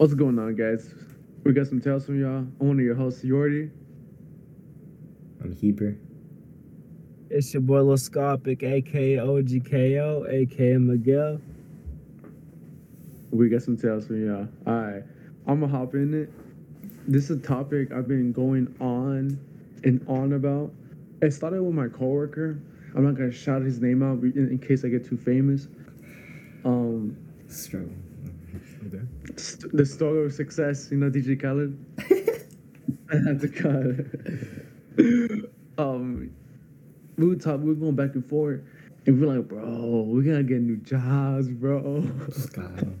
What's 0.00 0.14
going 0.14 0.38
on, 0.38 0.54
guys? 0.54 0.94
We 1.44 1.52
got 1.52 1.66
some 1.66 1.78
tales 1.78 2.06
from 2.06 2.18
y'all. 2.18 2.38
I'm 2.38 2.68
one 2.68 2.78
of 2.78 2.84
your 2.86 2.94
hosts, 2.94 3.22
Jhordy. 3.22 3.70
I'm 5.44 5.54
Heber. 5.54 5.94
It's 7.28 7.52
your 7.52 7.60
boy 7.60 7.82
Lil 7.82 7.98
Scopic, 7.98 8.62
aka 8.62 9.16
OGKO, 9.16 10.26
aka 10.26 10.76
Miguel. 10.78 11.38
We 13.30 13.50
got 13.50 13.60
some 13.60 13.76
tales 13.76 14.06
from 14.06 14.26
y'all. 14.26 14.48
Alright, 14.66 15.02
I'm 15.46 15.60
gonna 15.60 15.68
hop 15.70 15.92
in 15.92 16.14
it. 16.14 16.32
This 17.06 17.24
is 17.24 17.36
a 17.36 17.40
topic 17.40 17.92
I've 17.92 18.08
been 18.08 18.32
going 18.32 18.74
on 18.80 19.38
and 19.84 20.02
on 20.08 20.32
about. 20.32 20.72
It 21.20 21.32
started 21.34 21.62
with 21.62 21.74
my 21.74 21.88
coworker. 21.88 22.58
I'm 22.96 23.04
not 23.04 23.16
gonna 23.16 23.30
shout 23.30 23.60
his 23.60 23.82
name 23.82 24.02
out 24.02 24.22
in, 24.22 24.48
in 24.50 24.58
case 24.60 24.82
I 24.82 24.88
get 24.88 25.06
too 25.06 25.18
famous. 25.18 25.68
Um, 26.64 27.18
Struggle. 27.48 27.92
Okay. 28.86 29.00
st- 29.36 29.72
the 29.76 29.84
story 29.84 30.24
of 30.26 30.32
success, 30.32 30.88
you 30.90 30.96
know, 30.96 31.10
DJ 31.10 31.40
Khaled. 31.40 31.76
I 33.12 33.16
had 33.16 33.40
to 33.40 33.48
cut. 33.48 34.06
um, 35.84 36.30
we 37.18 37.26
were 37.26 37.34
talking, 37.36 37.62
we 37.64 37.70
were 37.70 37.80
going 37.80 37.96
back 37.96 38.14
and 38.14 38.26
forth, 38.26 38.60
and 39.06 39.20
we 39.20 39.26
were 39.26 39.34
like, 39.36 39.48
bro, 39.48 40.02
we 40.08 40.22
gotta 40.24 40.42
get 40.42 40.60
new 40.62 40.76
jobs, 40.78 41.48
bro. 41.48 42.00
God. 42.52 42.96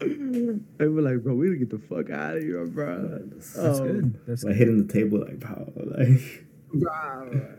and 0.00 0.64
we're 0.78 1.00
like, 1.02 1.22
bro, 1.22 1.34
we 1.34 1.46
gotta 1.48 1.58
get 1.58 1.70
the 1.70 1.78
fuck 1.78 2.10
out 2.10 2.36
of 2.36 2.42
here, 2.42 2.64
bro. 2.66 3.20
That's 3.26 3.58
Um, 3.58 3.86
good. 3.86 4.20
That's 4.26 4.44
Like 4.44 4.52
good. 4.54 4.58
hitting 4.58 4.86
the 4.86 4.92
table 4.92 5.20
like 5.20 5.40
pow 5.40 5.66
like 5.76 6.46
bro. 6.74 7.52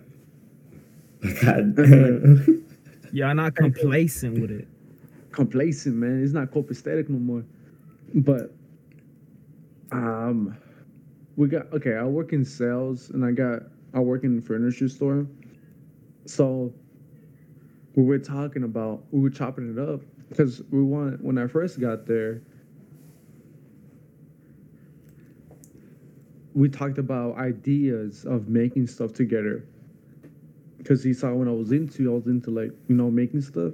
God. 1.41 1.75
Damn. 1.75 2.65
Y'all 3.11 3.35
not 3.35 3.55
complacent 3.55 4.39
with 4.41 4.51
it. 4.51 4.67
Complacent, 5.33 5.95
man. 5.95 6.23
It's 6.23 6.33
not 6.33 6.51
copacetic 6.51 7.09
no 7.09 7.19
more. 7.19 7.43
But, 8.15 8.53
um, 9.91 10.55
we 11.35 11.47
got 11.47 11.73
okay. 11.73 11.95
I 11.95 12.03
work 12.03 12.33
in 12.33 12.45
sales, 12.45 13.09
and 13.09 13.25
I 13.25 13.31
got 13.31 13.63
I 13.93 13.99
work 13.99 14.23
in 14.23 14.41
furniture 14.41 14.89
store. 14.89 15.27
So 16.25 16.73
we 17.95 18.03
were 18.03 18.19
talking 18.19 18.63
about 18.63 19.03
we 19.11 19.21
were 19.21 19.29
chopping 19.31 19.71
it 19.71 19.79
up 19.79 20.01
because 20.29 20.61
we 20.71 20.81
want 20.83 21.23
when 21.23 21.37
I 21.37 21.47
first 21.47 21.79
got 21.79 22.05
there. 22.05 22.41
We 26.53 26.69
talked 26.69 26.99
about 26.99 27.37
ideas 27.37 28.25
of 28.25 28.47
making 28.47 28.85
stuff 28.87 29.13
together 29.13 29.65
because 30.77 31.03
he 31.03 31.13
saw 31.13 31.33
when 31.33 31.47
I 31.47 31.51
was 31.51 31.71
into 31.71 32.11
I 32.11 32.13
was 32.13 32.27
into 32.27 32.51
like 32.51 32.71
you 32.87 32.95
know 32.95 33.09
making 33.09 33.41
stuff, 33.41 33.73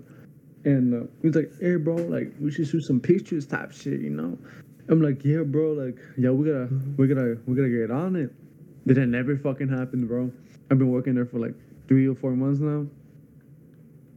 and 0.66 0.94
uh, 0.94 1.08
he 1.22 1.28
was 1.28 1.36
like, 1.36 1.52
"Hey, 1.60 1.76
bro, 1.76 1.96
like 1.96 2.34
we 2.40 2.52
should 2.52 2.68
shoot 2.68 2.82
some 2.82 3.00
pictures 3.00 3.46
type 3.46 3.72
shit, 3.72 4.02
you 4.02 4.10
know." 4.10 4.38
I'm 4.90 5.02
like, 5.02 5.24
"Yeah, 5.24 5.44
bro, 5.44 5.74
like 5.74 5.98
yeah, 6.18 6.32
we 6.32 6.48
gotta 6.48 6.70
we 6.98 7.08
gotta 7.08 7.38
we 7.46 7.56
gotta 7.56 7.70
get 7.70 7.92
on 7.92 8.16
it." 8.16 8.34
Then 8.86 8.98
it 8.98 9.06
never 9.08 9.38
fucking 9.38 9.70
happened, 9.70 10.08
bro. 10.08 10.32
I've 10.72 10.80
been 10.80 10.90
working 10.90 11.16
there 11.16 11.26
for 11.26 11.40
like 11.40 11.54
three 11.88 12.08
or 12.08 12.16
four 12.16 12.32
months 12.32 12.60
now. 12.60 12.88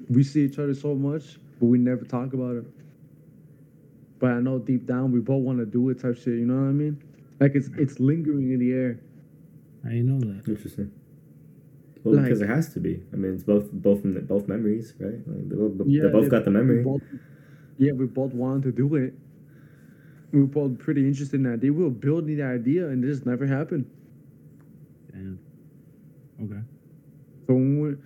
We 0.08 0.22
see 0.24 0.44
each 0.44 0.58
other 0.58 0.74
so 0.74 0.94
much, 0.94 1.38
but 1.60 1.66
we 1.66 1.78
never 1.78 2.04
talk 2.04 2.32
about 2.32 2.56
it. 2.56 2.64
But 4.18 4.32
I 4.32 4.40
know 4.40 4.58
deep 4.58 4.86
down 4.86 5.12
we 5.12 5.20
both 5.20 5.42
want 5.42 5.58
to 5.58 5.66
do 5.66 5.88
it 5.90 6.00
type 6.00 6.16
shit. 6.16 6.38
You 6.38 6.46
know 6.46 6.54
what 6.54 6.68
I 6.68 6.72
mean? 6.72 7.02
Like 7.40 7.54
it's 7.54 7.68
it's 7.76 7.98
lingering 7.98 8.52
in 8.52 8.58
the 8.60 8.72
air. 8.72 9.00
I 9.84 9.94
know 9.94 10.20
that. 10.20 10.48
Interesting. 10.48 10.92
Well, 12.04 12.16
Like- 12.16 12.24
because 12.24 12.40
it 12.40 12.48
has 12.48 12.72
to 12.74 12.80
be. 12.80 13.02
I 13.12 13.16
mean, 13.16 13.34
it's 13.34 13.44
both 13.44 13.70
both 13.72 14.02
both 14.26 14.48
memories, 14.48 14.94
right? 14.98 15.20
Like 15.26 15.48
they 15.48 15.56
both, 15.56 15.86
Yeah, 15.86 16.02
they 16.04 16.08
both 16.10 16.28
got 16.28 16.44
the 16.44 16.50
memory. 16.50 16.78
We 16.78 16.84
both, 16.84 17.02
yeah, 17.78 17.92
we 17.92 18.06
both 18.06 18.34
wanted 18.34 18.62
to 18.64 18.72
do 18.72 18.94
it. 18.96 19.14
We 20.32 20.40
were 20.40 20.46
both 20.46 20.78
pretty 20.78 21.06
interested 21.06 21.36
in 21.36 21.42
that 21.44 21.54
idea. 21.54 21.72
We 21.72 21.84
were 21.84 21.90
building 21.90 22.36
the 22.36 22.42
idea, 22.42 22.88
and 22.88 23.04
it 23.04 23.06
just 23.08 23.26
never 23.26 23.46
happened. 23.46 23.86
Damn. 25.12 25.38
Okay. 26.42 26.60
So 27.46 27.54
when 27.54 27.80
we 27.80 27.96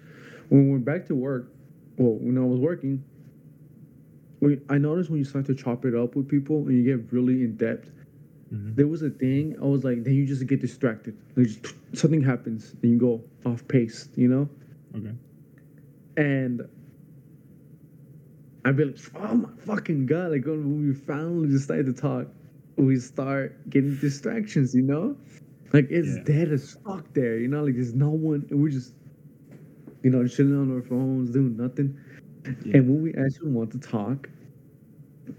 when 0.49 0.67
we 0.67 0.73
went 0.73 0.85
back 0.85 1.07
to 1.07 1.15
work, 1.15 1.49
well, 1.97 2.15
when 2.15 2.37
I 2.37 2.43
was 2.45 2.59
working, 2.61 3.03
we, 4.41 4.61
I 4.69 4.77
noticed 4.79 5.09
when 5.09 5.19
you 5.19 5.25
start 5.25 5.47
to 5.47 5.55
chop 5.55 5.85
it 5.85 5.95
up 5.95 6.15
with 6.17 6.29
people 6.29 6.67
and 6.69 6.77
you 6.77 6.85
get 6.85 7.13
really 7.13 7.43
in 7.45 7.57
depth, 7.57 7.91
Mhm. 8.53 8.77
there 8.77 8.87
was 8.87 9.03
a 9.03 9.11
thing. 9.11 9.57
I 9.61 9.65
was 9.67 9.85
like, 9.85 10.05
then 10.05 10.15
you 10.15 10.27
just 10.27 10.47
get 10.47 10.61
distracted. 10.61 11.17
Like 11.37 11.47
just, 11.49 11.75
something 11.95 12.23
happens, 12.23 12.75
and 12.83 12.93
you 12.93 12.99
go 12.99 13.23
off 13.45 13.67
pace. 13.69 14.09
You 14.17 14.29
know. 14.29 14.49
Okay. 14.97 15.13
and 16.17 16.63
I'd 18.65 18.77
be 18.77 18.85
like, 18.85 18.99
oh 19.17 19.35
my 19.35 19.49
fucking 19.65 20.07
god! 20.07 20.33
Like 20.33 20.45
when 20.47 20.87
we 20.89 20.95
finally 20.95 21.49
decide 21.49 21.87
to 21.87 21.93
talk, 21.93 22.27
we 22.77 22.99
start 22.99 23.57
getting 23.71 23.97
distractions, 23.97 24.75
you 24.75 24.83
know? 24.83 25.17
Like 25.73 25.89
it's 25.91 26.17
Yeah. 26.17 26.23
dead 26.25 26.53
as 26.53 26.75
fuck 26.85 27.13
there, 27.15 27.39
you 27.39 27.49
know? 27.49 27.65
Like 27.65 27.75
there's 27.75 27.95
no 27.95 28.11
one, 28.11 28.47
and 28.51 28.61
we're 28.63 28.71
just, 28.71 28.95
you 30.03 30.11
know, 30.11 30.27
chilling 30.27 30.57
on 30.59 30.73
our 30.75 30.83
phones, 30.83 31.31
doing 31.31 31.57
nothing. 31.57 31.97
Yeah. 32.65 32.79
And 32.79 32.89
when 32.89 33.03
we 33.03 33.15
actually 33.15 33.51
want 33.53 33.71
to 33.73 33.79
talk, 33.79 34.29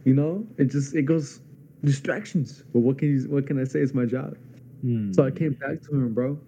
you 0.06 0.14
know, 0.14 0.46
it 0.58 0.66
just 0.66 0.96
it 0.96 1.04
goes 1.04 1.42
distractions. 1.84 2.64
But 2.74 2.80
what 2.80 2.98
can 2.98 3.10
you? 3.10 3.30
What 3.30 3.48
can 3.48 3.60
I 3.60 3.66
say? 3.66 3.80
It's 3.80 3.94
my 3.94 4.06
job. 4.06 4.38
Hmm. 4.82 5.12
So 5.14 5.26
I 5.26 5.32
came 5.32 5.54
back 5.54 5.82
to 5.84 5.92
him, 5.92 6.14
bro. 6.14 6.40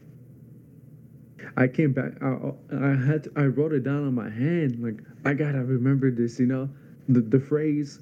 I 1.58 1.68
came 1.68 1.94
back. 1.94 2.14
I, 2.22 2.52
I 2.74 2.96
had. 2.96 3.24
To, 3.26 3.32
I 3.36 3.46
wrote 3.46 3.74
it 3.74 3.84
down 3.84 4.06
on 4.06 4.14
my 4.14 4.30
hand. 4.30 4.82
Like 4.82 5.02
I 5.26 5.34
gotta 5.34 5.64
remember 5.64 6.12
this. 6.12 6.40
You 6.40 6.48
know, 6.48 6.70
the 7.08 7.22
the 7.22 7.40
phrase, 7.40 8.00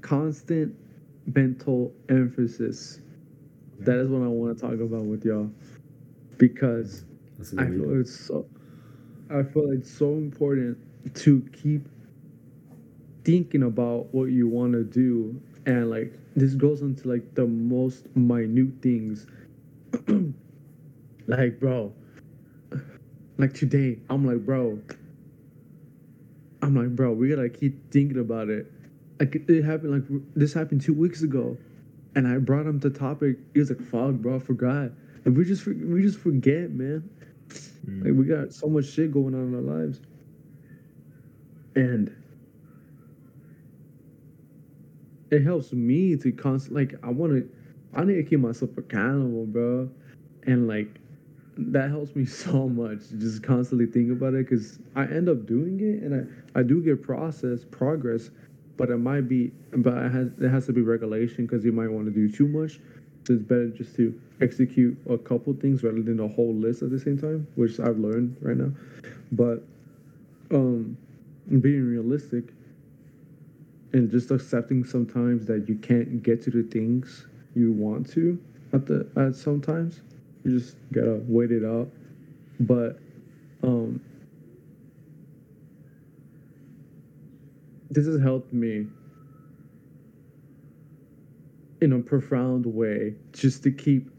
constant 0.00 0.74
mental 1.34 1.92
emphasis. 2.08 3.00
That 3.80 3.98
is 3.98 4.08
what 4.08 4.22
I 4.22 4.28
want 4.28 4.56
to 4.56 4.60
talk 4.60 4.80
about 4.80 5.04
with 5.04 5.24
y'all, 5.24 5.50
because 6.38 7.04
I 7.58 7.66
feel 7.66 8.00
it's 8.00 8.14
so. 8.14 8.46
I 9.30 9.42
feel 9.42 9.70
it's 9.70 9.90
so 9.90 10.12
important 10.12 10.78
to 11.14 11.40
keep 11.52 11.88
thinking 13.24 13.62
about 13.62 14.12
what 14.14 14.26
you 14.26 14.46
want 14.48 14.72
to 14.74 14.84
do, 14.84 15.40
and 15.66 15.90
like 15.90 16.12
this 16.36 16.54
goes 16.54 16.82
into 16.82 17.08
like 17.08 17.34
the 17.34 17.46
most 17.46 18.14
minute 18.16 18.82
things. 18.82 19.26
like, 21.26 21.60
bro, 21.60 21.92
like 23.38 23.54
today, 23.54 23.98
I'm 24.10 24.26
like, 24.26 24.44
bro, 24.44 24.78
I'm 26.62 26.74
like, 26.74 26.94
bro, 26.96 27.12
we 27.12 27.28
gotta 27.28 27.48
keep 27.48 27.92
thinking 27.92 28.18
about 28.18 28.48
it. 28.48 28.70
Like 29.20 29.36
it 29.36 29.62
happened, 29.62 29.92
like 29.92 30.22
this 30.34 30.52
happened 30.52 30.80
two 30.80 30.94
weeks 30.94 31.22
ago, 31.22 31.56
and 32.16 32.26
I 32.26 32.38
brought 32.38 32.66
him 32.66 32.80
the 32.80 32.90
topic. 32.90 33.38
He 33.52 33.60
was 33.60 33.70
like, 33.70 33.80
"Fuck, 33.80 34.14
bro, 34.14 34.36
I 34.36 34.38
forgot." 34.40 34.90
And 35.24 35.36
we 35.36 35.44
just 35.44 35.64
we 35.66 36.02
just 36.02 36.18
forget, 36.18 36.70
man. 36.70 37.08
Hmm. 37.84 38.02
Like 38.02 38.12
we 38.14 38.24
got 38.24 38.52
so 38.52 38.66
much 38.66 38.86
shit 38.86 39.12
going 39.12 39.34
on 39.34 39.48
in 39.48 39.54
our 39.54 39.78
lives. 39.78 40.00
And 41.76 42.14
it 45.34 45.42
helps 45.42 45.72
me 45.72 46.16
to 46.16 46.32
constantly 46.32 46.86
like 46.86 47.04
I 47.04 47.10
wanna 47.10 47.42
I 47.94 48.04
need 48.04 48.16
to 48.16 48.22
keep 48.24 48.40
myself 48.40 48.76
accountable, 48.78 49.46
bro. 49.46 49.90
And 50.44 50.68
like 50.68 51.00
that 51.56 51.90
helps 51.90 52.14
me 52.16 52.24
so 52.26 52.68
much 52.68 53.08
to 53.08 53.16
just 53.16 53.42
constantly 53.42 53.86
think 53.86 54.12
about 54.12 54.34
it 54.34 54.48
because 54.48 54.78
I 54.96 55.04
end 55.06 55.28
up 55.28 55.46
doing 55.46 55.80
it 55.80 56.02
and 56.02 56.28
I, 56.54 56.60
I 56.60 56.62
do 56.62 56.82
get 56.82 57.02
process 57.02 57.64
progress, 57.64 58.30
but 58.76 58.90
it 58.90 58.98
might 58.98 59.28
be 59.28 59.52
but 59.72 59.94
it 60.04 60.12
has 60.12 60.30
it 60.40 60.48
has 60.48 60.66
to 60.66 60.72
be 60.72 60.82
regulation 60.82 61.46
because 61.46 61.64
you 61.64 61.72
might 61.72 61.90
want 61.90 62.06
to 62.06 62.12
do 62.12 62.30
too 62.30 62.48
much. 62.48 62.80
So 63.26 63.34
it's 63.34 63.42
better 63.42 63.68
just 63.68 63.96
to 63.96 64.18
execute 64.40 64.96
a 65.08 65.16
couple 65.18 65.54
things 65.54 65.82
rather 65.82 66.02
than 66.02 66.20
a 66.20 66.28
whole 66.28 66.54
list 66.54 66.82
at 66.82 66.90
the 66.90 66.98
same 66.98 67.18
time, 67.18 67.46
which 67.56 67.80
I've 67.80 67.98
learned 67.98 68.36
right 68.42 68.56
now. 68.56 68.72
But 69.32 69.64
um 70.50 70.96
being 71.60 71.84
realistic 71.86 72.44
and 73.94 74.10
just 74.10 74.30
accepting 74.32 74.84
sometimes 74.84 75.46
that 75.46 75.68
you 75.68 75.76
can't 75.76 76.22
get 76.22 76.42
to 76.42 76.50
the 76.50 76.64
things 76.64 77.26
you 77.54 77.72
want 77.72 78.10
to 78.10 78.38
at 78.72 78.84
the 78.86 79.08
at 79.16 79.34
sometimes. 79.36 80.02
You 80.42 80.58
just 80.58 80.76
gotta 80.92 81.20
wait 81.26 81.52
it 81.52 81.64
out. 81.64 81.88
But 82.60 82.98
um 83.62 84.00
this 87.90 88.06
has 88.06 88.20
helped 88.20 88.52
me 88.52 88.86
in 91.80 91.92
a 91.92 91.98
profound 92.00 92.66
way 92.66 93.14
just 93.32 93.62
to 93.62 93.70
keep 93.70 94.10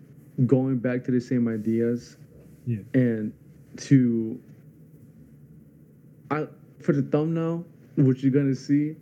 going 0.46 0.78
back 0.78 1.04
to 1.04 1.12
the 1.12 1.20
same 1.20 1.48
ideas 1.50 2.16
Yeah. 2.66 2.80
and 2.94 3.34
to 3.78 4.40
I 6.32 6.48
for 6.80 6.94
the 6.94 7.02
thumbnail 7.02 7.66
what 7.96 8.24
you're 8.24 8.32
gonna 8.32 8.56
see 8.56 8.96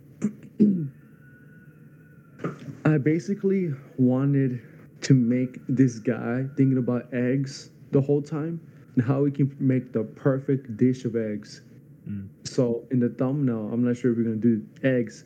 I 2.84 2.98
basically 2.98 3.72
wanted 3.96 4.60
to 5.02 5.14
make 5.14 5.58
this 5.68 5.98
guy 5.98 6.44
thinking 6.56 6.78
about 6.78 7.12
eggs 7.12 7.70
the 7.90 8.00
whole 8.00 8.22
time 8.22 8.60
and 8.94 9.04
how 9.04 9.22
we 9.22 9.30
can 9.30 9.54
make 9.58 9.92
the 9.92 10.02
perfect 10.02 10.76
dish 10.76 11.04
of 11.04 11.16
eggs. 11.16 11.62
Mm. 12.08 12.28
So 12.44 12.84
in 12.90 13.00
the 13.00 13.08
thumbnail, 13.08 13.70
I'm 13.72 13.84
not 13.84 13.96
sure 13.96 14.12
if 14.12 14.18
we're 14.18 14.24
gonna 14.24 14.36
do 14.36 14.64
eggs, 14.82 15.24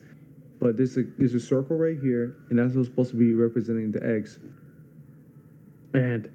but 0.60 0.76
there's 0.76 0.96
a 0.96 1.04
there's 1.18 1.34
a 1.34 1.40
circle 1.40 1.76
right 1.76 1.98
here, 2.00 2.36
and 2.50 2.58
that's 2.58 2.74
what's 2.74 2.88
supposed 2.88 3.10
to 3.10 3.16
be 3.16 3.34
representing 3.34 3.92
the 3.92 4.04
eggs. 4.04 4.38
And 5.94 6.30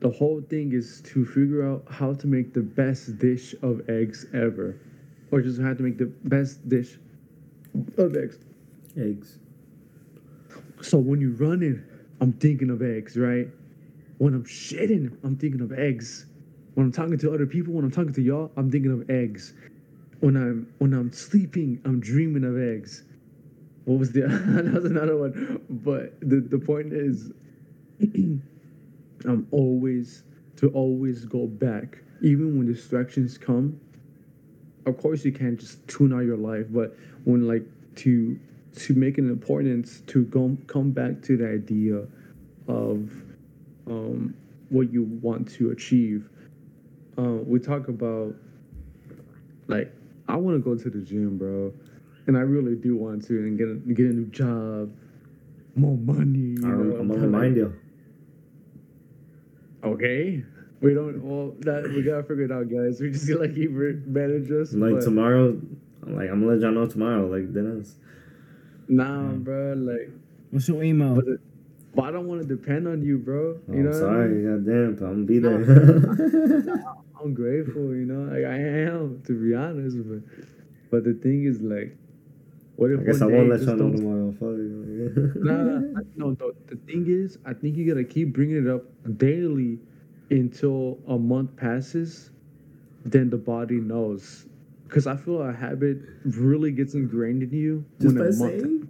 the 0.00 0.10
whole 0.10 0.40
thing 0.42 0.72
is 0.72 1.02
to 1.06 1.24
figure 1.24 1.66
out 1.66 1.84
how 1.88 2.14
to 2.14 2.26
make 2.26 2.52
the 2.52 2.62
best 2.62 3.18
dish 3.18 3.54
of 3.62 3.88
eggs 3.88 4.26
ever, 4.34 4.78
or 5.30 5.40
just 5.40 5.60
how 5.60 5.74
to 5.74 5.82
make 5.82 5.98
the 5.98 6.12
best 6.24 6.68
dish 6.68 6.98
of 7.98 8.16
eggs. 8.16 8.38
Eggs. 8.96 9.38
So 10.82 10.98
when 10.98 11.20
you're 11.20 11.30
running, 11.30 11.82
I'm 12.20 12.32
thinking 12.34 12.70
of 12.70 12.82
eggs, 12.82 13.16
right? 13.16 13.48
When 14.18 14.34
I'm 14.34 14.44
shitting, 14.44 15.16
I'm 15.24 15.36
thinking 15.36 15.60
of 15.60 15.72
eggs. 15.72 16.26
When 16.74 16.86
I'm 16.86 16.92
talking 16.92 17.18
to 17.18 17.32
other 17.32 17.46
people, 17.46 17.72
when 17.74 17.84
I'm 17.84 17.90
talking 17.90 18.12
to 18.12 18.22
y'all, 18.22 18.50
I'm 18.56 18.70
thinking 18.70 18.92
of 18.92 19.08
eggs. 19.10 19.54
When 20.20 20.36
I'm 20.36 20.72
when 20.78 20.92
I'm 20.92 21.12
sleeping, 21.12 21.80
I'm 21.84 22.00
dreaming 22.00 22.44
of 22.44 22.58
eggs. 22.58 23.04
What 23.84 23.98
was 23.98 24.12
the 24.12 24.20
that 24.28 24.72
was 24.72 24.84
another 24.84 25.16
one. 25.16 25.60
But 25.68 26.18
the, 26.20 26.40
the 26.40 26.58
point 26.58 26.92
is 26.92 27.32
I'm 29.24 29.46
always 29.50 30.22
to 30.56 30.68
always 30.70 31.24
go 31.24 31.46
back. 31.46 31.98
Even 32.22 32.56
when 32.56 32.66
distractions 32.66 33.36
come. 33.36 33.80
Of 34.86 34.98
course 34.98 35.24
you 35.24 35.32
can't 35.32 35.58
just 35.58 35.86
tune 35.88 36.12
out 36.12 36.20
your 36.20 36.36
life, 36.36 36.66
but 36.70 36.96
when 37.24 37.46
like 37.46 37.64
to 37.96 38.38
to 38.76 38.94
make 38.94 39.18
an 39.18 39.30
importance 39.30 40.02
to 40.06 40.24
go 40.24 40.56
come 40.66 40.90
back 40.90 41.22
to 41.22 41.36
the 41.36 41.48
idea 41.48 42.06
of 42.66 43.10
um, 43.86 44.34
what 44.70 44.92
you 44.92 45.04
want 45.22 45.48
to 45.52 45.70
achieve. 45.70 46.28
Uh, 47.16 47.38
we 47.46 47.60
talk 47.60 47.88
about 47.88 48.34
like 49.68 49.92
I 50.28 50.36
want 50.36 50.56
to 50.56 50.62
go 50.62 50.76
to 50.76 50.90
the 50.90 50.98
gym, 50.98 51.38
bro, 51.38 51.72
and 52.26 52.36
I 52.36 52.40
really 52.40 52.74
do 52.74 52.96
want 52.96 53.24
to 53.26 53.38
and 53.38 53.56
get 53.56 53.68
a, 53.68 53.74
get 53.94 54.06
a 54.06 54.14
new 54.14 54.26
job, 54.26 54.92
more 55.76 55.96
money. 55.96 56.38
You 56.38 56.64
I'm, 56.64 56.90
know, 56.90 56.96
I'm 56.96 57.08
gonna 57.08 57.20
remind 57.20 57.56
you. 57.56 57.74
Okay. 59.84 60.42
We 60.84 60.94
don't. 60.94 61.22
Well, 61.22 61.54
that 61.60 61.84
we 61.94 62.02
gotta 62.02 62.22
figure 62.22 62.44
it 62.44 62.52
out, 62.52 62.68
guys. 62.68 63.00
We 63.00 63.10
just 63.10 63.26
gotta 63.28 63.48
keep 63.48 63.70
it 63.70 64.06
manage 64.06 64.50
us. 64.52 64.72
Like 64.74 64.94
but 64.94 65.02
tomorrow, 65.02 65.58
like 66.06 66.30
I'm 66.30 66.40
gonna 66.42 66.52
let 66.52 66.60
y'all 66.60 66.72
know 66.72 66.86
tomorrow. 66.86 67.26
Like 67.26 67.52
Dennis. 67.52 67.96
Nah, 68.88 69.32
Mm. 69.32 69.44
bro. 69.44 69.72
Like, 69.74 70.10
What's 70.50 70.68
your 70.68 70.82
email? 70.82 71.14
but, 71.14 71.24
but 71.94 72.02
I 72.04 72.10
don't 72.10 72.26
want 72.28 72.42
to 72.42 72.46
depend 72.46 72.86
on 72.86 73.02
you, 73.02 73.16
bro. 73.18 73.58
Oh, 73.68 73.72
You 73.72 73.82
know. 73.84 73.90
what 73.90 73.96
I 73.96 74.00
sorry, 74.00 74.28
mean? 74.34 74.64
goddamn, 74.64 74.94
but 74.96 75.04
I'm 75.06 75.12
gonna 75.12 75.26
be 75.26 75.38
there. 75.38 76.84
I'm 77.24 77.32
grateful, 77.34 77.94
you 77.94 78.04
know. 78.04 78.30
Like 78.30 78.44
I 78.44 78.56
am, 78.90 79.22
to 79.26 79.32
be 79.32 79.54
honest. 79.54 79.96
But, 80.06 80.20
but 80.90 81.04
the 81.04 81.14
thing 81.14 81.44
is, 81.44 81.60
like, 81.62 81.96
what 82.76 82.90
if 82.90 83.00
I 83.00 83.04
guess 83.04 83.22
I 83.22 83.26
one 83.26 83.34
won't 83.34 83.48
let 83.50 83.60
y'all 83.62 83.76
know 83.76 83.96
tomorrow. 83.96 84.32
Fuck. 84.38 85.34
Nah, 85.44 85.62
nah, 85.62 86.00
no. 86.16 86.34
The, 86.34 86.54
the 86.68 86.76
thing 86.76 87.06
is, 87.08 87.38
I 87.46 87.54
think 87.54 87.76
you 87.76 87.88
gotta 87.88 88.04
keep 88.04 88.32
bringing 88.34 88.66
it 88.66 88.68
up 88.70 88.82
daily 89.18 89.78
until 90.30 90.98
a 91.08 91.18
month 91.18 91.56
passes. 91.56 92.30
Then 93.04 93.28
the 93.30 93.36
body 93.36 93.76
knows, 93.80 94.46
because 94.88 95.06
I 95.06 95.16
feel 95.16 95.42
a 95.42 95.52
habit 95.52 95.98
really 96.24 96.72
gets 96.72 96.94
ingrained 96.94 97.42
in 97.42 97.50
you 97.50 97.84
Just 98.00 98.16
when 98.16 98.26
a 98.26 98.32
month. 98.32 98.38
saying. 98.38 98.88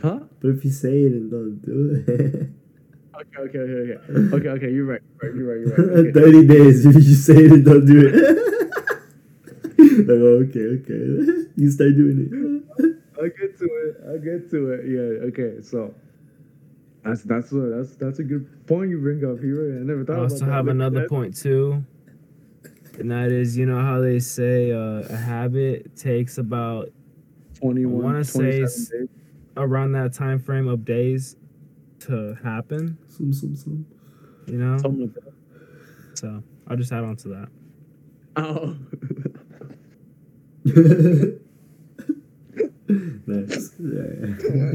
Huh? 0.00 0.20
But 0.40 0.48
if 0.48 0.64
you 0.64 0.70
say 0.70 1.02
it 1.02 1.12
and 1.12 1.30
don't 1.30 1.60
do 1.60 2.04
it. 2.08 2.48
Okay, 3.20 3.38
okay, 3.38 3.58
okay, 3.58 3.92
okay, 3.92 4.36
okay, 4.36 4.48
okay. 4.48 4.70
You're 4.72 4.86
right. 4.86 5.02
You're 5.22 5.32
right. 5.32 5.60
You're 5.60 5.76
right. 5.76 5.78
You're 5.78 6.02
right. 6.02 6.06
Okay. 6.16 6.20
30 6.42 6.46
days 6.46 6.86
if 6.86 6.94
you 6.94 7.00
just 7.02 7.26
say 7.26 7.36
it 7.36 7.52
and 7.52 7.64
don't 7.64 7.84
do 7.86 8.08
it. 8.08 8.14
like, 9.78 10.08
oh, 10.10 10.44
okay, 10.48 10.66
okay. 10.80 11.48
You 11.56 11.70
start 11.70 11.94
doing 11.96 12.18
it. 12.24 12.94
I'll 13.20 13.28
get 13.28 13.58
to 13.58 13.64
it. 13.64 13.96
I'll 14.08 14.18
get 14.18 14.50
to 14.50 14.72
it. 14.72 14.80
Yeah. 14.88 15.28
Okay. 15.28 15.62
So 15.62 15.94
that's 17.04 17.22
that's 17.22 17.52
a 17.52 17.56
that's 17.56 17.96
that's 17.96 18.18
a 18.20 18.22
good 18.24 18.66
point 18.66 18.90
you 18.90 18.98
bring 19.00 19.24
up 19.24 19.40
here. 19.42 19.78
I 19.80 19.84
never 19.84 20.02
I 20.02 20.04
thought 20.04 20.12
about 20.12 20.22
also 20.32 20.44
that. 20.46 20.52
have 20.52 20.64
Look 20.66 20.72
at 20.72 20.76
another 20.76 21.08
point 21.08 21.36
too, 21.36 21.84
and 22.98 23.10
that 23.10 23.32
is, 23.32 23.56
you 23.56 23.66
know 23.66 23.80
how 23.80 24.00
they 24.00 24.18
say 24.18 24.72
uh, 24.72 25.02
a 25.08 25.16
habit 25.16 25.96
takes 25.96 26.38
about 26.38 26.90
21, 27.54 28.00
I 28.00 28.04
wanna 28.04 28.24
say 28.24 28.60
days. 28.60 28.92
around 29.56 29.92
that 29.92 30.12
time 30.12 30.38
frame 30.38 30.68
of 30.68 30.84
days 30.84 31.36
to 32.00 32.36
happen. 32.42 32.98
Some, 33.08 33.32
some, 33.32 33.56
some. 33.56 33.86
You 34.46 34.58
know, 34.58 34.78
Something 34.78 35.02
like 35.02 35.14
that. 35.14 35.32
so 36.18 36.42
I'll 36.68 36.76
just 36.76 36.92
add 36.92 37.04
on 37.04 37.16
to 37.16 37.28
that. 37.28 37.48
Oh. 38.34 38.76
nice. 43.26 43.72
Yeah. 43.78 44.72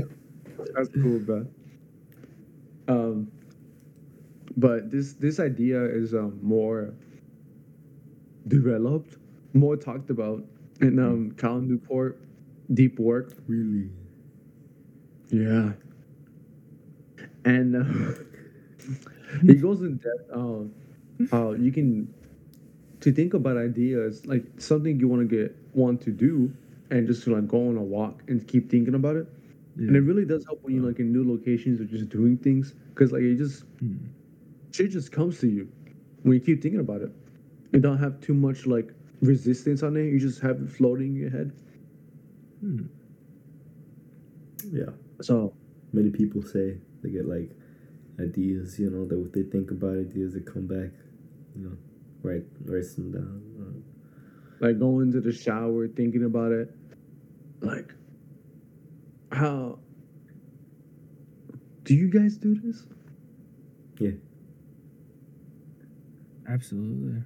That's 0.76 0.90
cool, 0.90 1.20
bro. 1.20 1.46
Um, 2.88 3.32
but 4.56 4.90
this 4.92 5.14
this 5.14 5.40
idea 5.40 5.84
is 5.84 6.14
um 6.14 6.40
more 6.42 6.94
developed, 8.48 9.18
more 9.54 9.76
talked 9.76 10.10
about 10.10 10.44
in 10.82 11.00
um 11.00 11.32
Cal 11.38 11.60
Newport, 11.60 12.20
deep 12.74 13.00
work. 13.00 13.34
Really? 13.48 13.90
Yeah. 15.30 15.72
And 17.46 17.76
uh, 17.76 18.14
he 19.42 19.56
goes 19.56 19.82
in 19.82 19.98
depth. 19.98 20.32
Uh, 20.32 20.66
how 21.32 21.52
you 21.54 21.72
can 21.72 22.14
to 23.02 23.12
think 23.12 23.34
about 23.34 23.58
ideas 23.58 24.26
like 24.26 24.46
something 24.58 25.00
you 25.00 25.08
want 25.08 25.28
to 25.28 25.36
get 25.38 25.56
want 25.74 26.02
to 26.02 26.12
do, 26.12 26.54
and 26.92 27.08
just 27.08 27.24
to 27.26 27.36
like 27.36 27.48
go 27.48 27.70
on 27.70 27.78
a 27.78 27.84
walk 27.84 28.24
and 28.28 28.48
keep 28.48 28.70
thinking 28.70 28.96
about 28.96 29.16
it. 29.18 29.28
And 29.78 29.96
it 29.96 30.02
really 30.02 30.26
does 30.26 30.44
help 30.46 30.64
when 30.64 30.74
you 30.76 30.82
like 30.82 31.00
in 31.00 31.12
new 31.12 31.30
locations 31.30 31.80
or 31.80 31.86
just 31.86 32.10
doing 32.10 32.38
things 32.38 32.74
because 32.90 33.12
like 33.12 33.22
it 33.22 33.36
just 33.36 33.64
Hmm. 33.80 33.96
shit 34.72 34.92
just 34.92 35.12
comes 35.12 35.40
to 35.42 35.48
you 35.48 35.70
when 36.24 36.36
you 36.36 36.40
keep 36.42 36.62
thinking 36.62 36.80
about 36.82 37.02
it. 37.02 37.12
You 37.74 37.80
don't 37.80 37.98
have 38.00 38.20
too 38.22 38.34
much 38.34 38.66
like 38.66 38.94
resistance 39.22 39.84
on 39.84 39.98
it. 39.98 40.06
You 40.06 40.20
just 40.20 40.42
have 40.42 40.62
it 40.62 40.70
floating 40.70 41.10
in 41.10 41.16
your 41.16 41.30
head. 41.30 41.52
Hmm. 42.62 42.86
Yeah. 44.72 44.92
So 45.22 45.54
Many 45.94 46.10
people 46.10 46.42
say 46.42 46.78
they 47.02 47.10
get 47.10 47.28
like 47.28 47.50
ideas, 48.20 48.80
you 48.80 48.90
know, 48.90 49.06
that 49.06 49.18
what 49.18 49.34
they 49.34 49.44
think 49.44 49.72
about 49.72 49.98
ideas 49.98 50.34
that 50.34 50.46
come 50.46 50.68
back, 50.68 50.92
you 51.56 51.64
know, 51.64 51.78
write 52.24 52.46
write 52.66 52.86
them 52.96 53.12
down. 53.12 53.42
uh, 53.62 54.66
like 54.66 54.80
going 54.80 55.12
to 55.14 55.22
the 55.22 55.32
shower 55.32 55.88
thinking 55.88 56.24
about 56.26 56.52
it 56.52 56.74
like 57.62 57.94
how 59.32 59.80
do 61.84 61.94
you 61.96 62.10
guys 62.10 62.38
do 62.38 62.56
this 62.56 62.86
Yeah. 64.00 64.12
Absolutely. 66.48 67.24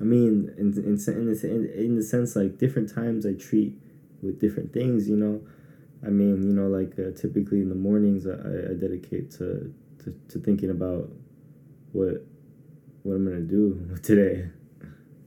I 0.00 0.04
mean, 0.04 0.52
in 0.58 0.72
in 0.72 0.84
in 0.84 1.26
the, 1.26 1.40
in, 1.44 1.66
in 1.66 1.96
the 1.96 2.02
sense 2.02 2.34
like 2.34 2.58
different 2.58 2.92
times 2.92 3.26
I 3.26 3.34
treat 3.34 3.74
with 4.22 4.40
different 4.40 4.72
things, 4.72 5.08
you 5.08 5.16
know. 5.16 5.42
I 6.04 6.08
mean, 6.08 6.42
you 6.42 6.54
know, 6.54 6.68
like 6.68 6.98
uh, 6.98 7.10
typically 7.14 7.60
in 7.60 7.68
the 7.68 7.74
mornings 7.74 8.26
I, 8.26 8.32
I 8.32 8.74
dedicate 8.74 9.30
to, 9.32 9.72
to 10.04 10.14
to 10.28 10.38
thinking 10.38 10.70
about 10.70 11.10
what 11.92 12.24
what 13.02 13.14
I'm 13.14 13.24
gonna 13.24 13.40
do 13.40 13.96
today, 14.02 14.48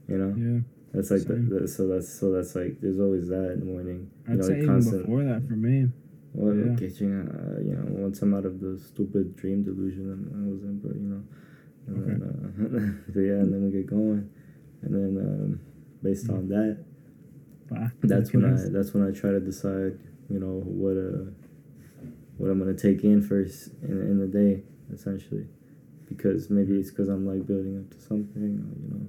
you 0.08 0.18
know. 0.18 0.34
Yeah. 0.36 0.73
That's 0.94 1.10
like 1.10 1.24
the, 1.26 1.34
the, 1.34 1.68
so 1.68 1.88
that's 1.88 2.08
so 2.08 2.30
that's 2.30 2.54
like 2.54 2.80
there's 2.80 3.00
always 3.00 3.28
that 3.28 3.52
in 3.52 3.60
the 3.60 3.66
morning. 3.66 4.10
You 4.28 4.34
I'd 4.34 4.38
know, 4.38 4.46
say 4.46 4.54
like 4.54 4.62
even 4.62 5.00
before 5.02 5.24
that 5.24 5.46
for 5.48 5.54
me. 5.54 5.88
Well, 6.34 6.54
Yeah. 6.54 6.74
getting 6.76 7.12
uh, 7.28 7.60
you 7.60 7.74
know 7.74 7.84
once 8.02 8.22
I'm 8.22 8.34
out 8.34 8.44
of 8.46 8.60
the 8.60 8.78
stupid 8.78 9.36
dream 9.36 9.62
delusion 9.64 10.06
I 10.10 10.38
I 10.38 10.50
was 10.52 10.62
in, 10.62 10.78
but 10.78 10.94
you 10.94 11.08
know, 11.12 11.22
and 11.86 11.96
then, 12.04 12.18
uh, 12.22 13.02
but 13.12 13.20
yeah, 13.20 13.42
and 13.42 13.52
then 13.52 13.64
we 13.64 13.70
get 13.70 13.86
going, 13.86 14.30
and 14.82 14.94
then 14.94 15.12
um, 15.24 15.60
based 16.02 16.30
on 16.30 16.48
that, 16.48 16.84
that's 18.02 18.32
when 18.32 18.44
I 18.44 18.56
that's 18.70 18.94
when 18.94 19.06
I 19.06 19.10
try 19.10 19.30
to 19.30 19.40
decide, 19.40 19.98
you 20.30 20.38
know, 20.38 20.62
what 20.64 20.96
uh 20.96 21.30
what 22.38 22.50
I'm 22.50 22.58
gonna 22.58 22.74
take 22.74 23.04
in 23.04 23.22
first 23.22 23.70
in, 23.82 24.00
in 24.00 24.18
the 24.18 24.26
day, 24.26 24.62
essentially, 24.92 25.46
because 26.08 26.50
maybe 26.50 26.78
it's 26.78 26.90
because 26.90 27.08
I'm 27.08 27.26
like 27.26 27.46
building 27.46 27.78
up 27.78 27.90
to 27.96 28.00
something, 28.00 28.42
or, 28.42 28.74
you 28.82 28.90
know, 28.90 29.06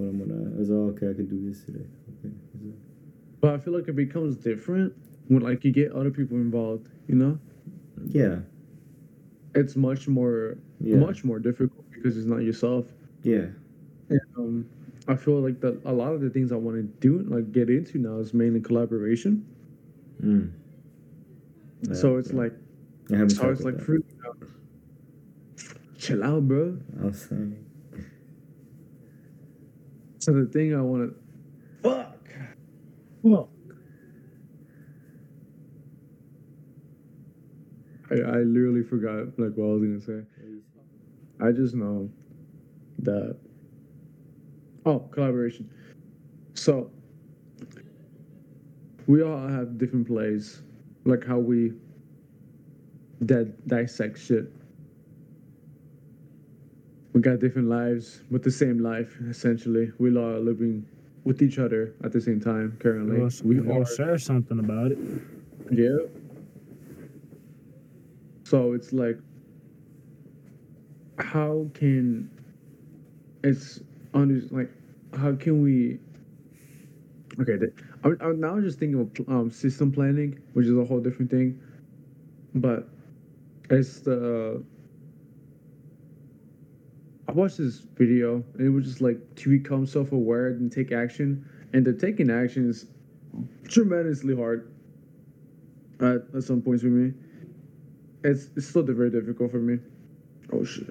what 0.00 0.08
I'm 0.10 0.18
gonna. 0.18 0.60
It's 0.60 0.70
all 0.70 0.88
okay. 0.90 1.10
I 1.10 1.14
could 1.14 1.30
do 1.30 1.48
this 1.48 1.64
today. 1.64 1.84
Okay. 2.24 2.34
but 3.40 3.54
i 3.54 3.58
feel 3.58 3.72
like 3.74 3.88
it 3.88 3.96
becomes 3.96 4.36
different 4.36 4.92
when 5.28 5.42
like 5.42 5.64
you 5.64 5.72
get 5.72 5.92
other 5.92 6.10
people 6.10 6.36
involved 6.36 6.88
you 7.08 7.14
know 7.14 7.38
Yeah. 8.06 8.40
it's 9.54 9.76
much 9.76 10.08
more 10.08 10.58
Yeah. 10.80 10.96
much 10.96 11.24
more 11.24 11.38
difficult 11.38 11.90
because 11.90 12.16
it's 12.16 12.26
not 12.26 12.38
yourself 12.38 12.86
Yeah. 13.22 13.46
and, 14.10 14.20
um 14.36 14.66
i 15.08 15.16
feel 15.16 15.40
like 15.40 15.60
that 15.60 15.80
a 15.84 15.92
lot 15.92 16.12
of 16.12 16.20
the 16.20 16.30
things 16.30 16.52
i 16.52 16.56
want 16.56 16.76
to 16.76 16.82
do 17.08 17.24
like 17.34 17.52
get 17.52 17.70
into 17.70 17.98
now 17.98 18.16
is 18.18 18.34
mainly 18.34 18.60
collaboration 18.60 19.44
Mm. 20.22 20.50
so 21.92 22.18
it's 22.18 22.30
yeah. 22.30 22.36
like 22.42 22.52
I 23.12 23.26
so 23.28 23.50
it's 23.50 23.62
like 23.62 23.78
chill 25.98 26.22
out 26.24 26.46
bro 26.48 26.78
I 27.00 27.06
was 27.06 27.22
saying. 27.22 27.69
So 30.20 30.34
the 30.34 30.44
thing 30.44 30.74
I 30.74 30.82
want 30.82 31.10
to 31.10 31.88
fuck. 31.88 32.28
Well, 33.22 33.48
I, 38.10 38.14
I 38.16 38.36
literally 38.42 38.82
forgot 38.82 39.38
like 39.38 39.54
what 39.54 39.64
I 39.64 39.68
was 39.68 39.82
gonna 39.82 40.00
say. 40.00 40.26
I 41.42 41.52
just 41.52 41.74
know 41.74 42.10
that 42.98 43.38
oh 44.84 44.98
collaboration. 45.10 45.70
So 46.52 46.90
we 49.06 49.22
all 49.22 49.48
have 49.48 49.78
different 49.78 50.06
plays, 50.06 50.60
like 51.04 51.26
how 51.26 51.38
we 51.38 51.72
that 53.22 53.66
dissect 53.66 54.18
shit. 54.18 54.52
We 57.12 57.20
got 57.20 57.40
different 57.40 57.68
lives, 57.68 58.22
but 58.30 58.42
the 58.42 58.50
same 58.50 58.78
life 58.78 59.18
essentially. 59.28 59.92
We 59.98 60.10
are 60.10 60.38
living 60.38 60.86
with 61.24 61.42
each 61.42 61.58
other 61.58 61.94
at 62.04 62.12
the 62.12 62.20
same 62.20 62.40
time 62.40 62.76
currently. 62.80 63.18
we'll, 63.18 63.30
we 63.44 63.60
we'll 63.60 63.84
share 63.84 64.18
something 64.18 64.58
about 64.58 64.92
it. 64.92 64.98
yeah. 65.70 65.96
So 68.44 68.72
it's 68.72 68.92
like, 68.92 69.18
how 71.18 71.68
can 71.74 72.30
it's 73.44 73.80
under 74.14 74.40
like 74.50 74.70
how 75.18 75.34
can 75.34 75.62
we? 75.62 75.98
Okay, 77.40 77.56
the, 77.56 77.72
I'm, 78.04 78.16
I'm 78.20 78.40
now 78.40 78.60
just 78.60 78.78
thinking 78.78 79.00
of 79.00 79.28
um, 79.28 79.50
system 79.50 79.92
planning, 79.92 80.38
which 80.52 80.66
is 80.66 80.76
a 80.76 80.84
whole 80.84 81.00
different 81.00 81.30
thing, 81.30 81.60
but 82.54 82.88
it's 83.70 84.00
the. 84.00 84.62
I 87.30 87.32
watched 87.32 87.58
this 87.58 87.86
video 87.94 88.42
and 88.54 88.66
it 88.66 88.70
was 88.70 88.84
just 88.84 89.00
like 89.00 89.36
to 89.36 89.56
become 89.56 89.86
self-aware 89.86 90.48
and 90.48 90.70
take 90.70 90.90
action, 90.90 91.48
and 91.72 91.84
the 91.84 91.92
taking 91.92 92.28
action 92.28 92.68
is 92.68 92.86
tremendously 93.68 94.34
hard 94.34 94.72
at, 96.00 96.22
at 96.34 96.42
some 96.42 96.60
points 96.60 96.82
for 96.82 96.88
me. 96.88 97.14
It's 98.24 98.50
it's 98.56 98.66
still 98.66 98.82
very 98.82 99.10
difficult 99.10 99.52
for 99.52 99.58
me. 99.58 99.78
Oh 100.52 100.64
shit. 100.64 100.88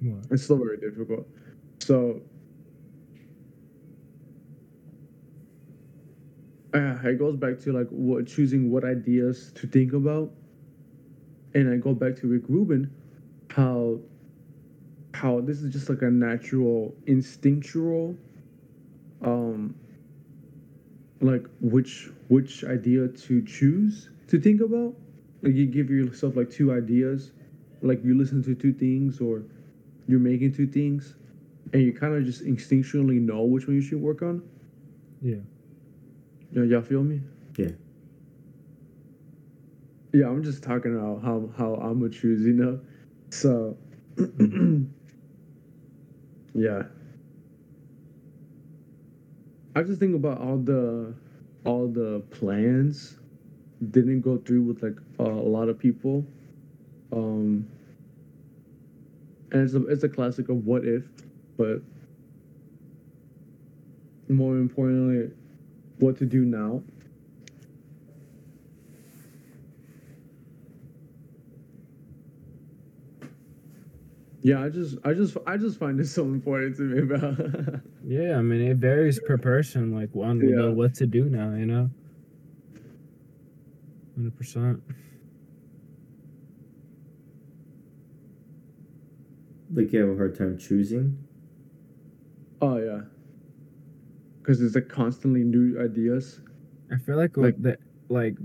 What? 0.00 0.24
It's 0.30 0.44
still 0.44 0.56
very 0.56 0.78
difficult. 0.78 1.26
So 1.80 2.22
uh, 6.72 6.96
it 7.04 7.18
goes 7.18 7.36
back 7.36 7.58
to 7.58 7.72
like 7.74 7.88
what 7.90 8.26
choosing 8.26 8.70
what 8.70 8.86
ideas 8.86 9.52
to 9.56 9.66
think 9.66 9.92
about. 9.92 10.32
And 11.52 11.70
I 11.70 11.76
go 11.76 11.92
back 11.92 12.16
to 12.16 12.26
Rick 12.26 12.44
Rubin, 12.48 12.90
how 13.50 14.00
how 15.18 15.40
this 15.40 15.62
is 15.62 15.72
just 15.72 15.88
like 15.88 16.02
a 16.02 16.10
natural 16.10 16.94
instinctual 17.06 18.16
um 19.22 19.74
like 21.20 21.44
which 21.60 22.10
which 22.28 22.64
idea 22.64 23.08
to 23.08 23.42
choose 23.42 24.10
to 24.28 24.38
think 24.38 24.60
about 24.60 24.94
like 25.42 25.54
you 25.54 25.66
give 25.66 25.90
yourself 25.90 26.36
like 26.36 26.48
two 26.48 26.72
ideas 26.72 27.32
like 27.82 28.04
you 28.04 28.16
listen 28.16 28.40
to 28.42 28.54
two 28.54 28.72
things 28.72 29.20
or 29.20 29.42
you're 30.06 30.20
making 30.20 30.52
two 30.52 30.66
things 30.66 31.16
and 31.72 31.82
you 31.82 31.92
kind 31.92 32.14
of 32.14 32.24
just 32.24 32.44
instinctually 32.44 33.20
know 33.20 33.42
which 33.42 33.66
one 33.66 33.74
you 33.74 33.82
should 33.82 34.00
work 34.00 34.22
on 34.22 34.40
Yeah. 35.20 35.36
Y- 36.54 36.62
y'all 36.64 36.80
feel 36.82 37.02
me 37.02 37.20
Yeah. 37.56 37.70
yeah 40.12 40.28
i'm 40.28 40.42
just 40.44 40.62
talking 40.62 40.94
about 40.94 41.22
how 41.22 41.50
how 41.56 41.74
i'm 41.74 41.98
gonna 41.98 42.10
choose 42.10 42.42
you 42.46 42.52
know 42.52 42.80
so 43.30 43.76
yeah. 46.54 46.82
I 49.74 49.82
just 49.82 50.00
think 50.00 50.14
about 50.14 50.40
all 50.40 50.58
the 50.58 51.14
all 51.64 51.88
the 51.88 52.20
plans 52.30 53.18
didn't 53.90 54.22
go 54.22 54.38
through 54.38 54.62
with 54.62 54.82
like 54.82 54.96
uh, 55.20 55.24
a 55.24 55.48
lot 55.48 55.68
of 55.68 55.78
people. 55.78 56.26
Um 57.12 57.68
and 59.52 59.62
it's 59.62 59.74
a, 59.74 59.86
it's 59.86 60.04
a 60.04 60.08
classic 60.08 60.48
of 60.48 60.66
what 60.66 60.84
if 60.84 61.04
but 61.56 61.80
more 64.28 64.56
importantly 64.56 65.30
what 65.98 66.16
to 66.18 66.26
do 66.26 66.44
now 66.44 66.82
yeah 74.42 74.62
i 74.64 74.68
just 74.68 74.96
i 75.04 75.12
just 75.12 75.36
i 75.46 75.56
just 75.56 75.78
find 75.78 75.98
it 76.00 76.06
so 76.06 76.22
important 76.24 76.76
to 76.76 76.82
me 76.82 77.00
about 77.02 77.80
Yeah, 78.06 78.38
I 78.38 78.42
mean 78.42 78.62
it 78.62 78.78
varies 78.78 79.20
per 79.20 79.36
person, 79.36 79.94
like 79.94 80.08
on 80.16 80.40
Yeah. 80.40 80.62
the 80.62 80.72
what 80.72 80.94
to 80.94 81.06
do 81.06 81.24
now, 81.24 81.50
you 81.54 81.66
know. 81.66 81.90
Hundred 84.16 84.34
percent. 84.36 84.82
Like 89.74 89.92
you 89.92 90.00
have 90.00 90.08
a 90.10 90.16
hard 90.16 90.36
time 90.36 90.58
choosing. 90.58 91.18
oh 92.62 92.78
yeah 92.78 93.02
because 94.40 94.60
it's 94.62 94.74
like 94.74 94.88
constantly 94.88 95.44
new 95.44 95.78
ideas 95.80 96.40
I 96.90 96.96
feel 96.96 97.16
like 97.16 97.36
Like- 97.36 97.60
that 97.62 97.78
like 98.08 98.36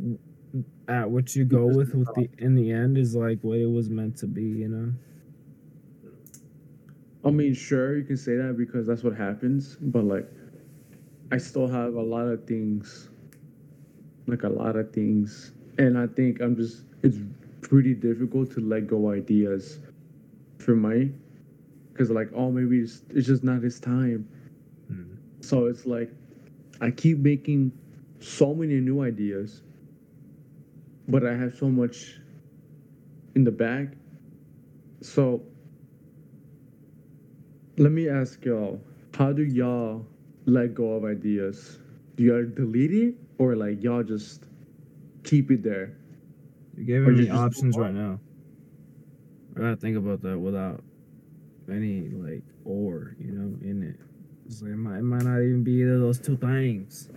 at 0.90 1.10
what 1.10 1.34
you 1.36 1.46
go 1.46 1.66
with 1.68 1.96
with 1.96 2.14
the 2.16 2.28
in 2.38 2.54
the 2.56 2.70
end 2.72 2.98
is 2.98 3.16
like 3.16 3.40
what 3.42 3.58
it 3.60 3.66
was 3.72 3.90
meant 3.90 4.18
to 4.18 4.28
be, 4.28 4.44
you 4.44 4.68
know. 4.68 4.92
I 7.26 7.32
mean, 7.32 7.54
sure, 7.54 7.98
you 7.98 8.04
can 8.04 8.18
say 8.18 8.36
that 8.36 8.58
because 8.58 8.86
that's 8.86 9.04
what 9.04 9.16
happens, 9.16 9.78
but 9.80 10.04
like, 10.04 10.30
I 11.32 11.38
still 11.38 11.68
have 11.68 11.96
a 11.96 12.02
lot 12.02 12.28
of 12.28 12.46
things, 12.46 13.10
like 14.28 14.44
a 14.44 14.50
lot 14.50 14.76
of 14.76 14.92
things, 14.92 15.54
and 15.78 15.98
I 15.98 16.08
think 16.08 16.42
I'm 16.42 16.56
just, 16.56 16.84
it's 17.02 17.18
pretty 17.62 17.94
difficult 17.94 18.52
to 18.52 18.60
let 18.60 18.88
go 18.88 19.12
ideas 19.12 19.80
for 20.58 20.76
me, 20.76 21.14
because 21.92 22.10
like, 22.12 22.30
oh, 22.36 22.52
maybe 22.52 22.80
it's, 22.80 23.04
it's 23.10 23.28
just 23.28 23.44
not 23.44 23.62
his 23.64 23.80
time. 23.80 24.28
Mm. 24.92 25.16
So 25.40 25.68
it's 25.68 25.86
like, 25.86 26.12
I 26.82 26.92
keep 26.92 27.20
making 27.20 27.72
so 28.20 28.54
many 28.54 28.82
new 28.82 29.02
ideas, 29.02 29.62
but 31.08 31.26
I 31.26 31.36
have 31.36 31.56
so 31.56 31.70
much 31.70 32.20
in 33.36 33.44
the 33.44 33.52
bag. 33.52 33.98
So 35.02 35.42
let 37.78 37.92
me 37.92 38.10
ask 38.10 38.44
y'all, 38.46 38.80
how 39.16 39.32
do 39.32 39.44
y'all 39.44 40.06
let 40.46 40.74
go 40.74 40.94
of 40.94 41.06
ideas? 41.06 41.80
Do 42.16 42.24
y'all 42.24 42.46
delete 42.46 42.94
it 42.94 43.16
or 43.38 43.56
like 43.56 43.82
y'all 43.84 44.04
just 44.04 44.44
keep 45.24 45.52
it 45.52 45.64
there? 45.64 45.96
You're 46.76 46.86
giving 46.86 47.16
you 47.16 47.22
me 47.24 47.28
just- 47.28 47.38
options 47.40 47.78
right 47.78 47.94
now. 47.94 48.20
I 49.56 49.60
gotta 49.60 49.76
think 49.76 49.98
about 49.98 50.22
that 50.24 50.38
without 50.40 50.84
any 51.72 52.10
like 52.10 52.42
or, 52.66 53.16
you 53.20 53.32
know, 53.32 53.56
in 53.62 53.84
it. 53.84 53.96
It's 54.48 54.62
like 54.62 54.72
it 54.72 54.78
might, 54.78 54.98
it 55.00 55.04
might 55.04 55.24
not 55.24 55.38
even 55.42 55.64
be 55.64 55.74
either 55.74 55.94
of 55.96 56.02
those 56.02 56.20
two 56.20 56.36
things. 56.38 57.10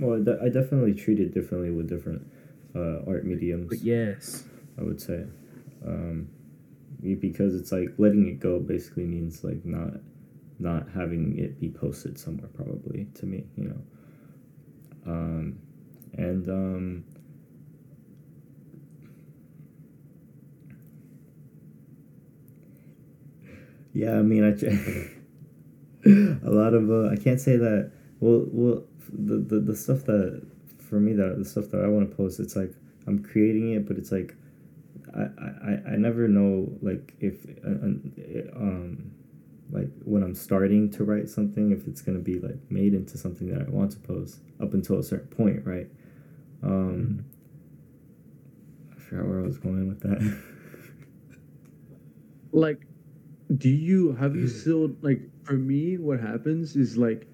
Well, 0.00 0.20
I 0.20 0.24
de- 0.24 0.40
I 0.42 0.48
definitely 0.48 0.94
treat 0.94 1.20
it 1.20 1.32
differently 1.32 1.70
with 1.70 1.88
different 1.88 2.26
uh, 2.74 3.02
art 3.06 3.24
mediums. 3.24 3.68
But 3.68 3.78
yes. 3.82 4.44
I 4.78 4.82
would 4.82 5.00
say, 5.00 5.24
um, 5.86 6.28
be- 6.28 6.35
because 7.14 7.54
it's 7.54 7.72
like 7.72 7.88
letting 7.98 8.26
it 8.28 8.40
go 8.40 8.58
basically 8.58 9.04
means 9.04 9.44
like 9.44 9.64
not 9.64 10.00
not 10.58 10.86
having 10.94 11.38
it 11.38 11.60
be 11.60 11.68
posted 11.68 12.18
somewhere 12.18 12.48
probably 12.54 13.06
to 13.14 13.26
me, 13.26 13.44
you 13.56 13.64
know. 13.64 13.82
Um, 15.06 15.58
and 16.14 16.48
um, 16.48 17.04
yeah, 23.92 24.18
I 24.18 24.22
mean, 24.22 24.44
I 24.44 24.50
a 26.46 26.50
lot 26.50 26.74
of 26.74 26.90
uh, 26.90 27.08
I 27.10 27.16
can't 27.16 27.40
say 27.40 27.56
that. 27.56 27.92
Well, 28.20 28.44
well, 28.48 28.84
the, 29.12 29.36
the 29.36 29.60
the 29.60 29.76
stuff 29.76 30.04
that 30.04 30.42
for 30.78 31.00
me 31.00 31.12
that 31.14 31.36
the 31.38 31.44
stuff 31.44 31.68
that 31.70 31.82
I 31.84 31.88
want 31.88 32.10
to 32.10 32.16
post, 32.16 32.40
it's 32.40 32.56
like 32.56 32.72
I'm 33.06 33.22
creating 33.22 33.72
it, 33.72 33.86
but 33.86 33.98
it's 33.98 34.12
like 34.12 34.34
I, 35.14 35.20
I, 35.20 35.92
I 35.92 35.96
never 35.96 36.28
know 36.28 36.68
like 36.82 37.14
if 37.20 37.46
uh, 37.64 37.70
uh, 37.70 38.56
um 38.56 39.12
like 39.70 39.88
when 40.04 40.22
I'm 40.22 40.34
starting 40.34 40.90
to 40.92 41.04
write 41.04 41.28
something 41.28 41.72
if 41.72 41.86
it's 41.86 42.00
gonna 42.00 42.18
be 42.18 42.38
like 42.38 42.58
made 42.70 42.94
into 42.94 43.18
something 43.18 43.48
that 43.48 43.66
I 43.66 43.70
want 43.70 43.92
to 43.92 43.98
post 43.98 44.40
up 44.60 44.74
until 44.74 44.98
a 44.98 45.02
certain 45.02 45.28
point, 45.28 45.64
right? 45.64 45.88
Um, 46.62 47.24
I 48.94 48.98
forgot 49.00 49.26
where 49.26 49.40
I 49.40 49.42
was 49.42 49.58
going 49.58 49.88
with 49.88 50.00
that. 50.00 50.42
Like, 52.52 52.86
do 53.54 53.68
you 53.68 54.12
have 54.14 54.34
you 54.34 54.48
still 54.48 54.96
like 55.02 55.20
for 55.42 55.52
me 55.54 55.98
what 55.98 56.20
happens 56.20 56.74
is 56.74 56.96
like 56.96 57.28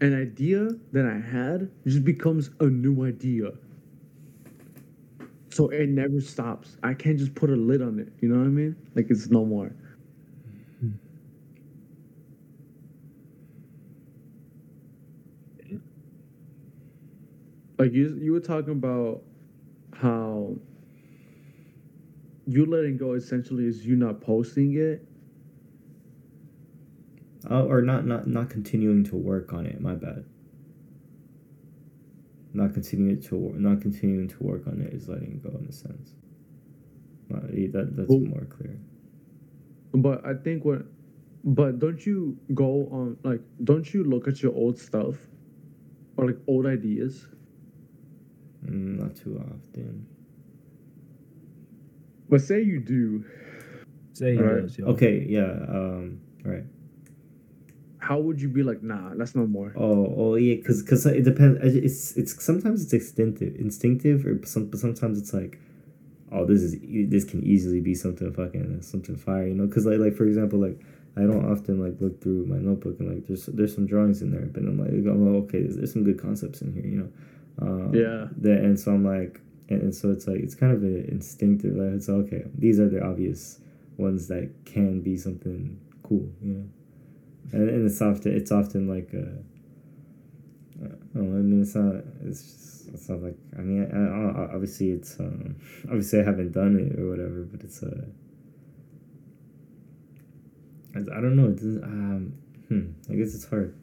an 0.00 0.20
idea 0.20 0.68
that 0.92 1.06
I 1.06 1.18
had 1.18 1.70
just 1.86 2.04
becomes 2.04 2.50
a 2.60 2.66
new 2.66 3.06
idea. 3.06 3.52
So 5.56 5.70
it 5.70 5.88
never 5.88 6.20
stops. 6.20 6.76
I 6.82 6.92
can't 6.92 7.18
just 7.18 7.34
put 7.34 7.48
a 7.48 7.56
lid 7.56 7.80
on 7.80 7.98
it. 7.98 8.12
You 8.20 8.28
know 8.28 8.38
what 8.38 8.44
I 8.44 8.48
mean? 8.48 8.76
Like 8.94 9.06
it's 9.08 9.30
no 9.30 9.46
more. 9.46 9.74
like 17.78 17.94
you 17.94 18.18
you 18.20 18.32
were 18.32 18.40
talking 18.40 18.72
about 18.72 19.22
how 19.94 20.54
you 22.46 22.66
letting 22.66 22.98
go 22.98 23.14
essentially 23.14 23.64
is 23.64 23.86
you 23.86 23.96
not 23.96 24.20
posting 24.20 24.76
it. 24.76 25.08
Uh, 27.50 27.64
or 27.64 27.80
not 27.80 28.04
not 28.04 28.26
not 28.26 28.50
continuing 28.50 29.04
to 29.04 29.16
work 29.16 29.54
on 29.54 29.64
it. 29.64 29.80
My 29.80 29.94
bad. 29.94 30.26
Not 32.56 32.72
continuing 32.72 33.20
to 33.28 33.36
wor- 33.36 33.58
not 33.58 33.82
continuing 33.82 34.28
to 34.28 34.42
work 34.42 34.66
on 34.66 34.80
it 34.80 34.92
is 34.94 35.08
letting 35.08 35.40
go 35.44 35.50
in 35.60 35.66
a 35.68 35.72
sense. 35.72 36.14
Uh, 37.32 37.40
that 37.74 37.92
that's 37.96 38.08
Well- 38.08 38.20
more 38.20 38.46
clear. 38.46 38.76
But 39.92 40.24
I 40.24 40.34
think 40.34 40.64
what, 40.64 40.86
but 41.44 41.78
don't 41.78 42.04
you 42.06 42.38
go 42.54 42.86
on 42.86 43.16
like 43.24 43.42
don't 43.62 43.92
you 43.94 44.04
look 44.04 44.26
at 44.26 44.42
your 44.42 44.54
old 44.54 44.78
stuff, 44.78 45.16
or 46.16 46.26
like 46.28 46.38
old 46.46 46.64
ideas? 46.66 47.28
Mm, 48.64 48.98
not 49.00 49.14
too 49.16 49.38
often. 49.38 50.06
But 52.28 52.40
say 52.40 52.62
you 52.62 52.80
do, 52.80 53.24
Say 54.14 54.32
he 54.34 54.40
Right. 54.40 54.62
does, 54.62 54.78
yo. 54.78 54.86
Okay, 54.86 55.26
yeah. 55.28 55.52
Um, 55.68 56.20
right. 56.42 56.64
How 58.06 58.18
would 58.18 58.40
you 58.40 58.48
be 58.48 58.62
like, 58.62 58.82
nah, 58.82 59.14
that's 59.14 59.34
no 59.34 59.46
more. 59.46 59.72
Oh, 59.76 60.14
oh 60.16 60.34
yeah, 60.36 60.56
cause, 60.64 60.82
cause 60.82 61.04
it 61.06 61.24
depends. 61.24 61.58
It's 61.62 62.16
it's 62.16 62.44
sometimes 62.44 62.82
it's 62.84 62.92
instinctive, 62.92 63.56
instinctive, 63.56 64.24
or 64.26 64.40
some, 64.44 64.66
but 64.66 64.78
sometimes 64.78 65.18
it's 65.18 65.34
like, 65.34 65.58
oh, 66.32 66.44
this 66.44 66.62
is 66.62 66.76
this 67.10 67.24
can 67.24 67.42
easily 67.44 67.80
be 67.80 67.94
something 67.94 68.32
fucking 68.32 68.82
something 68.82 69.16
fire, 69.16 69.46
you 69.48 69.54
know? 69.54 69.66
Cause 69.72 69.86
like 69.86 69.98
like 69.98 70.14
for 70.14 70.26
example, 70.26 70.58
like 70.58 70.78
I 71.16 71.22
don't 71.22 71.50
often 71.50 71.80
like 71.84 72.00
look 72.00 72.22
through 72.22 72.46
my 72.46 72.58
notebook 72.58 73.00
and 73.00 73.08
like 73.12 73.26
there's 73.26 73.46
there's 73.46 73.74
some 73.74 73.86
drawings 73.86 74.22
in 74.22 74.30
there, 74.30 74.46
but 74.46 74.62
I'm 74.62 74.78
like, 74.78 74.90
I'm 74.90 75.32
like 75.32 75.44
okay, 75.44 75.62
there's, 75.62 75.76
there's 75.76 75.92
some 75.92 76.04
good 76.04 76.20
concepts 76.20 76.62
in 76.62 76.72
here, 76.72 76.86
you 76.86 76.98
know? 77.00 77.10
Um, 77.62 77.94
Yeah. 77.94 78.28
That 78.38 78.58
and 78.64 78.78
so 78.78 78.92
I'm 78.92 79.04
like, 79.04 79.40
and, 79.68 79.82
and 79.82 79.94
so 79.94 80.10
it's 80.10 80.26
like 80.28 80.40
it's 80.40 80.54
kind 80.54 80.72
of 80.72 80.82
an 80.82 81.06
instinctive. 81.08 81.74
Like 81.74 81.94
it's 81.94 82.08
okay. 82.08 82.44
These 82.56 82.78
are 82.78 82.88
the 82.88 83.02
obvious 83.02 83.60
ones 83.96 84.28
that 84.28 84.50
can 84.64 85.00
be 85.00 85.16
something 85.16 85.80
cool, 86.02 86.28
you 86.42 86.52
know? 86.54 86.68
And, 87.52 87.68
and 87.70 87.86
it's 87.86 88.00
often 88.02 88.34
it's 88.36 88.52
often 88.52 88.88
like 88.88 89.10
uh, 89.14 89.38
uh, 90.84 90.88
oh, 91.16 91.20
I 91.20 91.22
mean 91.42 91.62
it's 91.62 91.74
not 91.74 91.96
it's 92.24 92.42
just 92.42 92.88
it's 92.94 93.08
not 93.08 93.22
like 93.22 93.36
I 93.58 93.60
mean 93.62 93.82
I, 93.92 93.96
I, 93.96 94.44
I- 94.46 94.54
obviously 94.54 94.90
it's 94.90 95.18
um 95.20 95.56
obviously 95.84 96.20
I 96.20 96.24
haven't 96.24 96.52
done 96.52 96.76
it 96.78 96.98
or 96.98 97.08
whatever 97.10 97.44
but 97.50 97.62
it's 97.62 97.82
uh 97.82 98.04
I, 100.94 100.98
I 101.00 101.20
don't 101.20 101.36
know 101.36 101.46
it 101.48 101.56
doesn't 101.56 101.84
um 101.84 102.32
hmm 102.68 103.12
I 103.12 103.16
guess 103.16 103.34
it's 103.34 103.48
hard 103.48 103.74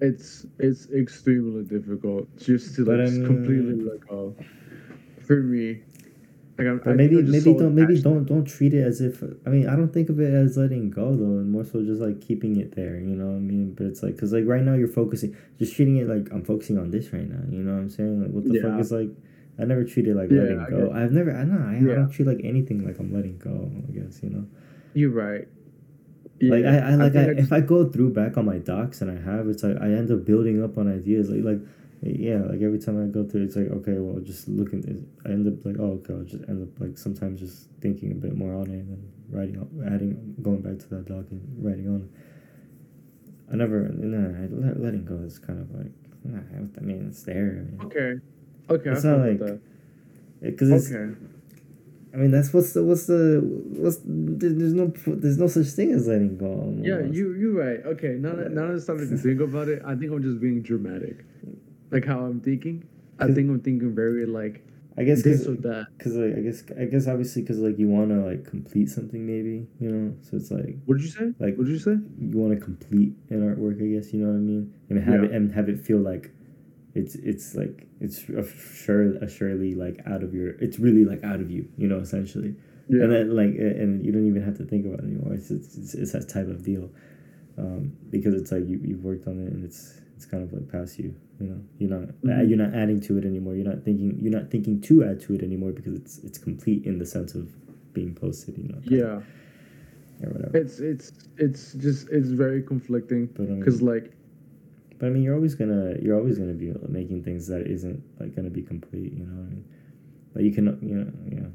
It's 0.00 0.46
it's 0.58 0.90
extremely 0.90 1.64
difficult 1.64 2.28
just 2.36 2.74
to 2.76 2.84
But 2.84 2.98
like 2.98 3.08
I 3.08 3.10
mean- 3.10 3.26
completely 3.26 3.74
let 3.82 4.06
go. 4.06 4.36
For 5.26 5.42
me, 5.42 5.82
like 6.58 6.66
I'm, 6.66 6.78
but 6.78 6.96
maybe 6.96 7.20
maybe 7.22 7.40
so 7.40 7.58
don't 7.58 7.74
maybe 7.74 8.00
don't 8.00 8.24
don't 8.24 8.44
treat 8.44 8.72
it 8.72 8.82
as 8.82 9.00
if 9.00 9.22
I 9.44 9.50
mean 9.50 9.68
I 9.68 9.76
don't 9.76 9.92
think 9.92 10.08
of 10.08 10.18
it 10.20 10.32
as 10.32 10.56
letting 10.56 10.90
go 10.90 11.14
though 11.14 11.38
and 11.40 11.50
more 11.50 11.64
so 11.64 11.82
just 11.82 12.00
like 12.00 12.20
keeping 12.20 12.56
it 12.58 12.74
there 12.74 12.96
you 12.96 13.14
know 13.14 13.26
what 13.26 13.36
I 13.36 13.40
mean? 13.40 13.74
But 13.74 13.86
it's 13.86 14.02
like 14.02 14.14
because 14.16 14.32
like 14.32 14.44
right 14.46 14.62
now 14.62 14.74
you're 14.74 14.88
focusing 14.88 15.36
just 15.58 15.74
treating 15.76 15.96
it 15.98 16.08
like 16.08 16.32
I'm 16.32 16.44
focusing 16.44 16.78
on 16.78 16.90
this 16.90 17.12
right 17.12 17.28
now 17.28 17.42
you 17.50 17.62
know 17.62 17.74
what 17.74 17.80
I'm 17.80 17.90
saying? 17.90 18.22
Like 18.22 18.30
what 18.30 18.44
the 18.44 18.58
fuck 18.60 18.72
Yeah. 18.72 18.78
is 18.78 18.90
like 18.90 19.10
I 19.58 19.64
never 19.64 19.84
treat 19.84 20.08
it 20.08 20.16
like 20.16 20.30
Yeah, 20.30 20.42
letting 20.42 20.64
go. 20.70 20.92
I've 20.94 21.12
never 21.12 21.30
I 21.36 21.44
know 21.44 21.62
I, 21.62 21.76
I 21.92 21.94
don't 21.96 22.10
treat 22.10 22.26
like 22.26 22.40
anything 22.42 22.86
like 22.86 22.98
I'm 22.98 23.12
letting 23.12 23.36
go 23.38 23.70
I 23.88 23.92
guess 23.92 24.20
you 24.22 24.30
know? 24.30 24.46
You're 24.94 25.10
right. 25.10 25.46
Yeah, 26.40 26.54
like 26.54 26.64
I, 26.64 26.78
I 26.78 26.94
like 26.96 27.16
I, 27.16 27.24
think 27.26 27.38
if 27.38 27.52
I 27.52 27.60
go 27.60 27.88
through 27.88 28.12
back 28.12 28.36
on 28.36 28.44
my 28.46 28.58
docs 28.58 29.02
and 29.02 29.10
I 29.10 29.20
have 29.22 29.48
it's 29.48 29.62
like 29.62 29.76
I 29.80 29.86
end 29.86 30.10
up 30.10 30.24
building 30.24 30.62
up 30.62 30.78
on 30.78 30.90
ideas 30.92 31.28
like 31.28 31.44
like 31.44 31.60
yeah 32.02 32.38
like 32.50 32.60
every 32.60 32.78
time 32.78 33.02
I 33.02 33.06
go 33.06 33.24
through 33.24 33.44
it's 33.44 33.56
like 33.56 33.68
okay 33.68 33.98
well 33.98 34.20
just 34.22 34.48
looking 34.48 35.06
I 35.24 35.30
end 35.30 35.46
up 35.46 35.64
like 35.64 35.76
oh 35.78 35.92
okay 36.04 36.14
I'll 36.14 36.24
just 36.24 36.48
end 36.48 36.62
up 36.62 36.80
like 36.80 36.98
sometimes 36.98 37.40
just 37.40 37.68
thinking 37.80 38.12
a 38.12 38.14
bit 38.14 38.36
more 38.36 38.54
on 38.54 38.66
it 38.70 38.84
and 38.84 39.12
writing 39.30 39.58
up 39.60 39.68
adding 39.86 40.34
going 40.42 40.60
back 40.60 40.78
to 40.78 40.88
that 40.90 41.06
doc 41.06 41.24
and 41.30 41.42
writing 41.58 41.88
on. 41.88 42.08
I 43.52 43.56
never 43.56 43.88
nah, 43.88 44.46
letting 44.78 45.04
go 45.04 45.16
is 45.24 45.38
kind 45.38 45.60
of 45.60 45.70
like 45.74 45.92
nah, 46.24 46.40
I 46.78 46.80
mean 46.80 47.06
it's 47.08 47.22
there 47.22 47.66
okay, 47.84 48.14
okay, 48.70 48.90
It's 48.90 49.04
I 49.04 49.10
not 49.10 49.20
like- 49.26 49.60
because 50.40 50.70
it's. 50.70 50.90
Okay, 50.92 51.14
I 52.12 52.16
mean 52.18 52.30
that's 52.30 52.52
what's 52.52 52.72
the 52.72 52.82
what's 52.82 53.06
the 53.06 53.40
what's 53.42 54.00
there's 54.04 54.74
no 54.74 54.92
there's 55.06 55.38
no 55.38 55.46
such 55.46 55.66
thing 55.68 55.92
as 55.92 56.06
letting 56.06 56.36
go 56.38 56.74
yeah, 56.82 57.00
you 57.00 57.34
you're 57.34 57.54
right. 57.54 57.80
Okay, 57.94 58.16
now 58.18 58.34
that 58.34 58.52
now 58.52 58.70
that 58.72 58.80
starting 58.80 59.08
to 59.10 59.16
think 59.26 59.40
about 59.40 59.68
it, 59.68 59.82
I 59.84 59.94
think 59.94 60.12
I'm 60.12 60.22
just 60.22 60.40
being 60.40 60.62
dramatic, 60.62 61.24
like 61.90 62.04
how 62.04 62.20
I'm 62.20 62.40
thinking. 62.40 62.84
I 63.18 63.26
think 63.32 63.48
I'm 63.50 63.60
thinking 63.60 63.94
very 63.94 64.26
like 64.26 64.62
I 64.98 65.04
guess 65.04 65.22
this 65.22 65.44
cause, 65.44 65.48
or 65.48 65.56
that. 65.62 65.86
Cause 65.98 66.14
like 66.14 66.34
I 66.36 66.40
guess 66.40 66.62
I 66.78 66.84
guess 66.86 67.06
obviously 67.06 67.42
because 67.42 67.58
like 67.58 67.78
you 67.78 67.88
want 67.88 68.08
to 68.10 68.16
like 68.16 68.44
complete 68.44 68.88
something 68.90 69.26
maybe 69.26 69.66
you 69.80 69.90
know 69.90 70.14
so 70.22 70.36
it's 70.36 70.50
like 70.50 70.76
What 70.86 70.96
did 70.98 71.04
you 71.04 71.10
say? 71.10 71.32
Like- 71.38 71.56
what 71.56 71.66
did 71.66 71.72
you 71.72 71.78
say? 71.78 71.96
you 72.18 72.36
want 72.38 72.52
to 72.58 72.60
complete 72.64 73.12
an 73.30 73.40
artwork 73.48 73.76
I 73.82 73.88
guess 73.94 74.12
you 74.12 74.20
know 74.20 74.28
what 74.32 74.36
I 74.36 74.40
mean 74.40 74.72
and 74.90 74.98
have 75.02 75.20
Yeah. 75.22 75.28
it 75.28 75.32
and 75.32 75.52
have 75.52 75.68
it 75.68 75.80
feel 75.80 75.98
like 75.98 76.30
it's 76.94 77.14
it's 77.16 77.54
like 77.54 77.86
it's 78.00 78.24
a 78.28 78.44
sure 78.46 79.16
a 79.16 79.28
surely 79.28 79.74
like 79.74 80.00
out 80.06 80.22
of 80.22 80.32
your 80.34 80.50
it's 80.60 80.78
really 80.78 81.04
like 81.04 81.22
out 81.24 81.40
of 81.40 81.50
you 81.50 81.68
you 81.76 81.88
know 81.88 81.98
essentially 81.98 82.54
Yeah, 82.88 83.02
and 83.04 83.12
then 83.12 83.36
like 83.36 83.54
and 83.56 84.04
you 84.04 84.12
don't 84.12 84.26
even 84.26 84.42
have 84.42 84.56
to 84.58 84.64
think 84.64 84.86
about 84.86 85.00
it 85.00 85.04
anymore 85.04 85.34
it's 85.34 85.50
it's, 85.50 85.76
it's, 85.76 85.94
it's 85.94 86.12
that 86.12 86.28
type 86.28 86.48
of 86.48 86.62
deal 86.64 86.90
um, 87.58 87.92
because 88.10 88.34
it's 88.34 88.52
like 88.52 88.66
you, 88.68 88.78
you've 88.82 89.02
worked 89.04 89.26
on 89.26 89.38
it 89.46 89.52
and 89.52 89.64
it's 89.64 90.00
it's 90.16 90.24
kind 90.26 90.42
of 90.42 90.52
like 90.52 90.68
past 90.72 90.98
you 90.98 91.14
you 91.38 91.48
know? 91.48 91.60
You're 91.78 91.90
not 91.90 92.08
Mhm. 92.24 92.48
you're 92.48 92.58
not 92.58 92.74
adding 92.74 93.00
to 93.02 93.18
it 93.18 93.24
anymore. 93.26 93.54
You're 93.54 93.66
not 93.68 93.84
thinking 93.84 94.18
you're 94.20 94.32
not 94.32 94.50
thinking 94.50 94.80
to 94.82 95.04
add 95.04 95.20
to 95.20 95.34
it 95.34 95.42
anymore 95.42 95.72
because 95.72 95.94
it's 95.94 96.18
it's 96.24 96.38
complete 96.38 96.84
in 96.86 96.98
the 96.98 97.06
sense 97.06 97.34
of 97.34 97.54
being 97.92 98.14
posted 98.14 98.56
you 98.58 98.68
know? 98.68 98.78
Yeah. 98.82 99.22
or 100.24 100.30
whatever. 100.32 100.56
It's 100.56 100.80
it's 100.80 101.12
it's 101.36 101.74
just 101.74 102.08
it's 102.10 102.28
very 102.30 102.62
conflicting 102.62 103.26
but 103.26 103.48
um, 103.50 103.58
because 103.58 103.82
like 103.82 104.12
but 104.98 105.06
I 105.06 105.10
mean 105.10 105.22
you're 105.22 105.34
always 105.34 105.54
gonna 105.54 105.96
you're 106.00 106.16
always 106.16 106.38
gonna 106.38 106.54
be 106.54 106.72
making 106.88 107.22
things 107.22 107.46
that 107.48 107.66
isn't 107.66 108.02
like 108.18 108.34
gonna 108.34 108.48
be 108.50 108.62
complete 108.62 109.12
you 109.12 109.24
know? 109.26 109.34
What 109.36 109.46
I 109.46 109.50
mean 109.50 109.64
like 110.34 110.44
you 110.44 110.52
can 110.52 110.64
you 110.82 110.94
know 110.96 111.12
yeah. 111.30 111.48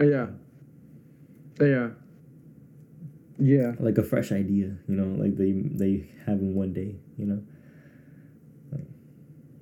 Uh, 0.00 0.04
yeah, 0.04 0.26
Uh, 1.60 1.64
yeah, 1.64 1.88
yeah. 3.38 3.72
like 3.80 3.98
a 3.98 4.02
fresh 4.02 4.30
idea 4.32 4.76
you 4.88 4.94
know? 4.96 5.10
Like 5.20 5.36
they 5.36 5.52
they 5.52 6.08
have 6.26 6.38
in 6.40 6.54
one 6.54 6.72
day 6.72 6.94
you 7.18 7.26
know? 7.26 7.42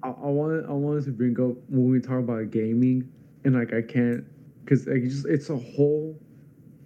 I, 0.02 0.08
I 0.08 0.28
wanted 0.28 0.66
I 0.66 0.72
wanted 0.72 1.04
to 1.04 1.12
bring 1.12 1.38
up 1.40 1.56
when 1.68 1.90
we 1.90 2.00
talk 2.00 2.20
about 2.20 2.50
gaming 2.50 3.10
and 3.44 3.54
like 3.54 3.72
I 3.72 3.82
can't 3.82 4.24
because 4.64 4.86
like 4.86 4.98
it's 5.02 5.14
just 5.14 5.26
it's 5.26 5.50
a 5.50 5.56
whole 5.56 6.18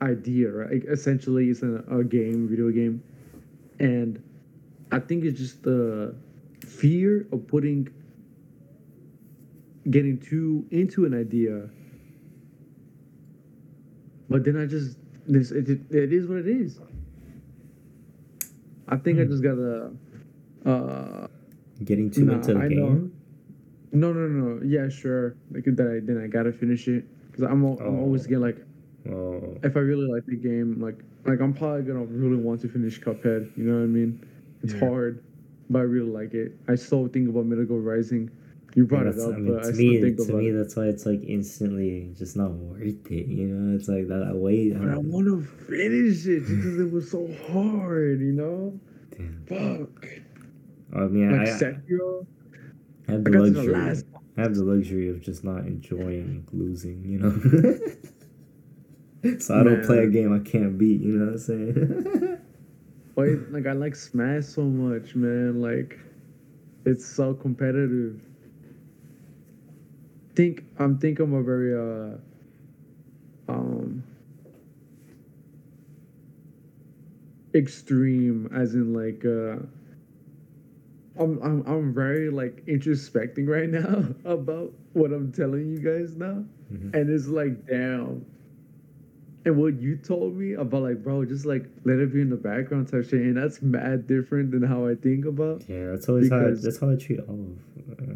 idea 0.03 0.51
right? 0.51 0.73
Like, 0.73 0.85
essentially 0.85 1.51
it's 1.51 1.63
a, 1.63 1.85
a 1.91 2.05
game 2.05 2.49
video 2.49 2.71
game 2.71 3.03
and 3.79 4.23
I 4.91 4.99
think 4.99 5.25
it's 5.25 5.39
just 5.39 5.63
the 5.63 6.15
fear 6.67 7.27
of 7.33 7.47
putting 7.47 7.89
getting 9.91 10.19
too 10.19 10.67
into 10.71 11.05
an 11.05 11.15
idea 11.15 11.69
but 14.29 14.45
then 14.45 14.57
I 14.57 14.67
just 14.67 14.99
this 15.27 15.51
it, 15.53 15.69
it, 15.69 16.13
is 16.13 16.27
what 16.27 16.39
it 16.39 16.49
is. 16.49 16.81
I 18.89 18.97
think 18.97 19.21
I 19.21 19.25
Hmm. 19.25 19.31
just 19.31 19.43
gotta 19.43 19.93
uh 20.65 21.27
getting 21.85 22.11
too 22.11 22.25
Nah, 22.25 22.35
into 22.35 22.55
the 22.55 22.61
I 22.61 22.69
know. 22.69 22.87
game 22.89 23.13
No, 23.93 24.13
no, 24.13 24.27
no. 24.27 24.61
Yeah, 24.65 24.89
sure. 24.89 25.37
Like 25.53 25.65
that, 25.65 25.87
I, 25.87 26.05
then 26.05 26.19
I 26.23 26.27
gotta 26.27 26.53
finish 26.53 26.89
it 26.89 27.05
because 27.31 27.45
I'm, 27.45 27.65
al- 27.65 27.79
I'm 27.81 27.99
always 28.01 28.23
Oh. 28.27 28.29
getting 28.29 28.41
like, 28.43 28.59
oh 29.11 29.57
if 29.63 29.77
I 29.77 29.81
really 29.81 30.09
like 30.11 30.25
the 30.27 30.37
game, 30.37 30.81
like, 30.81 30.99
like 31.27 31.41
I'm 31.41 31.53
probably 31.53 31.83
gonna 31.83 32.05
really 32.05 32.37
want 32.37 32.61
to 32.63 32.69
finish 32.69 33.01
Cuphead. 33.01 33.57
You 33.57 33.65
know 33.65 33.77
what 33.79 33.85
I 33.85 33.87
mean? 33.87 34.21
It's 34.63 34.73
Yeah. 34.75 34.81
hard, 34.89 35.23
but 35.71 35.79
I 35.81 35.83
really 35.83 36.11
like 36.11 36.35
it. 36.35 36.57
I 36.69 36.75
still 36.75 37.07
think 37.09 37.29
about 37.29 37.47
Metal 37.47 37.65
Gear 37.65 37.79
Rising. 37.79 38.31
You 38.75 38.85
brought 38.87 39.07
it 39.07 39.17
up, 39.21 39.35
I 39.35 39.37
mean, 39.39 39.55
but 39.55 39.65
I 39.65 39.69
to 39.69 39.75
still 39.75 39.87
me, 39.93 40.01
think 40.03 40.17
to 40.17 40.23
about 40.25 40.39
me, 40.39 40.49
it. 40.49 40.55
that's 40.55 40.75
why 40.75 40.87
it's 40.87 41.07
like 41.07 41.23
instantly 41.23 42.11
just 42.19 42.37
not 42.37 42.51
worth 42.51 43.07
it. 43.13 43.27
You 43.29 43.47
know, 43.47 43.77
it's 43.77 43.87
like 43.87 44.09
that. 44.09 44.25
I 44.29 44.33
wait. 44.33 44.77
But 44.77 44.89
I 44.89 44.97
want 44.99 45.27
to 45.29 45.41
finish 45.67 46.27
it 46.27 46.41
because 46.49 46.81
it 46.81 46.91
was 46.91 47.09
so 47.09 47.31
hard. 47.53 48.19
You 48.21 48.33
know? 48.33 48.81
Damn. 49.17 49.45
Fuck. 49.47 50.09
I 50.95 51.01
mean, 51.01 51.31
Like 51.33 51.49
I, 51.49 51.53
I 53.09 53.13
have 53.13 53.25
the 53.25 53.31
the 53.31 53.39
luxury. 53.41 53.73
last. 53.73 54.07
I 54.37 54.43
have 54.43 54.55
the 54.55 54.65
luxury 54.65 55.09
of 55.11 55.21
just 55.21 55.45
not 55.45 55.67
enjoying 55.67 56.47
losing. 56.53 57.05
You 57.05 57.19
know. 57.19 57.33
so 59.39 59.59
I 59.59 59.63
don't 59.63 59.85
play 59.85 59.99
a 59.99 60.07
game 60.09 60.33
I 60.35 60.39
can't 60.49 60.77
beat. 60.79 61.01
You 61.01 61.13
know 61.19 61.25
what 61.27 61.33
I'm 61.33 61.39
saying? 61.39 62.39
Wait, 63.17 63.53
like 63.53 63.67
I 63.67 63.73
like 63.73 63.95
Smash 63.95 64.47
so 64.47 64.63
much, 64.63 65.15
man. 65.15 65.61
Like, 65.61 65.99
it's 66.85 67.07
so 67.07 67.35
competitive. 67.35 68.21
Think 70.35 70.65
I'm 70.79 70.99
think 70.99 71.21
I'm 71.21 71.33
a 71.35 71.43
very 71.43 71.75
uh 71.75 72.17
um 73.49 74.03
extreme, 77.55 78.51
as 78.55 78.75
in 78.75 78.93
like 78.93 79.25
uh 79.25 79.65
I'm, 81.19 81.41
I'm 81.43 81.65
I'm 81.67 81.95
very 81.95 82.29
like 82.31 82.65
introspecting 82.67 83.47
right 83.49 83.69
now 83.69 84.05
about 84.31 84.73
what 84.95 85.13
I'm 85.13 85.31
telling 85.33 85.71
you 85.71 85.79
guys 85.79 86.17
now, 86.17 86.45
Mhm. 86.73 86.95
and 86.95 87.11
it's 87.11 87.27
like 87.29 87.67
damn. 87.67 88.25
And 89.47 89.59
what 89.59 89.79
you 89.79 89.97
told 89.97 90.35
me 90.37 90.55
about 90.55 90.83
like 90.83 91.03
bro, 91.05 91.25
just 91.27 91.45
like 91.45 91.67
let 91.85 91.99
it 91.99 92.13
be 92.15 92.23
in 92.23 92.31
the 92.31 92.37
background 92.37 92.89
type 92.89 93.05
shit, 93.05 93.21
and 93.21 93.37
that's 93.37 93.61
mad 93.61 94.07
different 94.07 94.51
than 94.53 94.63
how 94.63 94.87
I 94.87 94.95
think 94.95 95.27
about. 95.27 95.63
Yeah, 95.69 95.91
that's 95.91 96.09
always 96.09 96.31
how 96.31 96.39
I, 96.47 96.51
that's 96.53 96.81
how 96.81 96.91
I 96.91 96.97
treat 96.97 97.21
all 97.21 97.35
of. 97.35 97.99
Uh, 98.01 98.15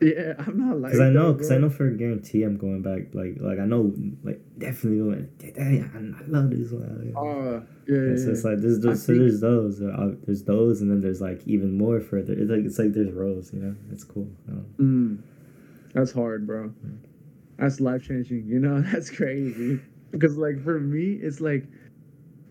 Yeah, 0.00 0.32
I'm 0.38 0.56
not 0.56 0.78
like 0.80 0.92
Cause 0.92 1.00
I 1.00 1.10
know, 1.10 1.34
cause 1.34 1.50
I 1.50 1.58
know 1.58 1.68
for 1.68 1.88
a 1.88 1.94
guarantee 1.94 2.42
I'm 2.42 2.56
going 2.56 2.80
back. 2.80 3.12
Like, 3.12 3.36
like 3.38 3.58
I 3.58 3.66
know, 3.66 3.92
like 4.24 4.40
definitely 4.56 4.98
going. 4.98 5.28
Damn, 5.54 6.16
I 6.18 6.30
love 6.30 6.50
this 6.50 6.72
one. 6.72 7.12
Uh, 7.14 7.66
yeah, 7.86 7.94
yeah, 7.94 8.12
It's 8.12 8.24
just 8.24 8.44
yeah. 8.44 8.50
like 8.50 8.60
there's, 8.62 9.04
so 9.04 9.12
there's 9.12 9.40
those, 9.40 9.82
uh, 9.82 10.14
there's 10.24 10.44
those, 10.44 10.80
and 10.80 10.90
then 10.90 11.00
there's 11.00 11.20
like 11.20 11.42
even 11.46 11.76
more 11.76 12.00
further. 12.00 12.32
It's 12.32 12.50
like 12.50 12.64
it's 12.64 12.78
like 12.78 12.94
there's 12.94 13.12
rows, 13.12 13.52
you 13.52 13.60
know. 13.60 13.76
It's 13.92 14.04
cool. 14.04 14.26
Mm, 14.78 15.18
that's 15.92 16.12
hard, 16.12 16.46
bro. 16.46 16.72
That's 17.58 17.78
life 17.78 18.08
changing. 18.08 18.46
You 18.46 18.58
know, 18.58 18.80
that's 18.92 19.10
crazy. 19.10 19.80
Because 20.12 20.38
like 20.38 20.64
for 20.64 20.80
me, 20.80 21.18
it's 21.20 21.42
like 21.42 21.66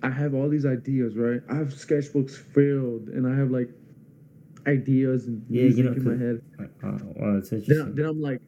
I 0.04 0.12
have 0.12 0.36
all 0.36 0.50
these 0.50 0.68
ideas, 0.68 1.16
right? 1.18 1.42
I 1.50 1.56
have 1.56 1.70
sketchbooks 1.70 2.38
filled, 2.38 3.08
and 3.08 3.26
I 3.26 3.36
have 3.36 3.50
like 3.50 3.70
ideas 4.70 5.28
and 5.28 5.44
Yeah, 5.50 5.64
music 5.64 5.78
you 5.78 5.84
know, 5.84 5.96
in 5.98 6.04
my 6.06 6.26
head. 6.26 6.42
uh, 6.84 7.38
it's 7.38 7.52
Then, 7.52 7.58
interesting. 7.58 7.96
then 7.96 8.06
I'm 8.06 8.22
like, 8.22 8.42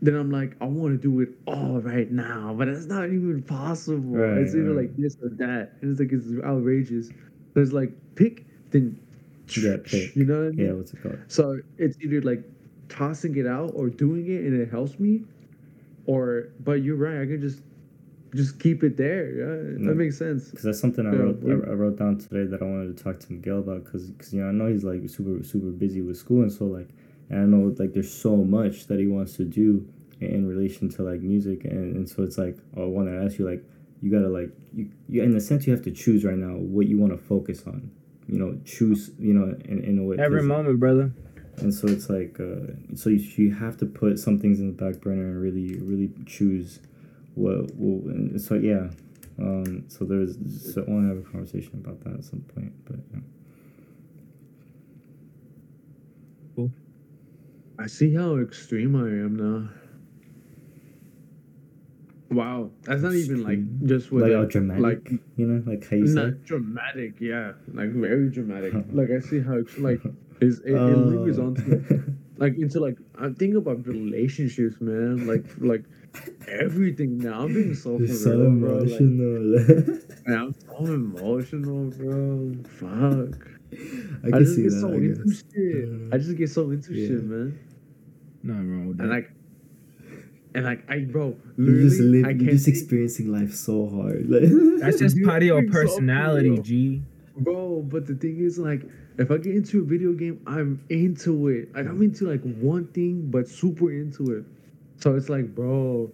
then 0.00 0.14
I'm 0.16 0.30
like, 0.30 0.56
I 0.60 0.64
want 0.64 1.00
to 1.00 1.08
do 1.08 1.20
it 1.20 1.28
all 1.46 1.80
right 1.80 2.10
now, 2.10 2.54
but 2.58 2.68
it's 2.68 2.86
not 2.86 3.06
even 3.06 3.42
possible. 3.42 4.16
Right, 4.18 4.38
it's 4.38 4.54
either 4.54 4.72
right. 4.72 4.88
like 4.88 4.96
this 4.96 5.16
or 5.22 5.30
that, 5.36 5.72
and 5.80 5.92
it's 5.92 6.00
like 6.00 6.12
it's 6.12 6.26
outrageous. 6.44 7.10
There's 7.54 7.72
like 7.72 7.92
pick, 8.16 8.46
then 8.70 8.98
Yeah, 9.56 9.76
pick. 9.84 10.16
You 10.16 10.24
know 10.24 10.38
what 10.40 10.48
I 10.48 10.50
mean? 10.50 10.66
yeah, 10.66 10.72
what's 10.72 10.92
it 10.92 11.02
called? 11.02 11.18
So 11.28 11.58
it's 11.78 11.96
either 12.02 12.20
like 12.22 12.42
tossing 12.88 13.36
it 13.36 13.46
out 13.46 13.72
or 13.74 13.88
doing 13.88 14.26
it 14.26 14.44
and 14.44 14.60
it 14.60 14.70
helps 14.70 14.98
me, 14.98 15.22
or 16.06 16.48
but 16.60 16.82
you're 16.82 16.96
right. 16.96 17.20
I 17.22 17.26
can 17.26 17.40
just 17.40 17.62
just 18.34 18.58
keep 18.58 18.82
it 18.82 18.96
there. 18.96 19.30
Yeah, 19.30 19.78
No. 19.78 19.88
that 19.90 19.96
makes 19.96 20.16
sense. 20.18 20.48
Because 20.50 20.64
that's 20.64 20.80
something 20.80 21.06
I 21.06 21.12
Yeah, 21.12 21.18
wrote. 21.18 21.42
we- 21.42 21.52
I, 21.52 21.56
I 21.56 21.74
wrote 21.74 21.98
down 21.98 22.18
today 22.18 22.44
that 22.44 22.62
I 22.62 22.64
wanted 22.64 22.96
to 22.96 23.04
talk 23.04 23.18
to 23.20 23.32
Miguel 23.32 23.58
about. 23.58 23.84
Because 23.84 24.10
because 24.10 24.32
you 24.32 24.40
know 24.42 24.48
I 24.48 24.52
know 24.52 24.66
he's 24.68 24.84
like 24.84 25.08
super 25.08 25.42
super 25.42 25.70
busy 25.70 26.00
with 26.02 26.16
school 26.16 26.42
and 26.42 26.52
so 26.52 26.64
like 26.66 26.88
and 27.30 27.40
I 27.40 27.44
know 27.44 27.74
like 27.78 27.92
there's 27.92 28.12
so 28.12 28.36
much 28.36 28.86
that 28.88 28.98
he 28.98 29.06
wants 29.06 29.36
to 29.36 29.44
do 29.44 29.86
in, 30.20 30.28
in 30.28 30.46
relation 30.48 30.88
to 30.90 31.02
like 31.02 31.20
music 31.20 31.64
and, 31.64 31.96
and 31.96 32.08
so 32.08 32.22
it's 32.22 32.38
like 32.38 32.56
I 32.76 32.80
want 32.80 33.08
to 33.08 33.14
ask 33.24 33.38
you 33.38 33.48
like 33.48 33.62
you 34.00 34.10
gotta 34.10 34.28
like 34.28 34.50
you, 34.74 34.90
you 35.08 35.22
in 35.22 35.36
a 35.36 35.40
sense 35.40 35.66
you 35.66 35.72
have 35.72 35.84
to 35.84 35.90
choose 35.92 36.24
right 36.24 36.36
now 36.38 36.54
what 36.56 36.86
you 36.88 36.98
want 36.98 37.12
to 37.12 37.18
focus 37.18 37.62
on. 37.66 37.90
You 38.28 38.38
know, 38.38 38.58
choose. 38.64 39.10
You 39.18 39.34
know, 39.34 39.54
in, 39.66 39.82
in 39.84 39.98
a 39.98 40.02
way. 40.04 40.16
Every 40.18 40.42
moment, 40.42 40.78
brother. 40.80 41.12
and 41.58 41.72
so 41.74 41.86
it's 41.86 42.08
like 42.08 42.40
uh, 42.40 42.72
so 42.94 43.10
you, 43.10 43.18
you 43.36 43.52
have 43.54 43.76
to 43.78 43.86
put 43.86 44.18
some 44.18 44.38
things 44.38 44.58
in 44.58 44.68
the 44.68 44.72
back 44.72 45.00
burner 45.02 45.26
and 45.26 45.40
really 45.42 45.74
really 45.80 46.10
choose 46.24 46.80
what 47.34 47.66
well 47.74 48.38
so 48.38 48.54
yeah 48.54 48.88
um 49.38 49.84
so 49.88 50.04
there's 50.04 50.36
so 50.74 50.82
i 50.86 50.90
want 50.90 51.04
to 51.04 51.08
have 51.16 51.18
a 51.26 51.30
conversation 51.30 51.72
about 51.74 51.98
that 52.04 52.14
at 52.14 52.24
some 52.24 52.40
point 52.54 52.72
but 52.84 52.96
yeah. 53.12 53.20
I 57.78 57.86
see 57.86 58.14
how 58.14 58.36
extreme 58.36 58.94
I 58.94 59.08
am 59.08 59.34
now. 59.36 59.68
Wow, 62.30 62.70
that's 62.82 63.02
not 63.02 63.14
even 63.14 63.42
like 63.42 63.58
just 63.86 64.10
with 64.12 64.22
like 64.22 64.32
a- 64.32 64.46
dramatic 64.46 64.82
like 64.82 65.10
you 65.36 65.46
know 65.46 65.62
like 65.70 65.88
how 65.88 65.96
you 65.96 66.06
say 66.06 66.14
not 66.14 66.42
dramatic, 66.44 67.14
yeah, 67.20 67.52
like 67.74 67.90
very 67.90 68.30
dramatic. 68.30 68.72
like 68.92 69.10
I 69.10 69.20
see 69.20 69.40
how 69.40 69.56
it's 69.56 69.76
like 69.78 70.00
is 70.40 70.60
it, 70.60 70.72
it 70.74 70.96
lingers 70.96 71.38
Oh. 71.38 71.46
on 71.46 71.54
to 71.56 72.04
like 72.38 72.56
into 72.56 72.78
like 72.80 72.96
I'm 73.18 73.34
thinking 73.34 73.56
about 73.56 73.86
relationships, 73.86 74.76
man. 74.80 75.26
Like 75.26 75.44
like 75.58 75.84
everything 76.48 77.18
now. 77.18 77.42
I'm 77.42 77.52
being 77.54 77.74
so 77.74 77.98
so 78.06 78.30
real, 78.38 78.50
bro. 78.50 78.78
Like, 78.78 79.00
emotional 79.00 79.98
man, 80.26 80.38
I'm 80.38 80.54
so 80.54 80.84
emotional, 80.92 81.90
bro. 81.90 82.54
Fuck. 82.78 83.48
i 83.72 84.26
I, 84.26 84.30
can 84.30 84.38
just 84.44 84.56
see 84.56 84.62
get 84.64 84.72
that 84.72 84.80
so 84.80 84.88
I 84.88 84.94
into 84.94 85.24
guess. 85.24 85.44
shit. 85.54 86.12
I 86.12 86.18
just 86.18 86.36
get 86.36 86.50
so 86.50 86.70
into 86.70 86.94
Yeah. 86.94 87.08
shit, 87.08 87.24
man. 87.24 87.58
Nothing 88.42 88.70
wrong 88.70 88.88
with 88.88 88.96
that. 88.98 89.04
And 89.04 89.12
like, 89.12 89.30
and 90.54 90.64
like, 90.64 90.84
I 90.90 90.98
bro, 91.04 91.36
you're 91.56 91.76
just 91.80 91.98
literally, 92.00 92.22
living 92.22 92.26
I 92.26 92.42
you're 92.42 92.52
just 92.52 92.64
think- 92.66 92.76
experiencing 92.76 93.32
life 93.32 93.54
so 93.54 93.88
hard 93.88 94.28
like 94.28 94.42
That's 94.80 94.98
just 94.98 95.16
part 95.22 95.42
of 95.42 95.46
your 95.46 95.60
being 95.62 95.72
so 95.72 95.80
personality. 95.80 96.58
G. 96.62 97.02
bro. 97.36 97.80
But 97.82 98.06
the 98.06 98.14
thing 98.14 98.38
is, 98.40 98.58
like, 98.58 98.82
if 99.18 99.30
I 99.30 99.38
get 99.38 99.54
into 99.54 99.80
a 99.80 99.84
video 99.84 100.12
game, 100.12 100.40
I'm 100.46 100.84
into 100.90 101.48
it. 101.48 101.74
Like, 101.74 101.86
I'm 101.86 102.02
into 102.02 102.26
like 102.28 102.42
one 102.56 102.86
thing, 102.88 103.30
but 103.30 103.48
super 103.48 103.90
into 103.92 104.32
it. 104.36 104.44
So 105.02 105.16
it's 105.16 105.28
like, 105.28 105.52
bro, 105.54 106.12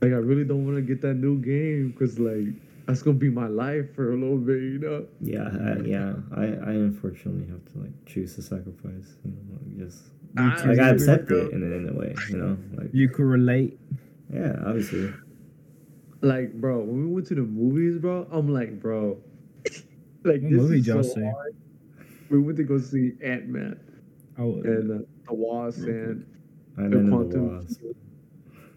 like 0.00 0.12
I 0.12 0.22
really 0.22 0.44
don't 0.44 0.64
want 0.64 0.76
to 0.76 0.82
get 0.82 1.00
that 1.02 1.14
new 1.14 1.38
game 1.40 1.90
because 1.90 2.20
like 2.20 2.46
that's 2.86 3.02
gonna 3.02 3.16
be 3.18 3.28
my 3.28 3.48
life 3.48 3.92
for 3.96 4.12
a 4.12 4.16
little 4.16 4.38
bit, 4.38 4.62
you 4.62 4.78
know. 4.78 5.06
yeah 5.20 5.48
I, 5.50 5.80
yeah 5.82 6.14
i 6.36 6.44
i 6.70 6.72
unfortunately 6.72 7.46
have 7.50 7.64
to 7.72 7.78
like 7.80 7.90
choose 8.06 8.36
to 8.36 8.42
sacrifice 8.42 9.16
you 9.24 9.32
know 9.32 9.58
like 9.58 9.78
just 9.78 10.04
I- 10.36 10.68
like 10.68 10.78
I 10.78 10.86
I 10.86 10.90
accept 10.90 11.30
it 11.32 11.52
in, 11.52 11.62
in 11.64 11.88
a 11.88 11.98
way, 11.98 12.14
you 12.30 12.36
know. 12.36 12.56
Like 12.76 12.90
You 12.94 13.08
could 13.08 13.24
relate. 13.24 13.76
yeah, 14.32 14.54
obviously. 14.64 15.12
Like, 16.20 16.52
bro, 16.54 16.78
when 16.78 17.06
we 17.08 17.14
went 17.14 17.26
to 17.28 17.34
the 17.34 17.42
movies, 17.42 17.98
bro, 18.00 18.26
I'm 18.30 18.52
like, 18.52 18.80
bro, 18.80 19.18
like 20.24 20.42
What 20.42 20.50
this 20.50 20.50
movie 20.52 20.78
is 20.80 20.86
y'all 20.86 21.02
so 21.02 21.14
see? 21.14 21.20
hard. 21.22 21.54
We 22.30 22.38
went 22.38 22.56
to 22.58 22.64
go 22.64 22.78
see 22.78 23.12
Ant 23.22 23.48
Man 23.48 23.80
Oh, 24.38 24.52
and 24.62 24.90
uh, 25.02 25.04
the 25.26 25.34
Wasp 25.34 25.78
and 25.86 26.26
And 26.76 26.92
the 26.92 26.96
then 26.98 27.06
the 27.06 27.10
Quantum 27.10 27.56
Wasp. 27.58 27.80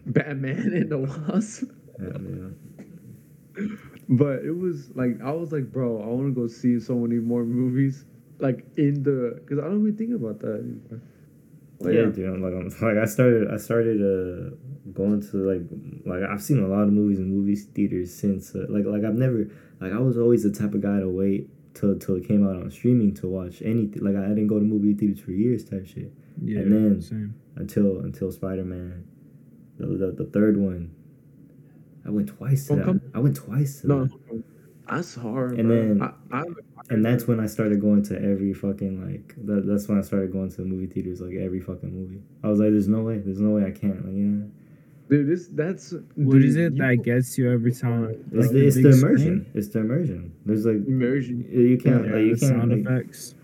Batman 0.06 0.72
and 0.74 0.90
the 0.90 0.98
Wasp. 0.98 1.64
And, 1.98 2.56
But 4.08 4.44
it 4.44 4.56
was 4.56 4.90
like 4.94 5.20
I 5.22 5.30
was 5.32 5.52
like, 5.52 5.70
bro, 5.72 6.02
I 6.02 6.06
want 6.06 6.34
to 6.34 6.40
go 6.40 6.46
see 6.48 6.80
so 6.80 6.94
many 6.96 7.16
more 7.20 7.44
movies, 7.44 8.04
like 8.38 8.64
in 8.76 9.02
the 9.02 9.38
because 9.40 9.58
I 9.58 9.62
don't 9.68 9.80
even 9.82 9.96
think 9.96 10.14
about 10.14 10.40
that 10.40 10.54
anymore. 10.58 11.00
yeah, 11.80 11.90
yeah, 11.90 12.06
dude. 12.10 12.28
I'm 12.28 12.42
like, 12.42 12.52
I'm, 12.52 12.68
like 12.88 12.98
I 13.02 13.06
started, 13.06 13.50
I 13.52 13.56
started 13.58 14.00
uh 14.02 14.56
going 14.92 15.20
to 15.30 15.36
like, 15.36 15.62
like 16.04 16.28
I've 16.28 16.42
seen 16.42 16.58
a 16.62 16.66
lot 16.66 16.82
of 16.82 16.92
movies 16.92 17.18
in 17.18 17.30
movie 17.30 17.54
theaters 17.56 18.12
since. 18.12 18.54
Uh, 18.54 18.66
like, 18.68 18.84
like 18.86 19.04
I've 19.04 19.14
never, 19.14 19.46
like 19.80 19.92
I 19.92 19.98
was 19.98 20.18
always 20.18 20.42
the 20.42 20.50
type 20.50 20.74
of 20.74 20.80
guy 20.82 20.98
to 20.98 21.08
wait 21.08 21.48
till 21.74 21.96
till 21.98 22.16
it 22.16 22.26
came 22.26 22.46
out 22.46 22.56
on 22.56 22.70
streaming 22.70 23.14
to 23.16 23.28
watch 23.28 23.62
anything. 23.62 24.02
Like 24.02 24.16
I 24.16 24.28
didn't 24.28 24.48
go 24.48 24.58
to 24.58 24.64
movie 24.64 24.94
theaters 24.94 25.20
for 25.20 25.30
years, 25.30 25.64
type 25.64 25.86
shit. 25.86 26.12
yeah. 26.42 26.60
and 26.60 26.72
then- 26.72 27.00
same. 27.02 27.34
Until 27.54 28.00
until 28.00 28.32
Spider 28.32 28.64
Man, 28.64 29.04
the, 29.78 29.86
the 29.86 30.08
uh, 30.08 30.10
the 30.12 30.24
third 30.26 30.56
one. 30.56 30.94
I 32.04 32.10
went 32.10 32.28
twice 32.28 32.66
to 32.66 32.74
that. 32.76 32.84
Homecoming? 32.84 33.12
I 33.14 33.18
went 33.20 33.36
twice 33.36 33.80
to 33.82 33.86
no, 33.88 34.04
that. 34.06 34.42
that's 34.88 35.14
hard. 35.14 35.58
And 35.58 35.68
bro. 35.68 35.76
then- 35.76 36.02
I, 36.02 36.38
I, 36.38 36.42
And 36.90 37.04
that's 37.04 37.28
when 37.28 37.38
I 37.38 37.46
started 37.46 37.80
going 37.80 38.02
to 38.06 38.16
every 38.20 38.52
fucking 38.52 39.00
like 39.06 39.34
that, 39.46 39.66
that's 39.66 39.86
when 39.88 39.98
I 39.98 40.02
started 40.02 40.32
going 40.32 40.50
to 40.50 40.56
the 40.56 40.64
movie 40.64 40.86
theaters 40.86 41.20
like 41.20 41.36
every 41.36 41.60
fucking 41.60 41.92
movie. 41.94 42.20
I 42.42 42.48
was 42.48 42.58
like, 42.58 42.70
there's 42.70 42.88
no 42.88 43.02
way, 43.02 43.18
there's 43.18 43.40
no 43.40 43.50
way 43.50 43.64
I 43.64 43.70
can't. 43.70 44.04
Like 44.04 44.14
you 44.14 44.26
know, 44.26 44.50
dude, 45.08 45.28
this 45.28 45.46
that's 45.52 45.94
What 46.16 46.38
is 46.42 46.56
dude, 46.56 46.72
it 46.72 46.76
you- 46.76 46.82
that 46.82 46.96
gets 47.04 47.38
you 47.38 47.50
every 47.52 47.72
time? 47.72 48.10
it's, 48.32 48.34
Like 48.46 48.50
the, 48.50 48.66
it's 48.66 48.74
big 48.76 48.84
the 48.84 48.92
screen? 48.94 49.06
immersion. 49.12 49.46
It's 49.54 49.68
the 49.68 49.78
immersion. 49.78 50.32
There's 50.44 50.66
like 50.66 50.76
immersion? 50.88 51.46
you 51.48 51.78
can't 51.78 52.04
Yeah, 52.06 52.12
like 52.14 52.24
you 52.24 52.34
the 52.34 52.40
can't 52.40 52.60
sound 52.60 52.70
like, 52.72 52.80
effects. 52.92 53.34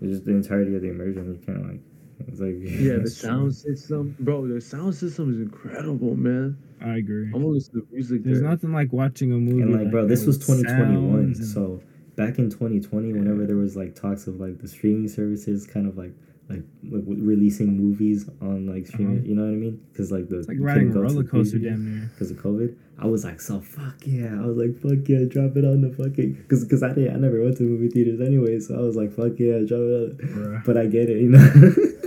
it's 0.00 0.12
just 0.12 0.24
the 0.24 0.30
entirety 0.32 0.76
of 0.76 0.82
the 0.82 0.88
immersion. 0.90 1.26
You 1.34 1.40
can't 1.44 1.66
like 1.68 1.80
it's 2.28 2.40
like 2.40 2.56
Yeah, 2.60 2.94
the 2.94 2.98
That's 3.00 3.20
true. 3.20 3.28
sound 3.28 3.54
system, 3.54 4.16
bro. 4.20 4.46
The 4.46 4.60
sound 4.60 4.94
system 4.94 5.32
is 5.34 5.40
incredible, 5.40 6.14
man. 6.16 6.56
I 6.82 6.96
agree. 6.96 7.26
I'm 7.26 7.32
gonna 7.32 7.46
listen 7.46 7.74
to 7.80 7.86
music. 7.92 8.24
There's 8.24 8.40
there. 8.40 8.48
nothing 8.48 8.72
like 8.72 8.92
watching 8.92 9.32
a 9.32 9.36
movie. 9.36 9.62
and 9.62 9.74
like 9.76 9.90
bro, 9.90 10.06
this 10.06 10.24
was 10.26 10.38
2021. 10.38 11.18
and- 11.18 11.36
So 11.36 11.82
back 12.16 12.38
in 12.38 12.50
2020, 12.50 13.12
whenever 13.12 13.46
there 13.46 13.56
was 13.56 13.76
like 13.76 13.94
talks 13.94 14.26
of 14.26 14.40
like 14.40 14.58
the 14.58 14.68
streaming 14.68 15.08
services 15.08 15.66
kind 15.66 15.86
of 15.86 15.96
like 15.98 16.12
like, 16.48 16.64
like 16.90 17.04
releasing 17.06 17.76
movies 17.76 18.28
on 18.40 18.66
like 18.66 18.84
streaming, 18.86 19.18
Uh-huh. 19.18 19.26
you 19.28 19.34
know 19.36 19.42
what 19.42 19.52
I 19.52 19.54
mean? 19.56 19.80
Because 19.92 20.10
like 20.10 20.28
the 20.28 20.40
it's 20.40 20.48
like 20.48 20.56
riding 20.58 20.88
a 20.90 20.92
couldn't 20.92 21.02
go 21.02 21.08
to 21.08 21.14
roller 21.14 21.24
coaster, 21.28 21.58
theaters. 21.58 21.78
damn 21.78 21.98
near. 22.00 22.10
because 22.12 22.30
of 22.32 22.38
COVID, 22.38 22.74
I 22.98 23.06
was 23.06 23.24
like, 23.24 23.40
so 23.40 23.60
fuck 23.60 23.94
yeah. 24.04 24.34
I 24.42 24.46
was 24.46 24.56
like, 24.56 24.74
fuck 24.82 25.06
yeah, 25.08 25.26
drop 25.28 25.56
it 25.56 25.64
on 25.64 25.80
the 25.82 25.90
fucking, 25.90 26.32
because 26.42 26.64
cause 26.64 26.82
I 26.82 26.88
didn't, 26.92 27.14
I 27.14 27.18
never 27.20 27.40
went 27.40 27.56
to 27.58 27.62
movie 27.62 27.88
theaters 27.88 28.20
anyway, 28.20 28.58
so 28.58 28.74
I 28.74 28.80
was 28.80 28.96
like, 28.96 29.12
fuck 29.12 29.38
yeah, 29.38 29.60
drop 29.60 29.78
it 29.78 29.94
on. 29.94 30.18
Bruh. 30.26 30.64
But 30.64 30.76
I 30.76 30.86
get 30.86 31.08
it, 31.08 31.20
you 31.22 31.28
know. 31.28 31.38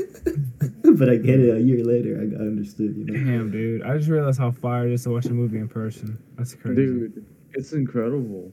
but 1.00 1.10
I 1.10 1.16
get 1.18 1.40
it. 1.40 1.56
A 1.56 1.60
year 1.60 1.84
later, 1.84 2.20
I 2.22 2.26
got 2.26 2.42
understood, 2.42 2.96
you 2.98 3.06
know. 3.06 3.14
Damn, 3.14 3.52
dude. 3.52 3.84
I 3.84 3.98
just 3.98 4.10
realized 4.10 4.40
how 4.40 4.52
fire 4.52 4.88
it 4.88 4.94
is 4.94 5.04
to 5.04 5.10
watch 5.12 5.26
a 5.26 5.34
movie 5.34 5.58
in 5.58 5.68
person. 5.68 6.22
That's 6.38 6.56
crazy. 6.56 6.76
dude. 6.76 7.26
It's 7.54 7.74
incredible. 7.74 8.52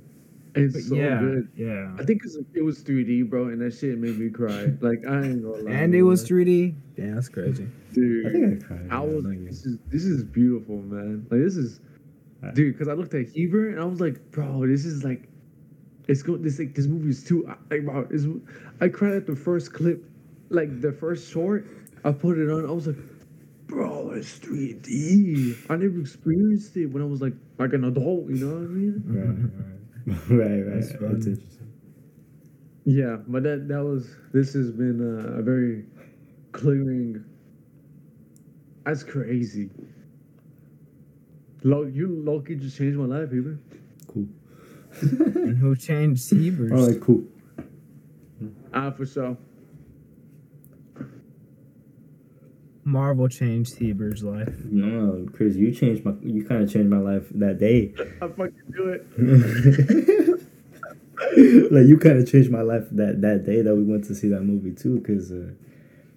It's 0.55 0.75
But 0.75 0.83
so 0.83 0.95
yeah, 0.97 1.21
good. 1.21 1.49
yeah. 1.55 1.95
I 1.99 2.05
think 2.05 2.23
it 2.55 2.63
was 2.63 2.83
3D, 2.83 3.31
bro, 3.31 3.47
and 3.49 3.61
that 3.63 3.73
shit 3.73 3.97
made 3.99 4.19
me 4.19 4.31
cry. 4.31 4.67
Like 4.81 5.07
I 5.09 5.23
ain't 5.23 5.43
gonna 5.43 5.63
lie. 5.63 5.71
And 5.71 5.95
it 5.95 6.03
was 6.03 6.29
3D. 6.29 6.75
Damn, 6.97 7.15
that's 7.15 7.29
crazy. 7.29 7.69
dude. 7.93 8.27
I 8.27 8.31
think 8.33 8.65
I 8.65 8.67
cried. 8.67 8.89
I 8.91 8.99
was 9.01 9.23
not 9.25 9.31
like, 9.31 9.45
this 9.47 9.65
is 9.65 9.79
this 9.89 10.05
is 10.05 10.25
beautiful, 10.25 10.79
man. 10.83 11.25
Like 11.31 11.41
this 11.41 11.57
is, 11.57 11.81
I- 12.43 12.51
dude. 12.51 12.75
Because 12.75 12.89
I 12.89 12.95
looked 12.95 13.15
at 13.15 13.29
Heber 13.29 13.71
and 13.71 13.81
I 13.81 13.85
was 13.85 14.01
like, 14.01 14.19
bro, 14.33 14.67
this 14.67 14.85
is 14.85 15.05
like, 15.05 15.29
it's 16.09 16.23
going. 16.23 16.43
This 16.43 16.59
like 16.59 16.75
this 16.75 16.87
movie 16.89 17.11
is 17.11 17.23
too 17.23 17.47
like 17.71 17.83
wow. 17.85 18.05
It's, 18.11 18.25
I 18.81 18.89
cried 18.89 19.13
at 19.15 19.27
the 19.29 19.37
first 19.37 19.73
clip, 19.73 20.05
like 20.49 20.81
the 20.81 20.91
first 20.93 21.31
short. 21.31 21.65
I 22.05 22.13
put 22.13 22.39
it 22.39 22.51
on. 22.51 22.67
I 22.67 22.73
was 22.73 22.87
like, 22.87 22.97
bro, 23.67 24.11
it's 24.13 24.39
3D. 24.39 25.71
I 25.71 25.77
never 25.77 26.01
experienced 26.01 26.77
it 26.77 26.87
when 26.87 27.03
I 27.03 27.07
was 27.07 27.21
like 27.21 27.35
like 27.59 27.73
an 27.73 27.85
adult. 27.85 28.29
You 28.29 28.37
know 28.37 28.55
what 28.55 28.65
I 28.65 28.73
mean? 28.73 29.57
Right, 30.07 30.39
right, 30.39 30.65
right. 30.65 30.75
That's 30.75 30.93
That's, 30.93 31.27
interesting. 31.27 31.73
Yeah, 32.85 33.17
but 33.27 33.43
that 33.43 33.69
that 33.69 33.83
was. 33.83 34.17
This 34.33 34.55
has 34.55 34.71
been 34.71 35.01
a, 35.01 35.39
a 35.39 35.43
very 35.43 35.85
clearing. 36.53 37.25
That's 38.85 39.03
crazy. 39.03 39.71
Lo, 41.63 41.83
you 41.83 42.09
Loki 42.09 42.57
just 42.57 42.79
changed 42.79 42.99
my 42.99 43.05
life, 43.05 43.29
even. 43.35 43.61
Cool. 44.09 44.27
and 45.03 45.59
who 45.59 45.77
changed 45.77 46.31
Heber's? 46.31 46.73
All 46.73 46.89
right, 46.89 47.01
cool. 47.01 47.23
Ah, 48.73 48.91
for 48.91 49.05
sure. 49.05 49.37
Marvel 52.91 53.29
changed 53.29 53.79
Heber's 53.79 54.23
life. 54.25 54.55
No, 54.65 55.27
Chris, 55.33 55.55
you 55.57 55.73
changed 55.73 56.05
my. 56.05 56.13
You 56.23 56.45
kind 56.45 56.63
of 56.63 56.73
changed 56.73 56.91
my 56.91 56.99
life 56.99 57.25
that 57.37 57.59
day. 57.59 57.93
I 58.23 58.29
fucking 58.29 58.53
do 58.73 58.89
it. 58.89 59.07
like 61.73 61.87
you 61.87 61.99
kind 61.99 62.19
of 62.19 62.31
changed 62.31 62.51
my 62.51 62.63
life 62.63 62.85
that 62.93 63.21
that 63.23 63.45
day 63.47 63.63
that 63.63 63.75
we 63.75 63.85
went 63.85 64.05
to 64.05 64.15
see 64.15 64.29
that 64.29 64.43
movie 64.43 64.73
too, 64.73 64.99
because 64.99 65.31
uh, 65.31 65.51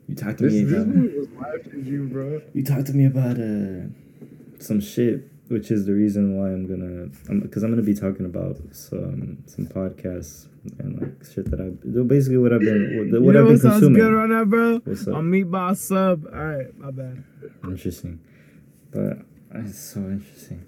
you 0.07 0.15
talked 0.15 0.39
to 0.39 0.45
This, 0.45 0.53
me 0.53 0.63
this 0.63 0.73
about 0.81 0.87
movie 0.95 1.17
was 1.19 1.27
life 1.29 1.71
changing, 1.71 2.07
bro. 2.09 2.41
you 2.53 2.63
talked 2.63 2.87
to 2.87 2.93
me 2.93 3.05
about 3.05 3.39
uh 3.39 3.87
some 4.59 4.79
shit, 4.79 5.29
which 5.49 5.71
is 5.71 5.85
the 5.85 5.93
reason 5.93 6.37
why 6.37 6.47
I'm 6.47 6.67
gonna, 6.67 7.07
because 7.41 7.63
I'm, 7.63 7.71
gonna 7.71 7.81
be 7.81 7.93
talking 7.93 8.25
about 8.25 8.57
some 8.71 9.43
some 9.45 9.67
podcasts 9.67 10.47
and 10.79 10.99
like 11.01 11.25
shit 11.31 11.49
that 11.51 11.59
I 11.59 11.69
basically 12.03 12.37
what 12.37 12.53
I've 12.53 12.61
been 12.61 13.09
what, 13.11 13.21
what 13.21 13.35
I've 13.35 13.43
been 13.45 13.53
what 13.53 13.61
sounds 13.61 13.73
consuming. 13.75 14.01
good 14.01 14.13
right 14.13 14.29
now, 14.29 14.45
bro? 14.45 14.79
What's 14.79 15.07
up? 15.07 15.15
On 15.15 15.29
meatball 15.29 15.75
sub. 15.75 16.25
All 16.33 16.45
right, 16.45 16.77
my 16.77 16.91
bad. 16.91 17.23
Interesting, 17.63 18.19
but 18.91 19.17
it's 19.55 19.79
so 19.79 19.99
interesting. 19.99 20.65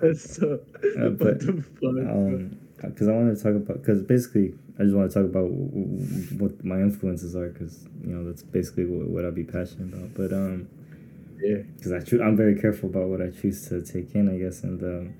That's 0.00 0.36
so. 0.36 0.60
Uh, 0.98 1.08
but, 1.22 1.42
fuck? 1.42 1.54
um 1.82 2.58
because 2.80 3.06
I 3.08 3.12
wanted 3.12 3.36
to 3.36 3.42
talk 3.42 3.54
about 3.54 3.80
because 3.82 4.02
basically 4.02 4.54
I 4.78 4.82
just 4.84 4.94
want 4.96 5.10
to 5.10 5.14
talk 5.14 5.28
about 5.30 5.48
w- 5.48 5.68
w- 5.70 6.38
what 6.38 6.64
my 6.64 6.80
influences 6.80 7.36
are 7.36 7.48
because 7.48 7.86
you 8.04 8.12
know 8.14 8.24
that's 8.24 8.42
basically 8.42 8.86
what, 8.86 9.08
what 9.08 9.24
I'd 9.24 9.34
be 9.34 9.44
passionate 9.44 9.92
about. 9.94 10.14
But 10.14 10.32
um, 10.32 10.68
yeah. 11.42 11.62
because 11.76 11.92
I 11.92 12.00
choo- 12.00 12.22
I'm 12.22 12.36
very 12.36 12.60
careful 12.60 12.88
about 12.88 13.08
what 13.08 13.20
I 13.20 13.30
choose 13.30 13.68
to 13.68 13.82
take 13.82 14.14
in, 14.14 14.28
I 14.28 14.38
guess, 14.38 14.62
and 14.62 14.82
um, 14.82 15.14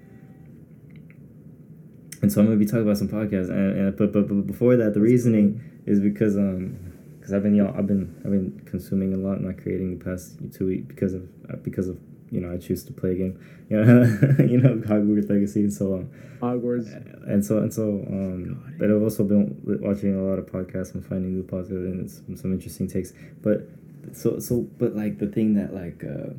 and 2.22 2.32
so 2.32 2.40
I'm 2.40 2.46
gonna 2.46 2.58
be 2.58 2.66
talking 2.66 2.82
about 2.82 2.96
some 2.98 3.08
podcasts, 3.08 3.50
and, 3.50 3.78
and 3.78 3.96
but, 3.96 4.12
but 4.12 4.28
but 4.28 4.46
before 4.46 4.76
that, 4.76 4.94
the 4.94 5.00
reasoning 5.00 5.60
is 5.86 6.00
because 6.00 6.36
um 6.36 6.92
because 7.18 7.32
I've 7.32 7.42
been 7.42 7.54
you 7.54 7.64
know, 7.64 7.74
I've 7.76 7.86
been 7.86 8.14
I've 8.24 8.30
been 8.30 8.62
consuming 8.66 9.14
a 9.14 9.16
lot, 9.16 9.40
not 9.40 9.58
creating 9.58 9.98
the 9.98 10.04
past 10.04 10.38
two 10.52 10.66
weeks 10.66 10.86
because 10.88 11.14
of 11.14 11.22
uh, 11.50 11.56
because 11.56 11.88
of 11.88 11.98
you 12.30 12.40
know 12.40 12.52
I 12.52 12.58
choose 12.58 12.84
to 12.84 12.92
play 12.92 13.10
a 13.12 13.14
game, 13.14 13.40
you 13.68 13.76
know 13.76 14.02
you 14.38 14.58
know 14.58 14.76
Hogwarts 14.86 15.28
Legacy 15.28 15.60
and 15.60 15.72
so 15.72 15.94
on. 15.94 16.10
Hogwarts. 16.40 16.88
and 17.30 17.44
so 17.44 17.58
and 17.58 17.72
so 17.72 17.82
um 18.08 18.74
but 18.76 18.90
i've 18.90 19.00
also 19.00 19.22
been 19.22 19.56
watching 19.80 20.18
a 20.18 20.22
lot 20.24 20.40
of 20.40 20.46
podcasts 20.46 20.92
and 20.92 21.06
finding 21.06 21.34
new 21.34 21.44
podcasts 21.44 22.26
and 22.26 22.36
some 22.36 22.52
interesting 22.52 22.88
takes. 22.88 23.12
But 23.42 23.68
so 24.12 24.38
so 24.38 24.66
but 24.78 24.96
like 24.96 25.18
the 25.18 25.26
thing 25.26 25.54
that 25.54 25.72
like 25.74 26.02
uh 26.04 26.32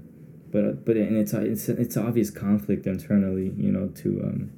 but 0.52 0.86
but 0.86 0.96
and 0.96 1.18
it's 1.18 1.34
it's 1.34 1.70
it's 1.70 1.98
obvious 1.98 2.30
conflict 2.30 2.86
internally 2.86 3.54
you 3.58 3.72
know 3.72 3.88
to 3.90 4.22
um 4.24 4.52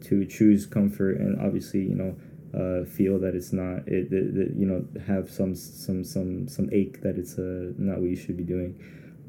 to 0.00 0.24
choose 0.24 0.66
comfort 0.66 1.18
and 1.18 1.40
obviously 1.40 1.80
you 1.80 1.94
know 1.94 2.16
uh, 2.54 2.84
feel 2.84 3.18
that 3.18 3.34
it's 3.34 3.50
not 3.52 3.78
it, 3.88 4.10
that 4.10 4.34
that, 4.34 4.54
you 4.56 4.66
know 4.66 4.84
have 5.06 5.30
some 5.30 5.54
some 5.54 6.04
some 6.04 6.46
some 6.46 6.68
ache 6.70 7.00
that 7.00 7.16
it's 7.16 7.38
uh, 7.38 7.72
not 7.78 7.98
what 7.98 8.10
you 8.10 8.16
should 8.16 8.36
be 8.36 8.44
doing 8.44 8.78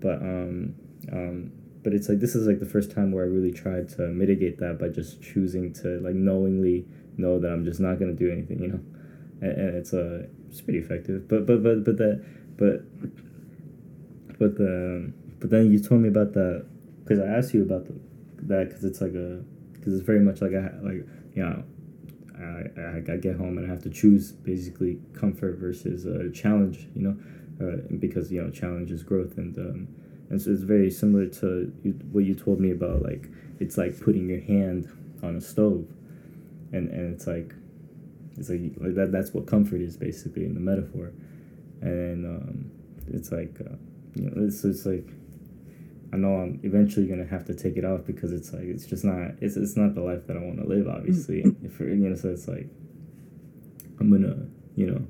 but 0.02 0.22
um 0.22 0.76
um 1.12 1.52
but 1.84 1.94
it's 1.94 2.10
like 2.10 2.20
this 2.20 2.36
is 2.36 2.48
like 2.48 2.60
the 2.60 2.66
first 2.66 2.92
time 2.92 3.12
where 3.12 3.26
I 3.26 3.28
really 3.28 3.52
tried 3.52 3.90
to 3.90 4.08
mitigate 4.08 4.58
that 4.60 4.80
by 4.80 4.88
just 4.88 5.22
choosing 5.22 5.74
to 5.76 6.00
like 6.00 6.16
knowingly 6.16 6.86
know 7.18 7.40
that 7.40 7.52
I'm 7.52 7.66
just 7.66 7.80
not 7.80 8.00
gonna 8.00 8.14
do 8.14 8.32
anything, 8.32 8.62
you 8.62 8.68
know, 8.70 8.80
and, 9.42 9.52
and 9.52 9.76
it's 9.76 9.94
uh 9.94 10.28
it's 10.50 10.62
pretty 10.62 10.80
effective. 10.80 11.28
But 11.28 11.46
but 11.46 11.62
but 11.62 11.84
but 11.84 11.98
that 11.98 12.24
but 12.58 12.84
but 14.40 14.58
the 14.58 15.12
but 15.40 15.50
then 15.50 15.72
you 15.72 15.80
told 15.80 16.02
me 16.02 16.10
about 16.10 16.34
that 16.34 16.66
because 17.04 17.20
I 17.20 17.26
asked 17.28 17.54
you 17.54 17.64
about 17.64 17.86
the, 17.86 17.94
that 18.44 18.70
because 18.70 18.84
it's 18.84 19.02
like 19.02 19.14
a 19.14 19.44
because 19.74 19.94
it's 19.94 20.06
very 20.06 20.20
much 20.20 20.42
like 20.42 20.54
I 20.54 20.70
like 20.82 21.06
you 21.34 21.44
know. 21.44 21.64
I, 22.36 22.82
I, 22.82 23.14
I 23.14 23.18
get 23.18 23.38
home 23.38 23.58
and 23.58 23.66
I 23.66 23.70
have 23.70 23.84
to 23.84 23.90
choose 23.90 24.32
basically 24.32 25.00
comfort 25.14 25.60
versus 25.60 26.06
a 26.06 26.30
challenge, 26.32 26.88
you 26.94 27.04
know, 27.04 27.18
uh, 27.62 27.78
because 28.00 28.32
you 28.32 28.42
know 28.42 28.50
challenge 28.50 28.92
is 28.92 29.04
growth 29.04 29.38
and 29.38 29.58
um, 29.58 29.88
and 30.30 30.42
so 30.42 30.52
it's 30.52 30.64
very 30.64 30.90
similar 30.90 31.28
to 31.28 31.72
what 32.12 32.24
you 32.24 32.34
told 32.34 32.60
me 32.60 32.72
about 32.72 33.04
like 33.04 33.30
it's 33.60 33.78
like 33.78 34.00
putting 34.00 34.28
your 34.28 34.42
hand 34.42 34.90
on 35.22 35.36
a 35.36 35.42
stove 35.42 35.86
and 36.72 36.90
and 36.90 37.14
it's 37.14 37.28
like 37.28 37.54
it's 38.38 38.50
like, 38.50 38.74
like 38.78 38.96
that 38.96 39.12
that's 39.12 39.32
what 39.32 39.46
comfort 39.46 39.82
is 39.82 39.96
basically 39.96 40.44
in 40.44 40.56
the 40.56 40.60
metaphor 40.60 41.12
and 41.84 42.26
um, 42.26 42.72
it's 43.08 43.32
like 43.32 43.60
uh, 43.60 43.76
you 44.16 44.24
know 44.24 44.34
it's, 44.38 44.64
it's 44.64 44.86
like 44.86 45.08
I 46.14 46.18
know 46.18 46.36
I'm 46.36 46.60
eventually 46.64 47.08
gonna 47.08 47.26
have 47.26 47.46
to 47.46 47.54
take 47.54 47.76
it 47.76 47.84
off 47.86 48.06
because 48.06 48.32
it's 48.32 48.54
like 48.54 48.64
it's 48.64 48.86
just 48.86 49.04
not 49.04 49.32
it's, 49.42 49.58
it's 49.58 49.76
not 49.76 49.96
the 49.96 50.02
life 50.02 50.26
that 50.28 50.38
I 50.38 50.40
want 50.40 50.60
to 50.60 50.68
live 50.68 50.88
obviously. 50.88 51.44
If 51.64 51.80
you 51.80 51.96
know 51.96 52.16
so 52.16 52.30
it's 52.30 52.48
like 52.48 52.70
I'm 54.00 54.10
gonna 54.10 54.48
you 54.76 54.88
know 54.88 55.06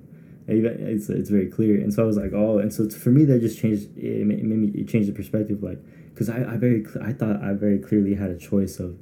it's 0.47 1.09
it's 1.09 1.29
very 1.29 1.49
clear. 1.49 1.75
And 1.75 1.93
so 1.93 2.03
I 2.03 2.05
was 2.05 2.17
like 2.17 2.31
oh 2.33 2.57
and 2.57 2.73
so 2.73 2.89
for 2.89 3.09
me 3.09 3.25
that 3.25 3.39
just 3.39 3.59
changed 3.59 3.95
it 3.97 4.25
made, 4.25 4.43
me 4.43 4.71
it 4.79 4.87
changed 4.87 5.09
the 5.09 5.13
perspective 5.13 5.61
like 5.61 5.79
because 6.09 6.29
I, 6.29 6.53
I 6.53 6.57
very 6.57 6.85
I 7.01 7.13
thought 7.13 7.41
I 7.43 7.53
very 7.53 7.79
clearly 7.79 8.15
had 8.15 8.31
a 8.31 8.37
choice 8.37 8.79
of 8.79 8.97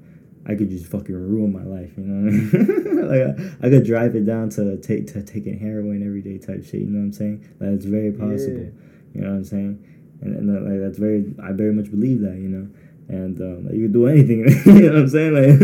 I 0.46 0.56
could 0.56 0.70
just 0.70 0.88
fucking 0.88 1.14
ruin 1.16 1.52
my 1.54 1.64
life 1.64 1.92
you 1.98 2.04
know 2.04 2.26
what 2.26 2.34
I 2.34 2.38
mean? 2.38 3.08
like 3.12 3.62
I, 3.62 3.68
I 3.68 3.70
could 3.70 3.86
drive 3.86 4.16
it 4.16 4.26
down 4.26 4.50
to 4.52 4.78
take 4.78 5.08
to 5.14 5.22
taking 5.24 5.60
heroin 5.60 6.04
every 6.06 6.22
day 6.22 6.38
type 6.38 6.64
shit 6.64 6.82
you 6.82 6.88
know 6.88 7.00
what 7.00 7.06
I'm 7.06 7.14
saying 7.14 7.50
like 7.60 7.70
it's 7.72 7.86
very 7.86 8.12
possible 8.12 8.72
you 9.14 9.22
know 9.22 9.30
what 9.30 9.36
I'm 9.38 9.46
saying 9.46 9.84
and, 10.22 10.36
and 10.36 10.50
that, 10.50 10.62
like 10.70 10.80
that's 10.80 10.98
very 10.98 11.34
I 11.44 11.52
very 11.52 11.74
much 11.74 11.92
believe 11.92 12.22
that 12.22 12.38
you 12.38 12.50
know 12.50 12.68
and 13.08 13.40
um, 13.42 13.66
like, 13.66 13.76
you 13.76 13.84
could 13.84 13.94
do 13.94 14.08
anything 14.08 14.40
you 14.66 14.90
know 14.90 14.94
what 14.94 15.02
I'm 15.02 15.10
saying 15.10 15.34
like 15.34 15.62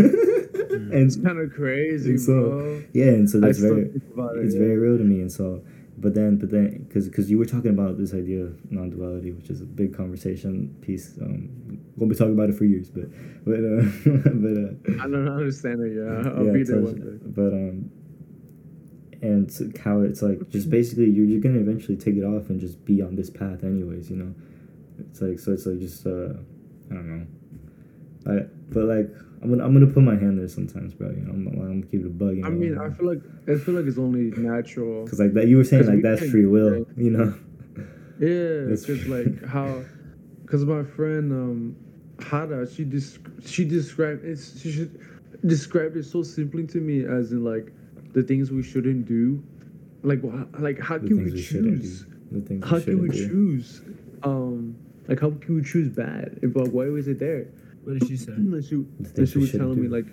and 0.68 0.92
It's 0.94 1.16
kind 1.16 1.38
of 1.38 1.52
crazy, 1.52 2.16
so- 2.16 2.32
bro. 2.32 2.82
yeah 2.92 3.06
and 3.06 3.28
so 3.28 3.40
that's 3.40 3.58
very 3.58 3.82
it. 3.82 3.92
it's 3.96 4.54
yeah. 4.54 4.60
very 4.60 4.76
real 4.76 4.98
to 4.98 5.04
me 5.04 5.20
and 5.20 5.32
so 5.32 5.62
but 5.96 6.14
then 6.14 6.36
but 6.36 6.50
then 6.50 6.84
because 6.86 7.08
because 7.08 7.30
you 7.30 7.38
were 7.38 7.44
talking 7.44 7.70
about 7.70 7.98
this 7.98 8.14
idea 8.14 8.42
of 8.44 8.56
non-duality 8.70 9.32
which 9.32 9.50
is 9.50 9.60
a 9.60 9.64
big 9.64 9.96
conversation 9.96 10.74
piece 10.80 11.18
um 11.20 11.48
we'll 11.98 12.08
be 12.08 12.14
talking 12.14 12.32
about 12.34 12.48
it 12.48 12.54
for 12.56 12.64
years 12.64 12.90
but 12.90 13.04
but 13.44 13.60
uh, 13.60 13.82
but 14.44 14.54
uh 14.56 15.02
I 15.02 15.08
don't 15.08 15.28
understand 15.28 15.82
it. 15.82 15.92
Yeah, 15.96 16.30
I'll 16.36 16.46
yeah, 16.46 16.52
be 16.52 16.62
there 16.64 16.80
one 16.80 16.94
day. 16.94 17.18
but 17.26 17.52
um 17.52 17.90
and 19.20 19.50
so 19.52 19.68
how 19.82 20.00
it's 20.02 20.22
like 20.22 20.48
just 20.48 20.70
basically 20.70 21.10
you're, 21.10 21.26
you're 21.26 21.40
gonna 21.40 21.58
eventually 21.58 21.96
take 21.96 22.16
it 22.16 22.24
off 22.24 22.48
and 22.50 22.60
just 22.60 22.84
be 22.84 23.02
on 23.02 23.16
this 23.16 23.30
path 23.30 23.64
anyways 23.64 24.08
you 24.10 24.16
know 24.16 24.32
it's 25.00 25.20
like 25.20 25.38
so 25.38 25.52
it's 25.52 25.66
like 25.66 25.78
just 25.80 26.06
uh 26.06 26.34
i 26.90 26.94
don't 26.94 27.08
know 27.18 27.26
I, 28.26 28.46
but 28.70 28.84
like 28.84 29.10
I'm 29.42 29.50
gonna 29.50 29.64
I'm 29.64 29.72
gonna 29.72 29.86
put 29.86 30.02
my 30.02 30.16
hand 30.16 30.38
there 30.38 30.48
sometimes, 30.48 30.94
bro. 30.94 31.10
You 31.10 31.16
know, 31.22 31.30
I'm, 31.30 31.46
I'm 31.46 31.80
gonna 31.80 31.86
keep 31.86 32.00
it 32.00 32.06
a 32.06 32.10
bug. 32.10 32.36
You 32.36 32.42
know? 32.42 32.48
I 32.48 32.50
mean, 32.50 32.78
I 32.78 32.90
feel 32.90 33.06
like 33.06 33.22
I 33.48 33.54
feel 33.56 33.74
like 33.74 33.86
it's 33.86 33.98
only 33.98 34.32
natural. 34.36 35.04
Because 35.04 35.20
like 35.20 35.32
that, 35.34 35.46
you 35.46 35.56
were 35.56 35.64
saying, 35.64 35.86
like 35.86 35.96
we 35.96 36.02
that's 36.02 36.28
free 36.28 36.46
will, 36.46 36.86
you 36.96 37.10
know. 37.10 37.34
Yeah, 38.18 38.72
It's 38.72 38.82
it's 38.82 38.86
just 38.86 39.08
like 39.08 39.44
how, 39.46 39.84
because 40.42 40.64
my 40.64 40.82
friend 40.82 41.30
um, 41.30 41.76
Hada, 42.18 42.74
she 42.74 42.84
dis- 42.84 43.18
she 43.44 43.64
described 43.64 44.24
it's 44.24 44.60
she 44.60 44.70
should 44.72 45.00
described 45.46 45.96
it 45.96 46.04
so 46.04 46.22
simply 46.22 46.66
to 46.66 46.78
me 46.78 47.04
as 47.04 47.32
in 47.32 47.44
like 47.44 47.72
the 48.12 48.22
things 48.22 48.50
we 48.50 48.62
shouldn't 48.62 49.06
do, 49.06 49.42
like 50.02 50.22
wha- 50.22 50.46
like 50.58 50.80
how 50.80 50.98
The 50.98 51.08
can 51.08 51.24
we 51.24 51.30
we 51.32 51.42
choose? 51.42 52.06
The 52.32 52.40
things 52.40 52.64
How 52.68 52.76
we 52.76 52.82
can 52.82 53.02
we 53.02 53.08
do. 53.10 53.28
choose? 53.28 53.82
Um, 54.24 54.76
like 55.06 55.20
how 55.20 55.30
can 55.30 55.56
we 55.56 55.62
choose 55.62 55.88
bad? 55.88 56.38
If 56.42 56.56
like 56.56 56.70
why 56.70 56.86
was 56.86 57.06
it 57.08 57.18
there? 57.20 57.46
What 57.84 57.98
did 57.98 58.08
she 58.08 58.16
say? 58.16 58.32
And 58.36 58.64
she, 58.64 58.74
The 59.00 59.20
and 59.20 59.28
she 59.28 59.38
was 59.38 59.50
shouldn't 59.50 59.52
telling 59.60 59.80
me 59.82 59.88
like, 59.88 60.06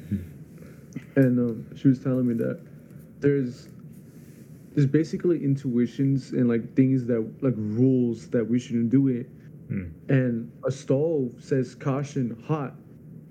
and 1.16 1.40
um, 1.40 1.66
she 1.76 1.88
was 1.88 2.00
telling 2.00 2.28
me 2.28 2.36
that 2.36 2.60
there's 3.20 3.70
there's 4.74 4.86
basically 4.86 5.44
intuitions 5.44 6.32
and 6.32 6.48
like 6.48 6.76
things 6.76 7.06
that 7.06 7.22
like 7.42 7.56
rules 7.58 8.28
that 8.30 8.48
we 8.48 8.60
shouldn't 8.60 8.90
do 8.92 9.08
it. 9.08 9.28
Hmm. 9.68 9.86
And 10.10 10.52
a 10.66 10.72
stove 10.72 11.34
says 11.40 11.76
caution 11.76 12.38
hot, 12.46 12.76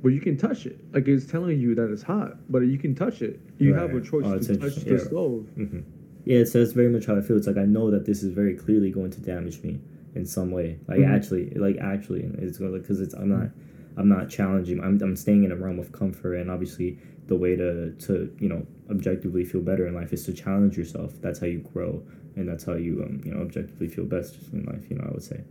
but 0.03 0.09
you 0.09 0.20
can 0.20 0.37
touch 0.37 0.66
it. 0.66 0.81
Like 0.92 1.07
it's 1.09 1.27
telling 1.27 1.61
you 1.61 1.75
that 1.77 1.90
it's 1.90 2.03
hot, 2.03 2.38
but 2.51 2.61
you 2.61 2.79
can 2.79 2.94
touch 2.94 3.23
it. 3.23 3.40
You 3.59 3.75
have 3.75 3.94
a 3.94 4.01
choice 4.01 4.25
Oh, 4.27 4.38
to 4.38 4.59
touch 4.59 4.75
the 4.77 4.92
Yeah. 4.92 4.99
stove. 4.99 5.47
hmm 5.57 5.81
Yeah, 6.25 6.38
it's 6.38 6.53
that's 6.53 6.73
very 6.73 6.88
much 6.88 7.07
how 7.07 7.16
I 7.16 7.20
feel. 7.20 7.37
It's 7.37 7.47
like 7.47 7.59
I 7.59 7.66
know 7.66 7.90
that 7.90 8.05
this 8.07 8.23
is 8.23 8.33
very 8.33 8.55
clearly 8.55 8.90
going 8.90 9.11
to 9.11 9.20
damage 9.20 9.62
me 9.62 9.79
in 10.14 10.25
some 10.27 10.51
way. 10.51 10.79
Like 10.88 11.01
Mhm. 11.01 11.09
actually, 11.14 11.51
like 11.51 11.77
actually, 11.79 12.23
it's 12.38 12.59
going 12.59 12.73
to, 12.73 12.79
because 12.79 13.01
it's 13.01 13.14
I'm 13.14 13.29
not. 13.29 13.51
I'm 13.97 14.09
not 14.09 14.29
challenging. 14.29 14.81
I'm 14.81 15.01
I'm 15.03 15.14
staying 15.14 15.44
in 15.44 15.53
a 15.53 15.57
realm 15.57 15.79
of 15.79 15.92
comfort, 15.92 16.35
and 16.35 16.51
obviously 16.51 16.99
the 17.29 17.37
way 17.37 17.55
to 17.55 17.92
to 17.92 18.29
you 18.40 18.49
know 18.49 18.66
objectively 18.90 19.44
feel 19.44 19.61
better 19.61 19.87
in 19.87 19.94
life 19.94 20.12
is 20.12 20.25
to 20.27 20.33
challenge 20.33 20.77
yourself. 20.77 21.14
That's 21.20 21.38
how 21.38 21.47
you 21.47 21.61
grow, 21.61 22.03
and 22.35 22.49
that's 22.49 22.64
how 22.64 22.75
you 22.75 23.03
um 23.05 23.20
you 23.25 23.33
know 23.33 23.40
objectively 23.40 23.87
feel 23.87 24.05
best 24.05 24.37
in 24.53 24.64
life. 24.64 24.90
You 24.90 24.97
know, 24.97 25.05
I 25.09 25.12
would 25.12 25.23
say. 25.23 25.44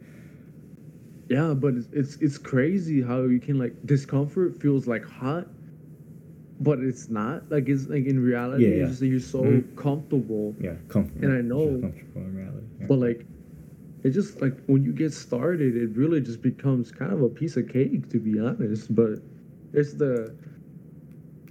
Yeah, 1.29 1.53
but 1.53 1.75
it's, 1.75 1.87
it's 1.93 2.15
it's 2.17 2.37
crazy 2.37 3.01
how 3.01 3.23
you 3.23 3.39
can 3.39 3.57
like 3.57 3.73
discomfort 3.85 4.59
feels 4.61 4.87
like 4.87 5.05
hot, 5.05 5.47
but 6.59 6.79
it's 6.79 7.09
not. 7.09 7.49
Like 7.49 7.69
it's 7.69 7.87
like 7.87 8.05
in 8.05 8.19
reality, 8.21 8.69
Yeah, 8.69 8.75
yeah. 8.77 8.85
just 8.87 8.99
that 8.99 9.07
you're 9.07 9.19
so 9.19 9.43
Mhm. 9.43 9.75
comfortable. 9.75 10.55
Yeah, 10.59 10.75
comfortable. 10.89 11.25
And 11.25 11.33
I 11.37 11.41
know- 11.41 11.79
comfortable 11.79 12.21
in 12.21 12.35
reality. 12.35 12.65
Yeah. 12.81 12.85
But 12.87 12.99
like, 12.99 13.25
it's 14.03 14.13
just 14.15 14.41
like 14.41 14.53
when 14.65 14.83
you 14.83 14.91
get 14.91 15.13
started, 15.13 15.77
it 15.77 15.95
really 15.95 16.19
just 16.19 16.41
becomes 16.41 16.91
kind 16.91 17.13
of 17.13 17.21
a 17.21 17.29
piece 17.29 17.55
of 17.55 17.67
cake, 17.69 18.09
to 18.09 18.19
be 18.19 18.37
honest. 18.39 18.93
But 18.93 19.19
it's 19.71 19.93
the 19.93 20.33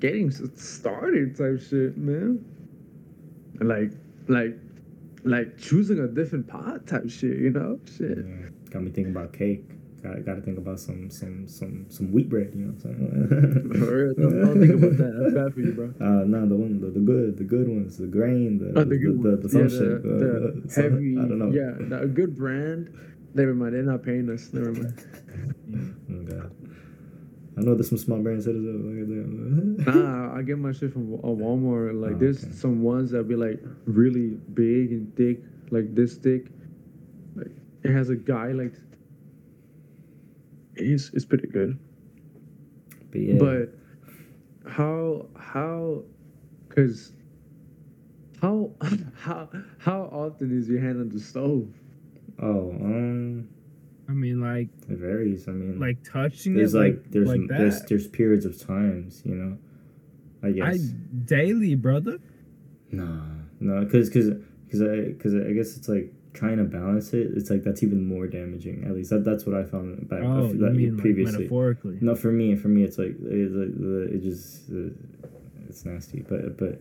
getting 0.01 0.31
started 0.31 1.35
type 1.37 1.61
shit, 1.61 1.97
man. 1.97 2.45
Like, 3.61 3.93
like, 4.29 4.59
like 5.25 5.57
choosing 5.57 6.01
a 6.01 6.09
different 6.09 6.47
pot 6.47 6.87
type 6.87 7.09
shit, 7.09 7.39
you 7.39 7.51
know? 7.51 7.79
Shit. 7.87 8.19
Yeah. 8.19 8.49
Got 8.73 8.83
me 8.85 8.91
thinking 8.91 9.13
about 9.15 9.33
cake. 9.33 9.65
Got, 10.03 10.25
got 10.25 10.35
to 10.35 10.41
think 10.41 10.59
about 10.59 10.81
some 10.81 11.11
some 11.11 11.47
some 11.47 11.87
some 11.89 12.11
wheat 12.11 12.29
bread. 12.29 12.51
You 12.55 12.63
know 12.65 12.73
what 12.73 12.85
I'm 12.91 13.71
saying? 13.71 13.71
For 13.87 14.05
real, 14.05 14.15
don't, 14.15 14.41
don't 14.41 14.61
think 14.61 14.73
about 14.75 14.97
that. 14.99 15.13
That's 15.21 15.35
bad 15.35 15.55
for 15.55 15.61
you, 15.61 15.73
bro. 15.73 15.95
Uh, 16.01 16.25
no, 16.25 16.49
the 16.49 16.57
one, 16.57 16.81
the, 16.81 16.89
the 16.91 16.99
good, 17.01 17.39
the 17.39 17.45
good 17.45 17.69
ones, 17.69 17.99
the 17.99 18.07
grain, 18.09 18.59
the 18.59 18.81
Oh, 18.81 18.85
the, 18.93 18.97
good 18.99 19.23
the, 19.23 19.37
the, 19.37 19.49
some 19.49 19.61
yeah, 19.63 19.69
shit, 19.69 20.03
the, 20.03 20.11
uh, 20.11 20.19
the 20.19 20.81
uh, 20.81 20.83
heavy. 20.83 21.17
I 21.19 21.23
don't 21.29 21.39
know. 21.39 21.53
Yeah, 21.53 22.01
a 22.03 22.07
good 22.09 22.37
brand. 22.37 22.93
Never 23.35 23.55
mind, 23.55 23.75
they're 23.75 23.83
not 23.83 24.03
paying 24.03 24.29
us. 24.29 24.51
Never 24.53 24.73
mind. 24.73 24.99
Oh 26.11 26.23
god. 26.25 26.51
I 27.57 27.61
know 27.61 27.75
there's 27.75 27.89
some 27.91 27.99
small 27.99 28.19
brands 28.19 28.47
that 28.47 28.57
are 28.57 28.59
like 28.59 29.07
that. 29.85 29.95
Nah, 29.95 30.37
I 30.37 30.43
get 30.43 30.59
my 30.59 30.73
shit 30.73 30.93
from 30.93 31.15
uh, 31.15 31.19
Walmart. 31.29 32.01
Like, 32.01 32.17
Oh, 32.17 32.19
there's 32.19 32.43
okay. 32.43 32.53
some 32.55 32.83
ones 32.83 33.11
that 33.13 33.29
be 33.29 33.37
like 33.37 33.61
really 33.85 34.31
big 34.55 34.91
and 34.93 35.15
thick, 35.17 35.41
like 35.71 35.95
this 35.95 36.17
thick. 36.17 36.47
Like, 37.83 37.91
it 37.93 37.95
has 37.97 38.11
a 38.11 38.17
guy 38.17 38.49
like. 38.53 38.75
It's 40.75 41.11
it's 41.13 41.25
pretty 41.25 41.49
good, 41.49 41.79
But 43.11 43.21
yeah, 43.21 43.35
but 43.39 43.75
how 44.71 45.27
how, 45.37 46.03
cause 46.71 47.13
how 48.41 48.71
how 49.15 49.49
how 49.79 50.03
often 50.13 50.57
is 50.57 50.69
your 50.69 50.81
hand 50.81 51.01
on 51.01 51.09
the 51.11 51.21
stove? 51.21 51.69
oh, 52.41 52.71
um, 52.71 53.49
I 54.09 54.13
mean, 54.13 54.41
like 54.41 54.69
it 54.89 54.99
varies. 54.99 55.47
I 55.47 55.53
mean, 55.53 55.79
like 55.79 56.03
touching 56.11 56.55
there's 56.55 56.75
it, 56.75 56.79
like, 56.79 56.95
like 56.95 57.11
there's 57.11 57.29
like 57.29 57.41
there's 57.49 57.81
that. 57.81 57.89
there's 57.89 58.09
periods 58.09 58.47
of 58.47 58.59
times, 58.67 59.23
you 59.27 59.35
know. 59.35 59.59
I 60.43 60.49
I 60.49 60.53
guess 60.53 60.79
daily, 61.27 61.75
brother. 61.75 62.19
no, 62.91 63.23
no, 63.61 63.85
because 63.85 64.09
because 64.09 64.31
because 64.65 64.83
I 64.83 64.97
because 65.13 65.35
I 65.35 65.53
guess 65.53 65.77
it's 65.77 65.89
like 65.89 66.13
trying 66.33 66.57
to 66.59 66.65
balance 66.65 67.13
it. 67.13 67.31
It's 67.35 67.51
like 67.51 67.63
that's 67.63 67.83
even 67.83 68.07
more 68.07 68.27
damaging. 68.27 68.85
At 68.87 68.95
least 68.95 69.11
that, 69.11 69.25
that's 69.25 69.45
what 69.47 69.55
I 69.57 69.65
found 69.65 70.09
back 70.09 70.23
Oh, 70.23 70.49
that 70.49 70.55
you 70.55 70.71
mean 70.71 70.95
like 70.95 71.01
previously. 71.03 71.39
metaphorically? 71.41 71.99
No, 72.01 72.15
for 72.15 72.33
me, 72.33 72.57
for 72.57 72.69
me, 72.69 72.83
it's 72.85 72.99
like 72.99 73.17
it's 73.21 73.55
like 73.55 73.79
the 73.79 74.11
it 74.15 74.23
just 74.23 74.71
it's 75.69 75.85
nasty. 75.85 76.21
But 76.29 76.57
but 76.57 76.81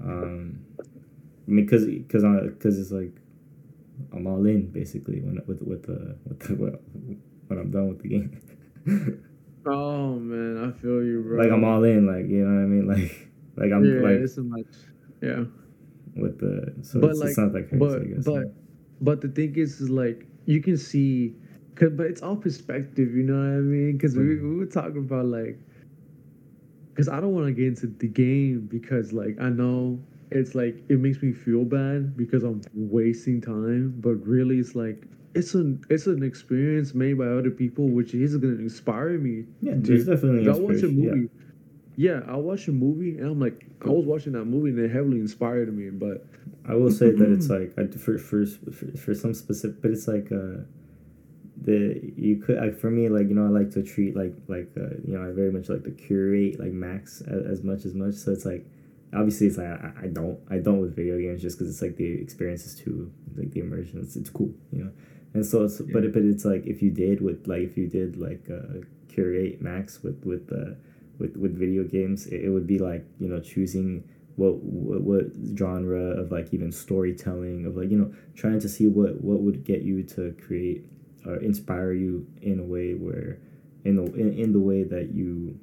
um, 0.00 0.60
I 0.80 1.50
mean, 1.50 1.66
cause 1.66 1.86
cause 2.08 2.24
I 2.24 2.48
cause 2.60 2.78
it's 2.78 2.90
like 2.92 3.14
I'm 4.12 4.26
all 4.26 4.44
in 4.46 4.70
basically 4.70 5.20
when 5.20 5.40
with 5.46 5.62
with 5.62 5.82
the 5.86 6.16
with 6.28 6.38
the 6.40 6.54
when 7.48 7.58
I'm 7.58 7.70
done 7.70 7.88
with 7.88 8.02
the 8.02 8.08
game. 8.08 8.40
Oh 9.66 10.14
man, 10.14 10.64
I 10.72 10.80
feel 10.80 11.02
you, 11.04 11.20
bro. 11.22 11.42
like 11.42 11.52
I'm 11.52 11.62
all 11.64 11.84
in, 11.84 12.06
like 12.06 12.26
you 12.30 12.42
know 12.46 12.54
what 12.54 12.62
I 12.62 12.66
mean, 12.66 12.86
like 12.94 13.28
like 13.56 13.70
I'm 13.72 13.84
yeah, 13.84 14.00
like 14.00 14.20
it's 14.20 14.38
a 14.38 14.42
much. 14.42 14.64
Yeah. 15.20 15.44
with 16.16 16.38
the 16.38 16.72
so 16.82 17.00
But 17.00 17.10
it's, 17.10 17.18
like, 17.20 17.28
it's 17.30 17.38
not 17.38 17.52
that 17.52 17.68
crazy. 17.68 17.78
but 17.84 18.00
I 18.00 18.04
guess. 18.04 18.24
but 18.24 18.44
but 19.00 19.20
the 19.20 19.28
thing 19.28 19.56
is, 19.56 19.80
is 19.80 19.90
like 19.90 20.26
you 20.46 20.62
can 20.62 20.76
see, 20.76 21.34
cause 21.74 21.90
but 21.92 22.06
it's 22.06 22.22
all 22.22 22.36
perspective. 22.36 23.14
You 23.14 23.22
know 23.24 23.34
what 23.34 23.58
I 23.58 23.60
mean? 23.60 23.92
Because 23.96 24.16
we 24.16 24.36
we 24.40 24.56
were 24.56 24.66
talking 24.66 24.98
about 24.98 25.26
like, 25.26 25.58
cause 26.96 27.08
I 27.08 27.20
don't 27.20 27.34
want 27.34 27.46
to 27.46 27.52
get 27.52 27.66
into 27.66 27.86
the 27.86 28.08
game 28.08 28.66
because 28.70 29.12
like 29.12 29.36
I 29.40 29.48
know 29.48 30.00
it's 30.30 30.54
like 30.54 30.82
it 30.88 30.98
makes 30.98 31.22
me 31.22 31.32
feel 31.32 31.64
bad 31.64 32.16
because 32.16 32.42
I'm 32.44 32.62
wasting 32.74 33.40
time, 33.40 33.94
but 34.00 34.14
really 34.26 34.58
it's 34.58 34.74
like. 34.74 35.04
It's 35.34 35.54
an 35.54 35.84
it's 35.90 36.06
an 36.06 36.22
experience 36.24 36.94
made 36.94 37.18
by 37.18 37.26
other 37.26 37.50
people, 37.50 37.88
which 37.90 38.14
is 38.14 38.36
gonna 38.36 38.54
inspire 38.54 39.18
me. 39.18 39.44
yeah, 39.60 39.74
there's 39.76 40.06
definitely 40.06 40.48
I 40.48 40.52
watch 40.54 40.82
a 40.82 40.88
inspiration, 40.88 40.98
yeah. 40.98 41.12
Yeah. 41.98 42.20
I 42.28 42.36
watched 42.36 42.68
a 42.68 42.72
movie 42.72 43.18
and 43.18 43.26
I'm 43.26 43.40
like, 43.40 43.66
I 43.84 43.88
was 43.90 44.06
watching 44.06 44.32
that 44.34 44.44
movie 44.44 44.70
and 44.70 44.78
it 44.78 44.92
heavily 44.92 45.18
inspired 45.18 45.76
me. 45.76 45.90
But 45.90 46.24
I 46.64 46.74
will 46.74 46.92
say 46.92 47.10
that 47.10 47.32
it's 47.32 47.50
like 47.50 47.74
for, 47.98 48.16
for 48.18 48.46
for 48.46 48.96
for 48.96 49.14
some 49.14 49.34
specific, 49.34 49.82
but 49.82 49.90
it's 49.90 50.06
like 50.06 50.30
uh, 50.30 50.62
the 51.60 52.00
you 52.16 52.36
could 52.36 52.58
like 52.58 52.78
for 52.78 52.88
me 52.88 53.08
like 53.08 53.28
you 53.28 53.34
know 53.34 53.46
I 53.46 53.48
like 53.48 53.72
to 53.72 53.82
treat 53.82 54.14
like 54.16 54.34
like 54.46 54.70
uh, 54.76 54.94
you 55.04 55.18
know 55.18 55.28
I 55.28 55.32
very 55.32 55.50
much 55.50 55.68
like 55.68 55.82
to 55.84 55.90
curate 55.90 56.60
like 56.60 56.70
max 56.70 57.20
as, 57.22 57.58
as 57.58 57.64
much 57.64 57.84
as 57.84 57.94
much. 57.94 58.14
So 58.14 58.30
it's 58.30 58.44
like 58.44 58.64
obviously 59.12 59.48
it's 59.48 59.58
like 59.58 59.66
I, 59.66 59.92
I 60.04 60.06
don't 60.06 60.38
I 60.50 60.58
don't 60.58 60.80
with 60.80 60.94
video 60.94 61.18
games 61.18 61.42
just 61.42 61.58
because 61.58 61.72
it's 61.72 61.82
like 61.82 61.96
the 61.96 62.06
experience 62.06 62.64
is 62.64 62.76
too 62.76 63.10
like 63.36 63.50
the 63.50 63.60
immersion 63.60 64.00
it's, 64.00 64.16
it's 64.16 64.30
cool 64.30 64.52
you 64.70 64.84
know 64.84 64.90
and 65.34 65.44
so 65.44 65.64
it's 65.64 65.80
but 65.80 66.04
it, 66.04 66.12
but 66.12 66.22
it's 66.22 66.44
like 66.44 66.66
if 66.66 66.82
you 66.82 66.90
did 66.90 67.20
with 67.20 67.46
like 67.46 67.62
if 67.62 67.76
you 67.76 67.86
did 67.86 68.18
like 68.18 68.46
uh, 68.50 68.80
curate 69.08 69.60
max 69.62 70.02
with 70.02 70.22
with 70.24 70.52
uh, 70.52 70.74
with 71.18 71.36
with 71.36 71.56
video 71.58 71.84
games 71.84 72.26
it, 72.26 72.44
it 72.44 72.50
would 72.50 72.66
be 72.66 72.78
like 72.78 73.04
you 73.18 73.28
know 73.28 73.40
choosing 73.40 74.04
what, 74.36 74.56
what 74.62 75.00
what 75.02 75.24
genre 75.56 76.00
of 76.20 76.30
like 76.30 76.52
even 76.54 76.70
storytelling 76.72 77.66
of 77.66 77.76
like 77.76 77.90
you 77.90 77.98
know 77.98 78.12
trying 78.34 78.60
to 78.60 78.68
see 78.68 78.86
what 78.86 79.20
what 79.22 79.40
would 79.40 79.64
get 79.64 79.82
you 79.82 80.02
to 80.04 80.34
create 80.46 80.84
or 81.26 81.36
inspire 81.36 81.92
you 81.92 82.26
in 82.42 82.58
a 82.60 82.62
way 82.64 82.92
where 82.94 83.38
in 83.84 83.96
the 83.96 84.04
in, 84.14 84.38
in 84.38 84.52
the 84.52 84.60
way 84.60 84.82
that 84.84 85.12
you 85.14 85.58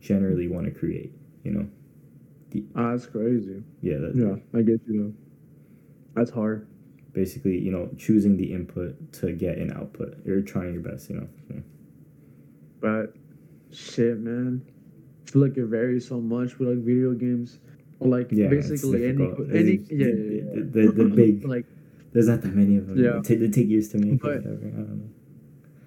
generally 0.00 0.48
want 0.48 0.66
to 0.66 0.72
create 0.72 1.12
you 1.44 1.52
know 1.52 1.66
ah, 2.76 2.90
that's 2.92 3.06
crazy. 3.06 3.62
yeah 3.82 3.98
that, 3.98 4.14
Yeah, 4.14 4.36
I 4.58 4.62
get 4.62 4.80
you 4.86 5.02
though. 5.02 5.12
That's 6.14 6.30
hard. 6.30 6.66
basically 7.12 7.58
you 7.58 7.70
know 7.70 7.88
choosing 7.96 8.36
the 8.36 8.52
input 8.52 9.12
to 9.12 9.32
get 9.32 9.58
an 9.58 9.72
output 9.72 10.16
you're 10.24 10.42
trying 10.42 10.72
your 10.74 10.82
best 10.82 11.08
you 11.10 11.16
know 11.16 11.28
Yeah. 11.50 11.60
But 12.80 13.14
shit, 13.70 14.18
man. 14.18 14.62
I 15.26 15.30
feel 15.30 15.42
like 15.42 15.56
it 15.56 15.66
varies 15.66 16.06
so 16.06 16.20
much 16.20 16.58
with 16.58 16.68
like 16.68 16.78
video 16.78 17.12
games. 17.12 17.58
Like 17.98 18.28
Yeah, 18.30 18.48
basically 18.48 19.06
any 19.08 19.24
any 19.52 19.74
It's- 19.74 19.90
yeah, 19.90 20.06
yeah, 20.06 20.12
yeah. 20.12 20.42
the, 20.54 20.92
the, 20.92 20.92
the 20.92 21.04
big 21.22 21.44
like 21.44 21.64
there's 22.12 22.28
not 22.28 22.42
that 22.42 22.54
many 22.54 22.76
of 22.76 22.86
them 22.86 23.02
Yeah. 23.02 23.20
they, 23.24 23.36
they 23.36 23.48
take 23.48 23.68
years 23.68 23.88
to 23.90 23.98
make 23.98 24.20
But- 24.20 24.44
whatever. 24.44 24.66
I 24.66 24.70
don't 24.70 24.98
know 24.98 25.08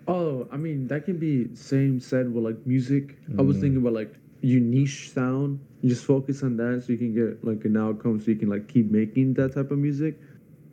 oh, 0.07 0.47
I 0.51 0.57
mean 0.57 0.87
that 0.87 1.05
can 1.05 1.17
be 1.17 1.53
same 1.55 1.99
said 1.99 2.33
with 2.33 2.43
like 2.43 2.65
music. 2.65 3.17
I 3.37 3.41
was 3.43 3.57
Mm. 3.57 3.61
thinking 3.61 3.77
about 3.81 3.93
like 3.93 4.13
you 4.41 4.59
niche 4.59 5.11
sound. 5.11 5.59
You 5.81 5.89
just 5.89 6.03
focus 6.05 6.41
on 6.43 6.57
that 6.57 6.83
so 6.83 6.91
you 6.93 6.97
can 6.97 7.13
get 7.13 7.43
like 7.45 7.63
an 7.65 7.77
outcome 7.77 8.19
so 8.19 8.31
you 8.31 8.37
can 8.37 8.49
like 8.49 8.67
keep 8.67 8.89
making 8.91 9.35
that 9.35 9.53
type 9.53 9.69
of 9.71 9.77
music. 9.77 10.19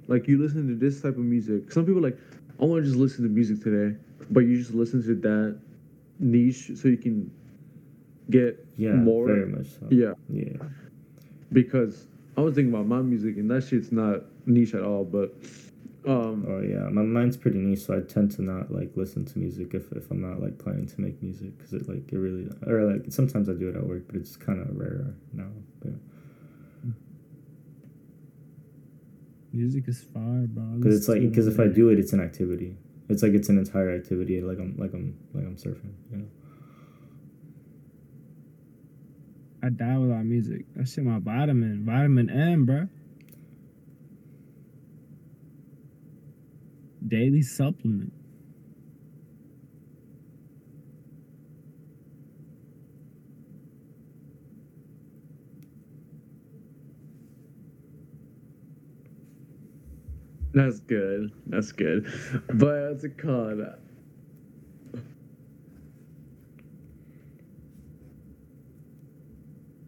Like 0.09 0.27
you 0.27 0.41
listen 0.41 0.67
to 0.69 0.75
this 0.75 1.01
type 1.03 1.17
of 1.17 1.27
music. 1.35 1.71
Some 1.71 1.85
people 1.85 2.01
like, 2.01 2.17
I 2.61 2.65
want 2.65 2.83
to 2.83 2.87
just 2.89 2.97
listen 2.99 3.25
to 3.25 3.29
music 3.31 3.63
today, 3.63 3.95
but 4.31 4.41
you 4.41 4.57
just 4.57 4.73
listen 4.73 5.03
to 5.05 5.15
that 5.29 5.59
niche 6.19 6.71
so 6.75 6.89
you 6.89 6.97
can 6.97 7.31
get 8.31 8.67
yeah 8.77 8.93
more. 8.93 9.27
very 9.27 9.47
much 9.47 9.67
so 9.69 9.87
Yeah, 9.91 10.13
yeah 10.29 10.57
because 11.53 12.07
I 12.37 12.41
was 12.41 12.55
thinking 12.55 12.73
about 12.75 12.87
my 12.87 13.01
music 13.01 13.37
and 13.37 13.51
that 13.51 13.65
shit's 13.65 13.93
not 13.93 14.25
niche 14.47 14.75
at 14.75 14.83
all. 14.83 15.05
But 15.05 15.35
um, 16.07 16.45
Oh 16.49 16.61
yeah, 16.61 16.89
my 16.91 17.03
mine's 17.03 17.37
pretty 17.37 17.59
niche, 17.59 17.81
so 17.87 17.97
I 17.97 18.01
tend 18.01 18.31
to 18.33 18.43
not 18.43 18.71
like 18.73 18.91
listen 18.97 19.25
to 19.27 19.39
music 19.39 19.75
if, 19.75 19.91
if 19.93 20.11
I'm 20.11 20.21
not 20.21 20.41
like 20.41 20.59
planning 20.59 20.87
to 20.87 21.01
make 21.01 21.23
music 21.23 21.57
because 21.57 21.73
it 21.73 21.89
like 21.89 22.13
it 22.13 22.17
really 22.19 22.49
or 22.67 22.83
like 22.93 23.05
sometimes 23.11 23.49
I 23.49 23.53
do 23.55 23.69
it 23.69 23.77
at 23.77 23.87
work, 23.87 24.07
but 24.07 24.17
it's 24.17 24.37
kind 24.37 24.61
of 24.61 24.77
rare 24.77 25.15
now. 25.33 25.49
But 25.81 25.95
Music 29.53 29.89
is 29.89 30.03
fire, 30.03 30.47
bro. 30.47 30.65
because 30.79 30.97
it's 30.97 31.09
like 31.09 31.23
because 31.23 31.47
if 31.47 31.59
I 31.59 31.67
do 31.67 31.89
it, 31.89 31.99
it's 31.99 32.13
an 32.13 32.21
activity. 32.21 32.77
It's 33.09 33.23
like 33.23 33.33
it's 33.33 33.49
an 33.49 33.57
entire 33.59 33.95
activity. 33.95 34.41
Like 34.43 34.59
I'm 34.59 34.77
like 34.77 34.93
I'm 34.93 35.17
like 35.33 35.45
I'm 35.45 35.57
surfing. 35.57 35.95
You 36.11 36.19
know. 36.19 36.25
day. 36.25 36.31
I 39.67 39.71
die 39.71 39.99
without 39.99 40.25
music. 40.25 40.65
That 40.77 40.87
shit 40.87 41.03
my 41.03 41.19
vitamin, 41.19 41.85
vitamin 41.85 42.31
M, 42.31 42.67
bro. 42.67 42.89
Daily 47.09 47.43
supplement. 47.43 48.13
that's 60.55 60.79
good. 60.81 61.33
That's 61.49 61.73
good. 61.73 62.07
But 62.47 62.91
what's 62.91 63.03
it 63.03 63.19
called? 63.19 63.61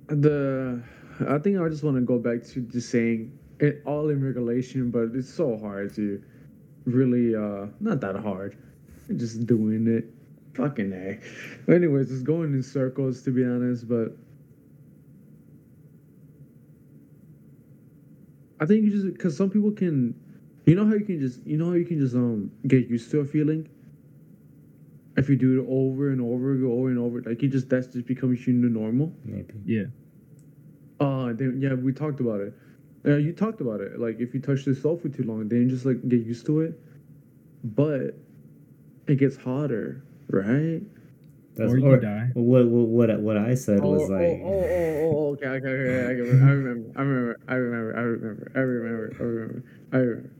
The 0.08 0.82
I 1.28 1.38
think 1.38 1.58
I 1.58 1.68
just 1.68 1.82
want 1.84 1.96
to 1.96 2.02
go 2.02 2.18
back 2.18 2.42
to 2.48 2.60
just 2.60 2.90
saying 2.90 3.38
it 3.60 3.82
all 3.84 4.08
in 4.08 4.24
regulation, 4.24 4.90
but 4.90 5.10
it's 5.14 5.28
so 5.28 5.56
hard 5.56 5.94
to 5.94 6.22
really 6.84 7.34
uh 7.34 7.66
not 7.80 8.00
that 8.00 8.16
hard. 8.16 8.56
Just 9.16 9.46
doing 9.46 9.86
it. 9.86 10.04
Fucking 10.54 10.92
A. 10.92 11.20
Anyways, 11.72 12.10
it's 12.10 12.22
going 12.22 12.52
in 12.52 12.62
circles 12.62 13.22
to 13.22 13.30
be 13.30 13.44
honest, 13.44 13.88
but 13.88 14.16
I 18.60 18.66
think 18.66 18.84
you 18.84 18.90
just 18.90 19.06
because 19.06 19.36
some 19.36 19.50
people 19.50 19.70
can, 19.70 20.14
you 20.66 20.74
know 20.74 20.84
how 20.86 20.94
you 20.94 21.04
can 21.04 21.20
just 21.20 21.46
you 21.46 21.56
know 21.56 21.66
how 21.66 21.74
you 21.74 21.84
can 21.84 22.00
just 22.00 22.14
um 22.14 22.50
get 22.66 22.88
used 22.88 23.10
to 23.12 23.20
a 23.20 23.24
feeling. 23.24 23.68
If 25.18 25.28
you 25.28 25.36
do 25.36 25.60
it 25.60 25.66
over 25.68 26.10
and 26.10 26.20
over, 26.20 26.54
go 26.54 26.72
over 26.72 26.88
and 26.88 26.98
over, 26.98 27.22
like 27.22 27.42
you 27.42 27.48
just 27.48 27.68
that's 27.68 27.88
just 27.88 28.06
becomes 28.06 28.46
your 28.46 28.54
new 28.56 28.68
normal. 28.68 29.12
Maybe. 29.24 29.54
Yeah. 29.64 29.84
Uh, 31.00 31.32
then 31.32 31.58
yeah, 31.60 31.74
we 31.74 31.92
talked 31.92 32.20
about 32.20 32.40
it. 32.40 32.54
Uh, 33.06 33.16
you 33.16 33.32
talked 33.32 33.60
about 33.60 33.80
it. 33.80 33.98
Like 33.98 34.20
if 34.20 34.34
you 34.34 34.40
touch 34.40 34.64
the 34.64 34.74
stove 34.74 35.02
for 35.02 35.08
too 35.08 35.24
long, 35.24 35.48
then 35.48 35.62
you 35.62 35.68
just 35.68 35.84
like 35.84 36.06
get 36.08 36.20
used 36.20 36.46
to 36.46 36.60
it. 36.60 36.80
But 37.64 38.14
it 39.06 39.16
gets 39.16 39.36
hotter, 39.36 40.04
right? 40.30 40.82
That's 41.56 41.72
or 41.72 41.78
you 41.78 41.86
or, 41.86 41.96
die. 41.98 42.30
what 42.34 42.66
what 42.68 43.08
what 43.08 43.20
what 43.20 43.36
I 43.36 43.54
said 43.54 43.80
Oh, 43.82 43.90
was 43.90 44.08
oh, 44.08 44.12
like 44.12 44.40
oh, 44.44 44.46
oh, 44.46 45.10
oh, 45.10 45.32
okay, 45.32 45.46
okay, 45.46 45.68
okay, 45.68 46.06
I 46.06 46.50
remember, 46.50 46.92
I 46.96 47.02
remember, 47.02 47.40
I 47.48 47.54
remember, 47.54 47.96
I 47.96 48.00
remember, 48.00 48.00
I 48.00 48.02
remember, 48.02 48.52
I 48.54 48.60
remember, 48.60 49.14
I 49.20 49.24
remember, 49.24 49.64
I 49.92 49.96
remember. 49.96 50.30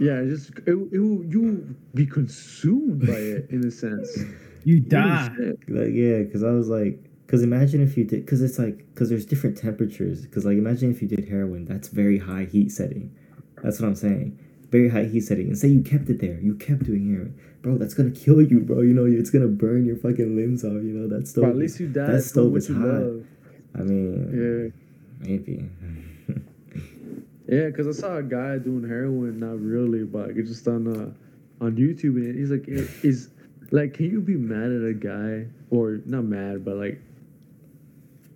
Yeah, 0.00 0.20
it 0.20 0.28
just 0.28 0.50
it, 0.66 0.72
it 0.92 0.98
will 0.98 1.24
you 1.24 1.74
be 1.94 2.06
consumed 2.06 3.06
by 3.06 3.14
it 3.14 3.50
in 3.50 3.64
a 3.66 3.70
sense. 3.70 4.18
You 4.66 4.80
die. 4.80 5.28
Like, 5.68 5.90
yeah, 5.92 6.20
because 6.22 6.42
I 6.42 6.48
was 6.52 6.68
like, 6.70 6.98
because 7.26 7.42
imagine 7.42 7.82
if 7.82 7.98
you 7.98 8.04
did, 8.04 8.24
because 8.24 8.40
it's 8.40 8.58
like, 8.58 8.78
because 8.94 9.10
there's 9.10 9.26
different 9.26 9.58
temperatures. 9.58 10.22
Because 10.22 10.46
like, 10.46 10.56
imagine 10.56 10.90
if 10.90 11.02
you 11.02 11.06
did 11.08 11.28
heroin, 11.28 11.66
that's 11.66 11.88
very 11.88 12.16
high 12.16 12.44
heat 12.46 12.72
setting. 12.72 13.14
That's 13.62 13.78
what 13.78 13.88
I'm 13.88 13.94
saying. 13.94 14.38
Very 14.70 14.88
high 14.88 15.04
heat 15.04 15.20
setting. 15.20 15.48
And 15.48 15.58
say 15.58 15.68
you 15.68 15.82
kept 15.82 16.08
it 16.08 16.18
there, 16.18 16.40
you 16.40 16.54
kept 16.54 16.84
doing 16.84 17.06
heroin, 17.10 17.38
bro. 17.60 17.76
That's 17.76 17.92
gonna 17.92 18.10
kill 18.10 18.40
you, 18.40 18.60
bro. 18.60 18.80
You 18.80 18.94
know, 18.94 19.04
it's 19.04 19.28
gonna 19.28 19.48
burn 19.48 19.84
your 19.84 19.96
fucking 19.98 20.34
limbs 20.34 20.64
off. 20.64 20.72
You 20.82 20.94
know, 20.94 21.08
that's 21.08 21.34
But 21.34 21.40
stove. 21.42 21.50
at 21.50 21.56
least 21.56 21.78
you 21.78 21.88
died 21.88 22.06
that 22.08 22.12
from 22.12 22.20
stove 22.22 22.52
what 22.52 22.56
is 22.56 22.68
you 22.70 22.74
hot. 22.76 22.86
love. 22.88 23.26
I 23.74 23.82
mean, 23.82 24.72
Yeah. 25.20 25.28
maybe. 25.28 25.68
Yeah, 27.46 27.66
because 27.66 27.86
I 27.86 27.92
saw 28.00 28.16
a 28.16 28.22
guy 28.22 28.58
doing 28.58 28.88
heroin, 28.88 29.38
not 29.38 29.60
really, 29.60 30.04
but 30.04 30.34
just 30.34 30.66
on 30.66 30.86
uh, 30.88 31.64
on 31.64 31.76
YouTube, 31.76 32.16
and 32.16 32.34
he's 32.34 32.50
like, 32.50 32.66
"I- 32.68 32.88
"Is 33.06 33.28
like, 33.70 33.94
can 33.94 34.06
you 34.06 34.20
be 34.20 34.36
mad 34.36 34.72
at 34.72 34.82
a 34.82 34.94
guy 34.94 35.46
or 35.70 36.00
not 36.06 36.24
mad, 36.24 36.64
but 36.64 36.76
like, 36.76 37.00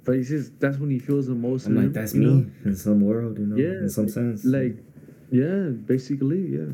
but 0.04 0.16
he 0.16 0.24
says 0.24 0.50
that's 0.58 0.78
when 0.78 0.90
he 0.90 0.98
feels 0.98 1.26
the 1.26 1.34
most." 1.34 1.66
I'm 1.66 1.76
like, 1.76 1.86
him, 1.86 1.92
that's 1.92 2.14
me 2.14 2.26
know? 2.26 2.46
in 2.66 2.76
some 2.76 3.00
world, 3.00 3.38
you 3.38 3.46
know, 3.46 3.56
Yeah, 3.56 3.80
in 3.80 3.88
some 3.88 4.08
sense. 4.08 4.44
Like, 4.44 4.76
yeah, 5.30 5.70
basically, 5.70 6.56
yeah, 6.56 6.72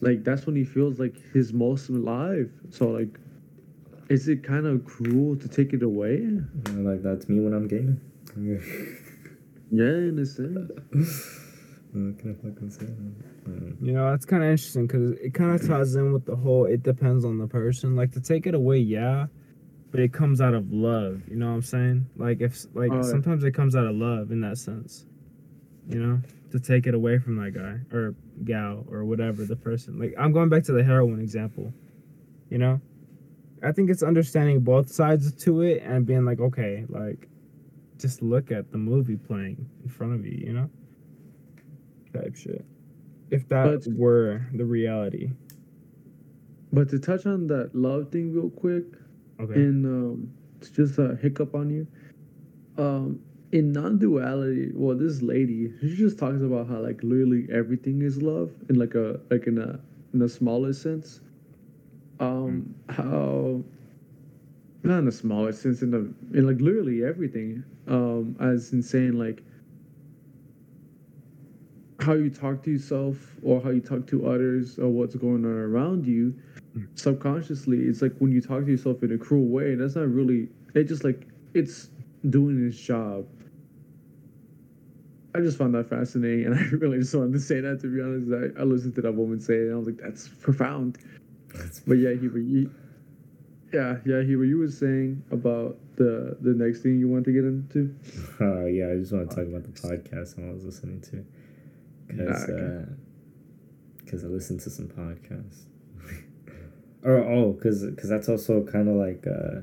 like 0.00 0.24
that's 0.24 0.46
when 0.46 0.56
he 0.56 0.64
feels 0.64 0.98
like 0.98 1.14
his 1.32 1.52
most 1.52 1.88
alive. 1.90 2.50
So 2.70 2.88
like, 2.88 3.20
is 4.08 4.26
it 4.26 4.42
kind 4.42 4.66
of 4.66 4.84
cruel 4.84 5.36
to 5.36 5.46
take 5.48 5.72
it 5.72 5.84
away? 5.84 6.18
Know, 6.72 6.90
like 6.90 7.02
that's 7.04 7.28
me 7.28 7.38
when 7.38 7.52
I'm 7.54 7.68
gaming. 7.68 8.00
Yeah, 9.74 9.86
in 9.86 10.18
a 10.18 10.26
sense. 10.26 11.38
What 11.92 12.18
can 12.18 12.30
I 12.30 12.34
fucking 12.48 12.70
say? 12.70 12.86
Um, 13.46 13.76
You 13.80 13.92
know, 13.92 14.10
that's 14.10 14.24
kind 14.24 14.42
of 14.42 14.50
interesting 14.50 14.86
because 14.86 15.12
it 15.18 15.34
kind 15.34 15.52
of 15.58 15.66
ties 15.66 15.94
in 15.94 16.12
with 16.12 16.24
the 16.24 16.36
whole. 16.36 16.64
It 16.64 16.82
depends 16.82 17.24
on 17.24 17.38
the 17.38 17.46
person. 17.46 17.94
Like 17.96 18.12
to 18.12 18.20
take 18.20 18.46
it 18.46 18.54
away, 18.54 18.78
yeah, 18.78 19.26
but 19.90 20.00
it 20.00 20.12
comes 20.12 20.40
out 20.40 20.54
of 20.54 20.72
love. 20.72 21.22
You 21.28 21.36
know 21.36 21.48
what 21.48 21.52
I'm 21.54 21.62
saying? 21.62 22.06
Like 22.16 22.40
if 22.40 22.64
like 22.74 22.90
Oh, 22.92 22.96
yeah. 22.96 23.02
sometimes 23.02 23.44
it 23.44 23.52
comes 23.52 23.76
out 23.76 23.86
of 23.86 23.94
love 23.94 24.30
in 24.30 24.40
that 24.40 24.58
sense. 24.58 25.04
You 25.88 26.00
know, 26.00 26.20
to 26.52 26.60
take 26.60 26.86
it 26.86 26.94
away 26.94 27.18
from 27.18 27.36
that 27.36 27.50
guy 27.52 27.80
or 27.96 28.14
gal 28.44 28.86
or 28.90 29.04
whatever 29.04 29.44
the 29.44 29.56
person. 29.56 29.98
Like 29.98 30.14
I'm 30.18 30.32
going 30.32 30.48
back 30.48 30.62
to 30.64 30.72
the 30.72 30.82
heroin 30.84 31.20
example. 31.20 31.72
You 32.48 32.58
know, 32.58 32.80
I 33.62 33.72
think 33.72 33.90
it's 33.90 34.02
understanding 34.02 34.60
both 34.60 34.90
sides 34.90 35.32
to 35.44 35.62
it 35.62 35.82
and 35.84 36.06
being 36.06 36.24
like, 36.24 36.40
okay, 36.40 36.84
like 36.88 37.28
just 37.98 38.22
look 38.22 38.50
at 38.50 38.70
the 38.72 38.78
movie 38.78 39.16
playing 39.16 39.68
in 39.82 39.88
front 39.90 40.14
of 40.14 40.24
you. 40.24 40.32
You 40.38 40.52
know, 40.54 40.70
type 42.12 42.34
shit. 42.36 42.64
If 43.30 43.48
that 43.48 43.84
But- 43.84 43.92
were 43.94 44.42
the 44.54 44.64
reality. 44.64 45.30
But 46.72 46.88
to 46.90 46.98
touch 46.98 47.26
on 47.26 47.46
that 47.48 47.74
love 47.74 48.10
thing 48.10 48.32
real 48.32 48.50
quick, 48.50 48.84
Okay. 49.40 49.54
and 49.62 49.84
um, 49.84 50.28
it's 50.60 50.70
just 50.70 50.98
a 50.98 51.16
hiccup 51.16 51.54
on 51.54 51.68
you. 51.70 51.86
Um, 52.78 53.20
in 53.52 53.72
non-duality, 53.72 54.72
well, 54.74 54.96
this 54.96 55.20
lady, 55.20 55.70
she 55.80 55.94
just 55.96 56.18
talks 56.18 56.40
about 56.40 56.68
how 56.68 56.80
like 56.80 57.02
literally 57.02 57.46
everything 57.52 58.00
is 58.00 58.22
love, 58.22 58.50
in 58.70 58.76
like 58.78 58.94
a 58.94 59.20
like 59.30 59.46
in 59.46 59.58
a 59.58 59.78
in 60.14 60.22
a 60.22 60.28
smaller 60.28 60.72
sense. 60.72 61.20
Um, 62.20 62.74
how 62.88 63.62
not 64.84 64.98
in 65.00 65.08
a 65.08 65.12
smaller 65.12 65.52
sense, 65.52 65.82
in 65.82 65.90
the 65.90 66.10
in 66.32 66.46
like 66.46 66.60
literally 66.60 67.04
everything. 67.04 67.62
Um, 67.88 68.36
as 68.40 68.72
in 68.72 68.82
saying 68.82 69.12
like 69.18 69.42
how 72.02 72.14
you 72.14 72.30
talk 72.30 72.62
to 72.62 72.70
yourself 72.70 73.16
or 73.42 73.60
how 73.62 73.70
you 73.70 73.80
talk 73.80 74.06
to 74.06 74.26
others 74.26 74.78
or 74.78 74.88
what's 74.88 75.14
going 75.14 75.44
on 75.44 75.52
around 75.52 76.06
you 76.06 76.34
subconsciously 76.94 77.78
it's 77.78 78.00
like 78.02 78.12
when 78.18 78.32
you 78.32 78.40
talk 78.40 78.64
to 78.64 78.70
yourself 78.70 79.02
in 79.02 79.12
a 79.12 79.18
cruel 79.18 79.46
way 79.46 79.74
that's 79.74 79.94
not 79.94 80.08
really 80.08 80.48
it 80.74 80.84
just 80.84 81.04
like 81.04 81.26
it's 81.54 81.90
doing 82.30 82.66
its 82.66 82.78
job. 82.78 83.26
I 85.34 85.40
just 85.40 85.56
found 85.56 85.74
that 85.74 85.88
fascinating 85.88 86.46
and 86.46 86.54
i 86.58 86.62
really 86.76 86.98
just 86.98 87.14
wanted 87.14 87.32
to 87.32 87.40
say 87.40 87.60
that 87.60 87.80
to 87.80 87.94
be 87.94 88.00
honest. 88.02 88.56
I, 88.56 88.60
I 88.60 88.64
listened 88.64 88.94
to 88.96 89.02
that 89.02 89.12
woman 89.12 89.40
say 89.40 89.54
it 89.54 89.62
and 89.62 89.74
i 89.74 89.76
was 89.76 89.86
like 89.86 89.98
that's 89.98 90.28
profound. 90.28 90.98
That's 91.54 91.80
but 91.80 91.94
yeah 91.94 92.10
he 92.10 92.26
you, 92.26 92.70
yeah 93.72 93.96
yeah 94.04 94.22
he 94.22 94.32
you 94.32 94.58
were 94.58 94.68
saying 94.68 95.22
about 95.30 95.78
the 95.96 96.36
the 96.40 96.52
next 96.52 96.80
thing 96.80 96.98
you 96.98 97.08
want 97.08 97.24
to 97.24 97.32
get 97.32 97.44
into? 97.44 97.94
Uh, 98.40 98.66
yeah, 98.66 98.92
I 98.92 98.96
just 98.96 99.12
want 99.12 99.30
to 99.30 99.36
talk 99.36 99.46
about 99.46 99.62
the 99.62 99.80
podcast 99.80 100.38
I 100.38 100.52
was 100.52 100.64
listening 100.64 101.00
to, 101.02 101.24
because 102.16 102.48
okay. 102.48 102.84
because 104.04 104.24
I 104.24 104.28
listened 104.28 104.60
to 104.60 104.70
some 104.70 104.88
podcasts. 104.88 105.64
or 107.04 107.18
oh, 107.18 107.52
because 107.52 107.84
because 107.84 108.08
that's 108.08 108.28
also 108.28 108.64
kind 108.64 108.88
of 108.88 108.96
like 108.96 109.24
uh, 109.26 109.60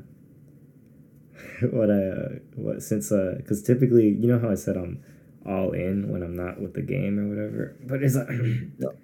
what 1.72 1.90
I 1.90 2.04
uh, 2.08 2.30
what 2.56 2.82
since 2.82 3.12
uh 3.12 3.36
because 3.38 3.62
typically 3.62 4.10
you 4.10 4.28
know 4.28 4.40
how 4.40 4.50
I 4.50 4.56
said 4.56 4.78
I'm 4.78 5.04
all 5.46 5.72
in 5.72 6.10
when 6.10 6.24
I'm 6.24 6.36
not 6.36 6.60
with 6.60 6.74
the 6.74 6.82
game 6.82 7.20
or 7.20 7.28
whatever, 7.28 7.76
but 7.86 8.04
it's 8.04 8.16
like 8.16 8.28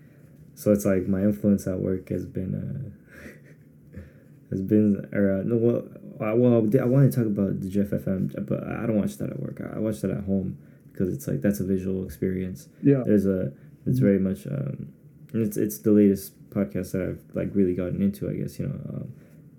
so 0.56 0.72
it's 0.72 0.86
like 0.86 1.08
my 1.08 1.22
influence 1.22 1.68
at 1.68 1.80
work 1.80 2.10
has 2.10 2.26
been 2.26 2.54
uh 2.56 4.00
has 4.52 4.62
been 4.62 5.08
or 5.14 5.40
uh, 5.40 5.44
no 5.44 5.58
well 5.58 5.84
I, 6.20 6.34
well 6.34 6.54
I 6.54 6.86
want 6.86 7.12
to 7.12 7.18
talk 7.18 7.28
about 7.28 7.62
the 7.62 7.70
Jeff 7.70 7.88
FM 7.88 8.34
but 8.48 8.64
I 8.64 8.86
don't 8.86 9.00
watch 9.00 9.18
that 9.18 9.30
at 9.30 9.40
work 9.40 9.62
I 9.62 9.80
watch 9.80 10.02
that 10.02 10.12
at 10.12 10.24
home 10.24 10.58
because 10.96 11.14
it's 11.14 11.28
like 11.28 11.42
that's 11.42 11.60
a 11.60 11.66
visual 11.66 12.06
experience. 12.06 12.70
Yeah. 12.82 13.04
There's 13.06 13.26
a 13.26 13.52
it's 13.86 14.00
very 14.00 14.20
much 14.20 14.48
um 14.48 14.94
and 15.34 15.46
it's 15.46 15.58
it's 15.58 15.80
the 15.80 15.92
latest 15.92 16.34
podcast 16.50 16.94
that 16.94 17.02
I've 17.02 17.36
like 17.36 17.50
really 17.54 17.76
gotten 17.76 18.02
into 18.02 18.30
I 18.30 18.34
guess 18.34 18.58
you 18.58 18.68
know 18.68 18.80
um, 18.94 19.14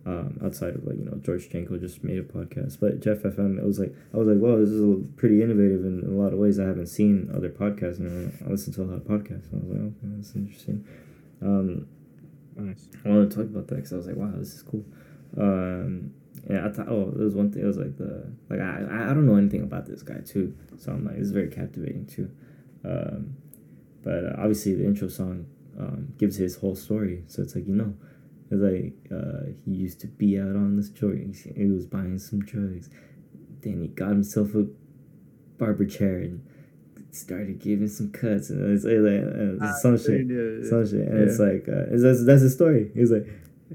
um 0.07 0.41
outside 0.43 0.75
of 0.75 0.87
like 0.87 0.97
you 0.97 1.05
know 1.05 1.19
George 1.23 1.51
Janko 1.51 1.77
just 1.77 2.03
made 2.03 2.19
a 2.19 2.23
podcast. 2.23 2.81
But 2.81 3.01
Jeff 3.01 3.19
FM 3.19 3.59
it 3.59 3.65
was 3.65 3.79
like 3.79 3.95
I 4.15 4.17
was 4.17 4.27
like 4.27 4.39
well 4.41 4.57
this 4.57 4.71
is 4.71 4.83
a, 4.83 4.97
pretty 5.17 5.43
innovative 5.43 5.85
in, 5.85 6.01
in 6.01 6.13
a 6.13 6.17
lot 6.17 6.33
of 6.33 6.39
ways. 6.39 6.59
I 6.59 6.65
haven't 6.65 6.87
seen 6.89 7.31
other 7.35 7.51
podcasts 7.51 7.99
and 7.99 8.33
I 8.47 8.51
listen 8.51 8.73
to 8.75 8.83
a 8.83 8.85
lot 8.85 8.97
of 8.97 9.05
podcasts 9.05 9.53
and 9.53 9.61
I 9.61 9.65
was 9.65 9.69
like 9.69 9.81
okay 9.83 10.17
that's 10.17 10.35
interesting. 10.35 10.87
Um 11.43 11.87
nice. 12.57 12.89
I 13.05 13.11
want 13.11 13.31
to 13.31 13.37
talk 13.37 13.47
about 13.47 13.67
that 13.69 13.77
because 13.77 13.93
I 13.93 13.97
was 13.97 14.07
like, 14.07 14.17
wow, 14.17 14.33
this 14.37 14.55
is 14.55 14.63
cool. 14.63 14.85
Um, 15.37 16.15
yeah, 16.49 16.67
I 16.67 16.71
thought, 16.71 16.89
oh, 16.89 17.11
there 17.15 17.25
was 17.25 17.35
one 17.35 17.51
thing. 17.51 17.63
It 17.63 17.67
was 17.67 17.77
like 17.79 17.97
the 17.97 18.33
like 18.49 18.61
I 18.61 19.11
I 19.11 19.15
don't 19.15 19.27
know 19.27 19.37
anything 19.37 19.63
about 19.63 19.87
this 19.87 20.03
guy 20.03 20.19
too, 20.25 20.55
so 20.79 20.93
I'm 20.93 21.05
like, 21.05 21.17
is 21.17 21.33
very 21.33 21.49
captivating 21.51 22.07
too. 22.07 22.31
Um, 22.85 23.35
but 24.05 24.25
uh, 24.25 24.35
obviously 24.39 24.75
the 24.75 24.85
intro 24.85 25.09
song 25.09 25.47
um, 25.79 26.13
gives 26.19 26.37
his 26.37 26.57
whole 26.57 26.77
story, 26.77 27.25
so 27.27 27.43
it's 27.43 27.55
like 27.57 27.67
you 27.67 27.75
know, 27.75 27.95
it's 28.51 28.63
like 28.63 28.95
uh, 29.13 29.51
he 29.65 29.73
used 29.73 30.01
to 30.03 30.07
be 30.07 30.39
out 30.39 30.55
on 30.57 30.77
this 30.77 30.89
joint. 30.91 31.37
He 31.57 31.67
was 31.67 31.87
buying 31.87 32.19
some 32.19 32.41
drugs, 32.41 32.89
then 33.63 33.83
he 33.83 33.89
got 33.89 34.11
himself 34.11 34.55
a 34.55 34.67
barber 35.59 35.85
chair 35.87 36.19
and 36.19 36.47
started 37.11 37.59
giving 37.59 37.89
some 37.89 38.11
cuts 38.13 38.51
and 38.51 38.61
it's, 38.75 38.85
it's 38.85 39.01
like 39.01 39.23
uh, 39.23 39.67
Ah, 39.67 39.75
some 39.81 39.97
shit 39.97 40.27
yeah, 40.29 40.63
yeah. 40.63 40.69
some 40.69 40.87
shit, 40.87 41.09
and 41.09 41.19
it's 41.29 41.39
like 41.41 41.67
uh, 41.69 41.91
it's, 41.93 42.03
that's 42.03 42.25
that's 42.25 42.43
his 42.43 42.55
story. 42.55 42.91
He's 42.95 43.11
like, 43.11 43.27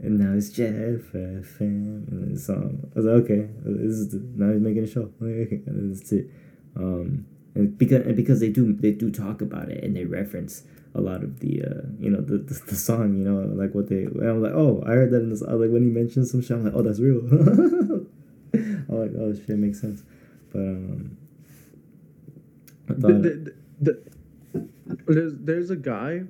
and 0.02 0.20
now 0.20 0.34
it's 0.38 0.50
Jeff 0.50 0.72
FM, 1.12 2.06
and 2.32 2.38
it's 2.38 2.50
um. 2.50 2.80
I 2.96 3.00
was 3.00 3.06
like, 3.06 3.16
okay, 3.24 3.50
this 3.64 3.94
is 3.94 4.10
the, 4.10 4.20
now 4.36 4.52
he's 4.52 4.62
making 4.62 4.84
a 4.84 4.88
show. 4.88 5.12
and 5.20 5.96
that's 5.96 6.12
it. 6.12 6.30
Um, 6.76 7.26
and 7.56 7.78
because 7.78 8.06
and 8.06 8.16
because 8.16 8.40
they 8.40 8.50
do 8.50 8.74
they 8.74 8.92
do 8.92 9.12
talk 9.12 9.42
about 9.42 9.70
it 9.70 9.84
and 9.84 9.96
they 9.96 10.06
reference 10.06 10.64
a 10.96 11.02
lot 11.02 11.24
of 11.24 11.40
the 11.40 11.62
uh 11.62 11.88
you 12.00 12.10
know 12.10 12.22
the 12.22 12.38
the, 12.38 12.54
the 12.68 12.76
song 12.76 13.18
you 13.18 13.24
know 13.24 13.42
like 13.56 13.76
what 13.76 13.90
they 13.90 14.04
I'm 14.04 14.42
like 14.42 14.54
oh 14.54 14.82
I 14.86 14.92
heard 14.92 15.12
that 15.12 15.22
in 15.22 15.30
this 15.30 15.44
I 15.44 15.52
like 15.52 15.70
when 15.70 15.84
he 15.84 15.90
mentioned 15.90 16.28
some 16.28 16.42
shit 16.42 16.52
I'm 16.52 16.64
like 16.64 16.74
oh 16.74 16.82
that's 16.82 17.00
real 17.00 17.20
I'm 18.54 18.88
like 18.88 19.12
oh 19.20 19.34
shit 19.34 19.58
makes 19.58 19.82
sense 19.82 20.04
But 20.54 20.60
um, 20.60 21.18
I 22.90 22.94
The, 22.94 23.08
the, 23.14 23.56
the, 23.82 24.12
there's 25.08 25.34
there's 25.36 25.70
a 25.72 25.76
guy 25.76 26.24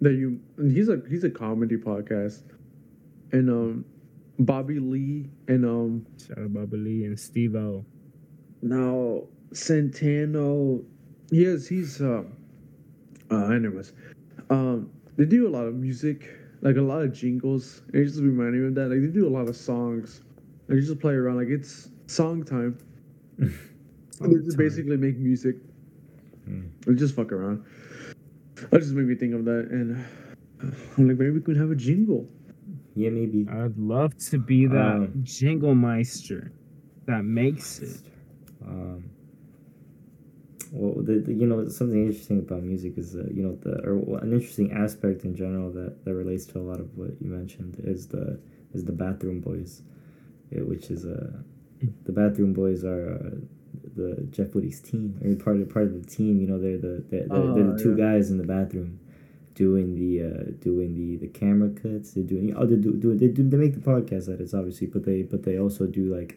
that 0.00 0.12
you 0.12 0.40
he's 0.56 0.88
a 0.88 1.02
he's 1.08 1.24
a 1.24 1.30
comedy 1.30 1.76
podcast, 1.76 2.42
and 3.32 3.50
um, 3.50 3.84
Bobby 4.38 4.78
Lee 4.78 5.30
and 5.48 5.64
um 5.64 6.06
Shout 6.26 6.38
out 6.38 6.52
Bobby 6.52 6.76
Lee 6.76 7.04
and 7.04 7.18
Steve 7.18 7.54
O. 7.54 7.84
now 8.62 9.22
Santino, 9.52 10.84
he 11.30 11.44
has 11.44 11.66
he's 11.66 12.00
uh, 12.00 12.22
uh 13.30 13.46
anyways, 13.48 13.92
um 14.50 14.90
they 15.16 15.24
do 15.24 15.48
a 15.48 15.50
lot 15.50 15.66
of 15.66 15.74
music 15.74 16.28
like 16.60 16.76
a 16.76 16.82
lot 16.82 17.02
of 17.02 17.12
jingles. 17.12 17.82
And 17.92 18.02
it 18.02 18.06
just 18.06 18.20
reminded 18.20 18.60
me 18.60 18.68
of 18.68 18.74
that. 18.74 18.88
Like 18.88 19.00
they 19.00 19.06
do 19.06 19.26
a 19.26 19.30
lot 19.30 19.48
of 19.48 19.56
songs. 19.56 20.22
Like 20.68 20.76
you 20.76 20.82
just 20.82 21.00
play 21.00 21.14
around 21.14 21.36
like 21.36 21.48
it's 21.48 21.88
song 22.06 22.44
time. 22.44 22.78
They 24.20 24.34
just 24.44 24.58
basically 24.58 24.96
make 24.96 25.16
music. 25.16 25.54
Mm. 26.48 26.70
They 26.84 26.94
just 26.94 27.14
fuck 27.14 27.30
around. 27.30 27.64
That 28.70 28.80
just 28.80 28.90
made 28.90 29.06
me 29.06 29.14
think 29.14 29.32
of 29.32 29.44
that, 29.44 29.68
and 29.70 30.04
I'm 30.60 31.06
like, 31.06 31.18
maybe 31.18 31.30
we 31.30 31.40
could 31.40 31.56
have 31.56 31.70
a 31.70 31.76
jingle. 31.76 32.28
Yeah, 32.98 33.10
maybe. 33.10 33.46
I'd 33.50 33.78
love 33.78 34.16
to 34.30 34.38
be 34.38 34.66
that 34.66 34.96
Um, 34.96 35.12
jingle 35.22 35.74
meister 35.74 36.52
that 37.06 37.24
makes 37.24 37.80
it. 37.80 38.00
Um, 38.66 39.10
well, 40.72 41.02
the, 41.02 41.20
the, 41.20 41.32
you 41.32 41.46
know 41.46 41.68
something 41.68 42.06
interesting 42.06 42.38
about 42.40 42.62
music 42.62 42.98
is 42.98 43.16
uh, 43.16 43.24
you 43.32 43.42
know 43.42 43.54
the 43.62 43.74
or 43.86 43.96
well, 43.96 44.20
an 44.20 44.32
interesting 44.32 44.72
aspect 44.72 45.24
in 45.24 45.34
general 45.34 45.70
that, 45.72 46.04
that 46.04 46.14
relates 46.14 46.46
to 46.46 46.58
a 46.58 46.64
lot 46.70 46.80
of 46.80 46.96
what 46.96 47.10
you 47.20 47.28
mentioned 47.30 47.76
is 47.84 48.08
the 48.08 48.40
is 48.74 48.84
the 48.84 48.92
bathroom 48.92 49.40
boys, 49.40 49.82
which 50.50 50.90
is 50.90 51.06
uh 51.06 51.32
the 52.04 52.12
bathroom 52.12 52.52
boys 52.52 52.84
are 52.84 53.14
uh, 53.14 53.36
the 53.96 54.26
Jeff 54.30 54.48
Wittek's 54.48 54.80
team. 54.80 55.18
I 55.20 55.24
mean, 55.26 55.38
part 55.38 55.56
of 55.60 55.68
part 55.72 55.86
of 55.86 55.94
the 56.02 56.08
team. 56.08 56.40
You 56.40 56.48
know, 56.48 56.58
they're 56.60 56.78
the 56.78 57.04
they're, 57.10 57.28
they're, 57.28 57.48
they're 57.48 57.64
Oh, 57.64 57.72
the 57.72 57.82
two 57.82 57.96
yeah. 57.96 57.96
guys 57.96 58.30
in 58.30 58.38
the 58.38 58.44
bathroom 58.44 59.00
doing 59.64 59.86
the 60.00 60.12
uh 60.28 60.44
doing 60.68 60.90
the 61.00 61.08
the 61.24 61.30
camera 61.40 61.70
cuts. 61.82 62.06
They're 62.12 62.30
doing 62.34 62.46
oh 62.58 62.66
they 62.70 62.76
do, 62.86 62.90
do 63.02 63.08
they 63.20 63.28
do 63.36 63.42
they 63.52 63.60
make 63.64 63.74
the 63.78 63.84
podcast 63.92 64.24
edits 64.34 64.54
obviously, 64.60 64.86
but 64.94 65.02
they 65.08 65.18
but 65.32 65.40
they 65.46 65.56
also 65.64 65.84
do 65.98 66.04
like 66.18 66.32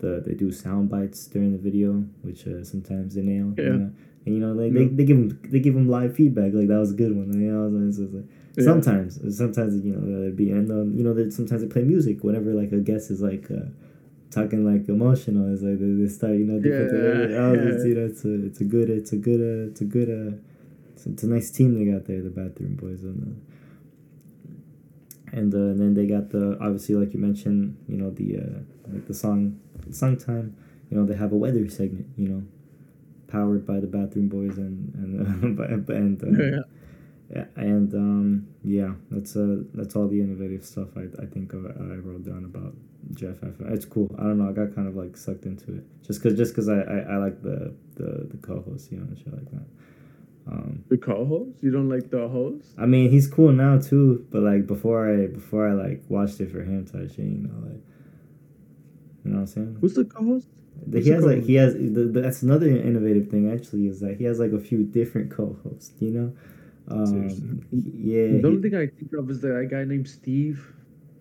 the 0.00 0.10
they 0.26 0.34
do 0.42 0.48
sound 0.64 0.84
bites 0.94 1.20
during 1.32 1.50
the 1.56 1.62
video, 1.68 1.90
which 2.26 2.40
uh, 2.52 2.62
sometimes 2.72 3.08
they 3.14 3.22
nail. 3.32 3.48
Yeah. 3.58 3.64
You 3.64 3.72
know? 3.82 3.90
And 4.24 4.30
you 4.36 4.40
know 4.44 4.52
they, 4.60 4.68
they, 4.76 4.84
Yeah. 4.84 4.88
they 4.98 5.04
give 5.10 5.18
them 5.22 5.28
they 5.52 5.60
give 5.66 5.74
them 5.78 5.88
live 5.98 6.12
feedback 6.20 6.50
like 6.58 6.68
that 6.72 6.80
was 6.84 6.92
a 6.96 7.00
good 7.02 7.14
one. 7.20 7.28
You 7.46 7.50
know, 7.52 7.88
it's, 7.88 7.98
it's 8.04 8.14
like, 8.18 8.28
Yeah. 8.56 8.64
sometimes 8.70 9.10
sometimes 9.42 9.70
you 9.88 9.92
know 9.96 10.02
it'd 10.22 10.36
be 10.44 10.48
and 10.58 10.66
um, 10.78 10.88
you 10.96 11.04
know 11.06 11.14
that 11.18 11.32
sometimes 11.38 11.60
they 11.62 11.68
play 11.76 11.84
music 11.94 12.16
whenever 12.26 12.48
like 12.62 12.72
a 12.72 12.82
guest 12.90 13.04
is 13.14 13.20
like. 13.30 13.46
Uh, 13.58 13.66
talking 14.40 14.64
like 14.64 14.88
emotional. 14.88 15.44
It's 15.52 15.60
like 15.68 15.78
they, 15.78 15.92
they 16.00 16.08
start, 16.08 16.32
you 16.40 16.46
know, 16.48 16.58
they 16.58 16.70
put 16.80 16.88
the, 16.90 17.00
Yeah, 17.32 17.36
oh, 17.44 17.52
yeah. 17.52 17.68
it's, 17.70 17.84
you 17.84 17.94
know, 17.96 18.06
it's 18.10 18.24
a, 18.24 18.32
it's 18.48 18.60
a 18.64 18.68
good, 18.74 18.88
it's 18.98 19.12
a 19.12 19.20
good, 19.28 19.40
uh, 19.42 19.68
it's 19.70 19.82
a 19.82 19.84
good, 19.96 20.08
uh, 20.08 20.32
it's, 21.06 21.06
it's 21.06 21.22
a 21.22 21.28
nice 21.28 21.50
team 21.50 21.74
they 21.78 21.90
got 21.90 22.06
there, 22.06 22.22
the 22.22 22.30
bathroom 22.30 22.76
boys, 22.76 23.02
and 23.02 23.22
uh, 25.32 25.36
and, 25.36 25.54
uh, 25.54 25.58
and 25.58 25.80
then 25.80 25.94
they 25.94 26.06
got 26.06 26.30
the 26.30 26.58
obviously 26.60 26.94
like 26.94 27.12
you 27.14 27.20
mentioned, 27.20 27.76
you 27.88 27.96
know, 27.96 28.10
the 28.10 28.38
uh, 28.38 28.92
like 28.92 29.06
the 29.06 29.14
song, 29.14 29.58
song 29.90 30.16
time. 30.16 30.56
You 30.90 30.98
know, 30.98 31.06
they 31.06 31.14
have 31.16 31.32
a 31.32 31.36
weather 31.36 31.68
segment. 31.68 32.06
You 32.16 32.28
know, 32.28 32.42
powered 33.28 33.66
by 33.66 33.80
the 33.80 33.86
bathroom 33.86 34.28
boys 34.28 34.58
and 34.58 34.94
and 34.94 35.60
uh, 35.90 35.94
and 35.94 36.22
uh, 36.24 36.26
Yeah. 36.42 36.62
yeah, 37.34 37.44
and 37.56 37.94
um, 37.94 38.48
yeah, 38.64 38.92
that's 39.10 39.36
uh, 39.36 39.62
that's 39.74 39.96
all 39.96 40.08
the 40.08 40.20
innovative 40.20 40.64
stuff 40.64 40.88
I, 40.96 41.02
I 41.22 41.26
think 41.26 41.52
of, 41.54 41.66
I 41.66 41.96
wrote 41.96 42.24
down 42.24 42.44
about 42.44 42.74
Jeff 43.14 43.36
F. 43.42 43.54
It's 43.68 43.84
cool. 43.86 44.14
I 44.18 44.24
don't 44.24 44.38
know. 44.38 44.48
I 44.48 44.52
got 44.52 44.74
kind 44.74 44.88
of 44.88 44.96
like 44.96 45.16
sucked 45.16 45.46
into 45.46 45.74
it 45.76 45.84
just 46.06 46.22
cause 46.22 46.34
just 46.34 46.54
cause 46.54 46.68
I, 46.68 46.80
I, 46.80 46.98
I 47.14 47.16
like 47.18 47.42
the, 47.42 47.74
the 47.96 48.28
the 48.30 48.36
co-host, 48.42 48.92
you 48.92 48.98
know, 48.98 49.04
and 49.04 49.18
shit 49.18 49.32
like 49.32 49.50
that. 49.52 49.66
Um, 50.46 50.84
The 50.88 50.98
co-host? 50.98 51.62
You 51.62 51.70
don't 51.70 51.88
like 51.88 52.10
the 52.10 52.28
host? 52.28 52.66
I 52.78 52.86
mean, 52.86 53.10
he's 53.10 53.28
cool 53.28 53.52
now 53.52 53.78
too, 53.78 54.26
but 54.30 54.42
like 54.42 54.66
before 54.66 55.08
I 55.12 55.26
before 55.28 55.68
I 55.68 55.72
like 55.72 56.02
watched 56.08 56.40
it 56.40 56.50
for 56.50 56.62
him 56.62 56.84
type 56.84 57.08
shit, 57.10 57.18
you 57.20 57.38
know, 57.46 57.54
like 57.68 57.80
you 59.24 59.30
know 59.30 59.36
what 59.36 59.40
I'm 59.42 59.46
saying. 59.46 59.78
Who's 59.80 59.94
the 59.94 60.04
co-host? 60.04 60.48
The- 60.86 61.00
he 61.00 61.10
has 61.10 61.24
like 61.24 61.34
co-host? 61.36 61.48
he 61.48 61.54
has 61.54 61.74
the, 61.74 62.08
the, 62.12 62.20
that's 62.20 62.42
another 62.42 62.66
innovative 62.68 63.28
thing 63.28 63.52
actually 63.52 63.86
is 63.86 64.00
that 64.00 64.16
he 64.16 64.24
has 64.24 64.40
like 64.40 64.52
a 64.52 64.58
few 64.58 64.82
different 64.82 65.30
co-hosts, 65.30 65.92
you 66.00 66.10
know. 66.10 66.32
Um, 66.88 67.64
yeah. 67.70 68.26
the 68.26 68.38
he- 68.38 68.44
only 68.44 68.62
thing 68.62 68.74
I 68.74 68.86
think 68.88 69.12
of 69.16 69.30
is 69.30 69.40
that 69.42 69.68
guy 69.70 69.84
named 69.84 70.08
Steve, 70.08 70.72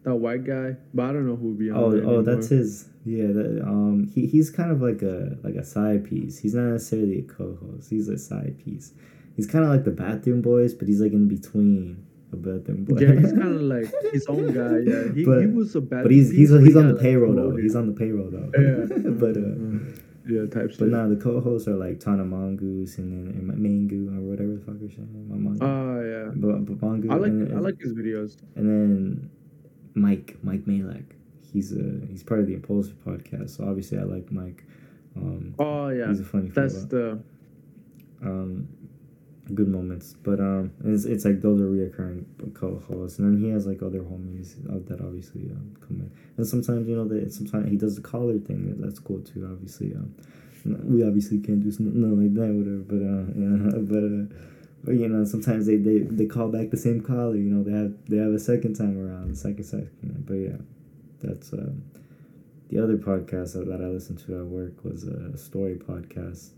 that 0.04 0.16
white 0.16 0.44
guy. 0.44 0.78
But 0.96 1.04
I 1.04 1.14
don't 1.14 1.28
know 1.28 1.36
who 1.36 1.50
would 1.50 1.60
be 1.60 1.70
on 1.70 1.78
Oh, 1.78 2.02
oh, 2.10 2.22
that's 2.24 2.50
his. 2.50 2.90
Yeah, 3.04 3.28
that, 3.28 3.62
um, 3.66 4.08
he 4.14 4.28
he's 4.28 4.50
kind 4.50 4.72
of 4.72 4.82
like 4.82 5.02
a 5.02 5.38
like 5.44 5.56
a 5.56 5.64
side 5.64 6.06
piece. 6.06 6.38
He's 6.38 6.54
not 6.54 6.66
necessarily 6.72 7.20
a 7.20 7.24
co-host. 7.24 7.90
He's 7.90 8.08
a 8.10 8.18
side 8.18 8.58
piece. 8.64 8.94
He's 9.36 9.48
kind 9.48 9.64
of 9.64 9.72
like 9.72 9.86
the 9.86 9.92
Bathroom 9.92 10.42
Boys, 10.42 10.74
but 10.74 10.88
he's 10.88 11.02
like 11.02 11.12
in 11.14 11.28
between 11.28 12.06
a 12.32 12.36
Bathroom 12.36 12.84
Boy. 12.86 13.00
Yeah, 13.00 13.14
he's 13.20 13.32
kind 13.34 13.56
of 13.56 13.62
like 13.76 13.86
his 14.12 14.26
own 14.28 14.54
guy. 14.54 14.80
Yeah, 14.86 15.12
he, 15.14 15.26
But- 15.26 15.42
he 15.42 15.48
was 15.48 15.76
a 15.76 15.82
bad. 15.82 16.04
but 16.04 16.12
he's 16.12 16.30
he's 16.30 16.52
he 16.52 16.60
he's 16.60 16.76
on 16.76 16.90
the 16.94 17.00
payroll 17.02 17.34
though. 17.34 17.56
He's 17.56 17.76
on 17.76 17.88
the 17.88 17.94
payroll 17.94 18.30
though. 18.30 18.52
Yeah. 18.54 18.86
but 19.24 19.36
uh, 19.36 20.02
yeah, 20.30 20.46
type 20.46 20.70
but 20.78 20.86
shit. 20.86 20.88
now 20.90 21.08
the 21.08 21.16
co-hosts 21.16 21.68
are 21.68 21.76
like 21.76 22.00
Tana 22.00 22.24
Mongoose 22.24 23.00
and 23.00 23.12
then 23.12 23.50
and 23.50 23.50
Mangu 23.66 24.16
or 24.16 24.22
whatever 24.22 24.54
the 24.54 24.62
fuck 24.62 24.80
her 24.80 24.88
shit. 24.88 25.00
is, 25.00 25.08
Mongoose. 25.28 25.58
Oh 25.62 26.02
yeah, 26.02 26.32
but, 26.36 26.66
but 26.66 26.82
Mongoose. 26.86 27.12
I 27.12 27.16
like 27.16 27.32
and, 27.32 27.52
I 27.58 27.60
like 27.60 27.80
his 27.82 27.94
videos. 27.94 28.38
and 28.56 28.70
then 28.70 29.30
Mike 29.96 30.38
Mike 30.44 30.66
Majlak. 30.66 31.06
He's 31.54 31.72
a 31.74 32.06
he's 32.10 32.24
part 32.24 32.40
of 32.40 32.48
the 32.48 32.54
Impulsive 32.54 32.96
podcast, 33.06 33.58
so 33.58 33.66
obviously 33.66 33.98
I 33.98 34.04
like 34.04 34.32
Mike. 34.32 34.64
Um, 35.16 35.56
Oh 35.60 35.90
yeah, 35.90 36.08
he's 36.08 36.22
a 36.22 36.24
funny 36.24 36.50
that's 36.50 36.86
the 36.86 37.20
um, 38.22 38.68
good 39.54 39.68
moments. 39.68 40.16
But 40.24 40.40
um, 40.40 40.72
it's, 40.86 41.06
it's 41.06 41.26
like 41.26 41.42
those 41.42 41.60
are 41.62 41.66
reoccurring 41.66 42.54
co-hosts, 42.54 43.20
and 43.20 43.34
then 43.34 43.44
he 43.44 43.50
has 43.52 43.68
like 43.68 43.82
other 43.82 44.00
homies 44.00 44.56
that 44.88 45.02
obviously 45.02 45.50
um, 45.52 45.76
come 45.82 46.00
in. 46.02 46.12
And 46.38 46.48
sometimes 46.48 46.88
you 46.88 46.96
know 46.96 47.08
that 47.08 47.34
sometimes 47.34 47.70
he 47.70 47.78
does 47.78 47.96
the 47.96 48.02
collar 48.02 48.38
thing. 48.40 48.76
That's 48.80 49.00
cool 49.00 49.20
too. 49.22 49.48
Obviously, 49.52 49.94
um, 49.94 50.16
we 50.64 51.04
obviously 51.06 51.40
can't 51.40 51.62
do 51.62 51.72
something 51.72 52.02
like 52.02 52.34
that, 52.36 52.54
whatever. 52.54 52.84
But 52.88 53.02
uh, 53.04 53.26
yeah, 53.36 53.82
but 53.82 54.04
uh. 54.04 54.48
But 54.84 54.96
you 54.96 55.08
know, 55.08 55.24
sometimes 55.26 55.68
they, 55.68 55.76
they, 55.76 56.00
they 56.00 56.26
call 56.26 56.48
back 56.48 56.72
the 56.72 56.76
same 56.78 57.02
caller. 57.02 57.36
You 57.36 57.52
know, 57.52 57.64
they 57.64 57.72
have 57.72 57.94
they 58.10 58.18
have 58.18 58.32
a 58.34 58.40
second 58.40 58.74
time 58.74 58.98
around, 59.00 59.30
the 59.30 59.36
second 59.36 59.64
second. 59.64 60.26
But 60.26 60.34
yeah, 60.34 60.58
that's 61.22 61.54
um, 61.54 61.84
the 62.70 62.82
other 62.82 62.98
podcast 62.98 63.54
that, 63.54 63.68
that 63.68 63.82
I 63.82 63.88
listened 63.88 64.20
to 64.26 64.40
at 64.40 64.46
work 64.46 64.84
was 64.84 65.04
a 65.04 65.38
story 65.38 65.76
podcast. 65.76 66.52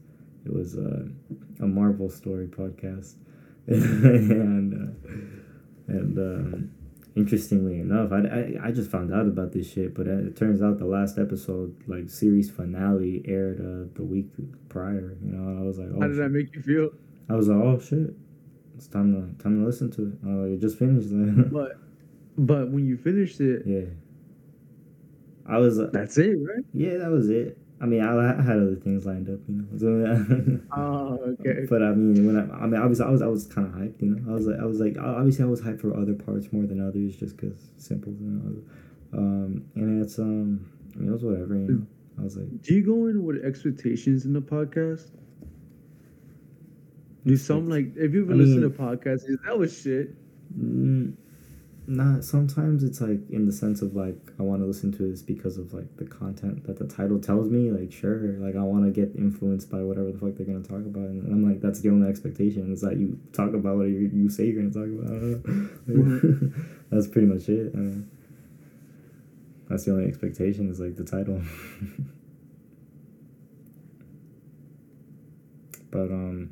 It 0.45 0.53
was 0.53 0.75
uh, 0.75 1.05
a 1.61 1.67
Marvel 1.67 2.09
story 2.09 2.47
podcast, 2.47 3.15
and 3.67 4.73
uh, 4.73 5.11
and 5.87 6.17
um, 6.17 6.71
interestingly 7.15 7.79
enough, 7.79 8.11
I, 8.11 8.19
I 8.19 8.67
I 8.67 8.71
just 8.71 8.91
found 8.91 9.13
out 9.13 9.25
about 9.25 9.53
this 9.53 9.71
shit, 9.71 9.93
but 9.95 10.07
it 10.07 10.35
turns 10.35 10.61
out 10.61 10.79
the 10.79 10.85
last 10.85 11.17
episode, 11.17 11.75
like 11.87 12.09
series 12.09 12.49
finale, 12.49 13.23
aired 13.25 13.59
uh, 13.59 13.89
the 13.95 14.03
week 14.03 14.27
prior. 14.69 15.17
You 15.23 15.31
know, 15.31 15.61
I 15.61 15.65
was 15.65 15.79
like, 15.79 15.89
oh, 15.95 16.01
how 16.01 16.07
did 16.07 16.17
that 16.17 16.29
make 16.29 16.53
you 16.55 16.61
feel? 16.61 16.89
I 17.29 17.35
was 17.35 17.47
like, 17.47 17.57
oh 17.57 17.79
shit, 17.79 18.13
it's 18.75 18.87
time 18.87 19.13
to 19.13 19.43
time 19.43 19.61
to 19.61 19.65
listen 19.65 19.91
to 19.91 20.07
it. 20.07 20.13
Uh, 20.25 20.53
it 20.53 20.59
just 20.59 20.77
finished. 20.77 21.09
But 21.51 21.77
but 22.37 22.69
when 22.69 22.85
you 22.85 22.97
finished 22.97 23.39
it, 23.39 23.63
yeah, 23.65 23.85
I 25.47 25.57
was. 25.57 25.79
Uh, 25.79 25.89
that's 25.91 26.17
it, 26.17 26.35
right? 26.39 26.63
yeah, 26.73 26.97
that 26.97 27.09
was 27.11 27.29
it. 27.29 27.57
I 27.81 27.85
mean, 27.85 28.01
I, 28.01 28.13
I 28.39 28.41
had 28.41 28.55
other 28.57 28.75
things 28.75 29.05
lined 29.05 29.27
up, 29.29 29.39
you 29.49 29.55
know. 29.55 29.67
So, 29.77 30.61
Oh, 30.77 31.35
okay. 31.41 31.65
But 31.69 31.83
I 31.83 31.91
mean, 31.91 32.25
when 32.25 32.37
I, 32.37 32.63
I 32.63 32.65
mean, 32.65 32.79
obviously, 32.79 33.05
I 33.05 33.09
was, 33.09 33.21
I 33.21 33.27
was 33.27 33.45
kind 33.47 33.67
of 33.67 33.73
hyped, 33.73 34.01
you 34.01 34.15
know. 34.15 34.31
I 34.31 34.33
was 34.33 34.47
like, 34.47 34.59
I 34.61 34.63
was 34.65 34.79
like, 34.79 34.95
obviously, 34.97 35.43
I 35.43 35.47
was 35.47 35.59
hyped 35.61 35.81
for 35.81 35.95
other 35.97 36.13
parts 36.13 36.47
more 36.53 36.65
than 36.65 36.79
others, 36.87 37.17
just 37.17 37.37
cause 37.37 37.57
simple, 37.77 38.13
you 38.13 38.29
know. 38.29 38.63
Um, 39.19 39.65
and 39.75 40.01
it's, 40.01 40.17
um, 40.17 40.65
I 40.95 40.99
mean, 40.99 41.09
it 41.09 41.11
was 41.11 41.23
whatever, 41.25 41.55
you 41.55 41.67
know. 41.67 41.85
I 42.19 42.23
was 42.23 42.37
like, 42.37 42.61
Do 42.61 42.73
you 42.73 42.83
go 42.85 43.07
in 43.07 43.21
with 43.25 43.43
expectations 43.43 44.23
in 44.23 44.31
the 44.33 44.41
podcast? 44.41 45.09
Do 47.25 47.35
some 47.37 47.69
like 47.69 47.95
if 47.95 48.13
you 48.13 48.23
ever 48.23 48.33
I 48.33 48.35
listen 48.35 48.61
mean- 48.61 48.71
to 48.71 48.77
podcasts, 48.77 49.23
that 49.45 49.57
was 49.57 49.77
shit? 49.81 50.13
mm, 50.57 51.13
not. 51.87 52.23
Sometimes 52.23 52.83
it's 52.83 53.01
like 53.01 53.19
in 53.29 53.45
the 53.45 53.51
sense 53.51 53.81
of 53.81 53.95
like 53.95 54.15
I 54.39 54.43
want 54.43 54.61
to 54.61 54.65
listen 54.65 54.91
to 54.93 55.03
this 55.09 55.21
because 55.21 55.57
of 55.57 55.73
like 55.73 55.97
the 55.97 56.05
content 56.05 56.65
that 56.67 56.79
the 56.79 56.87
title 56.87 57.19
tells 57.19 57.49
me. 57.49 57.69
Like, 57.71 57.91
sure, 57.91 58.37
like 58.39 58.55
I 58.55 58.63
want 58.63 58.85
to 58.85 58.91
get 58.91 59.13
influenced 59.15 59.69
by 59.69 59.83
whatever 59.83 60.11
the 60.11 60.17
fuck 60.17 60.35
they're 60.35 60.45
gonna 60.45 60.61
talk 60.61 60.85
about, 60.85 61.09
and 61.09 61.27
I'm 61.31 61.43
like, 61.47 61.61
that's 61.61 61.81
the 61.81 61.89
only 61.89 62.09
expectation 62.09 62.71
is 62.71 62.81
that 62.81 62.97
you 62.97 63.19
talk 63.33 63.53
about 63.53 63.77
what 63.77 63.87
you, 63.87 64.09
you 64.13 64.29
say 64.29 64.45
you're 64.45 64.61
gonna 64.61 64.73
talk 64.73 64.87
about. 64.87 65.07
I 65.07 65.19
don't 65.19 65.87
know. 65.87 66.51
that's 66.91 67.07
pretty 67.07 67.27
much 67.27 67.49
it. 67.49 67.71
I 67.73 67.77
mean, 67.77 68.09
that's 69.69 69.85
the 69.85 69.91
only 69.91 70.07
expectation 70.07 70.69
is 70.69 70.79
like 70.79 70.95
the 70.95 71.03
title. 71.03 71.41
but 75.91 76.11
um, 76.11 76.51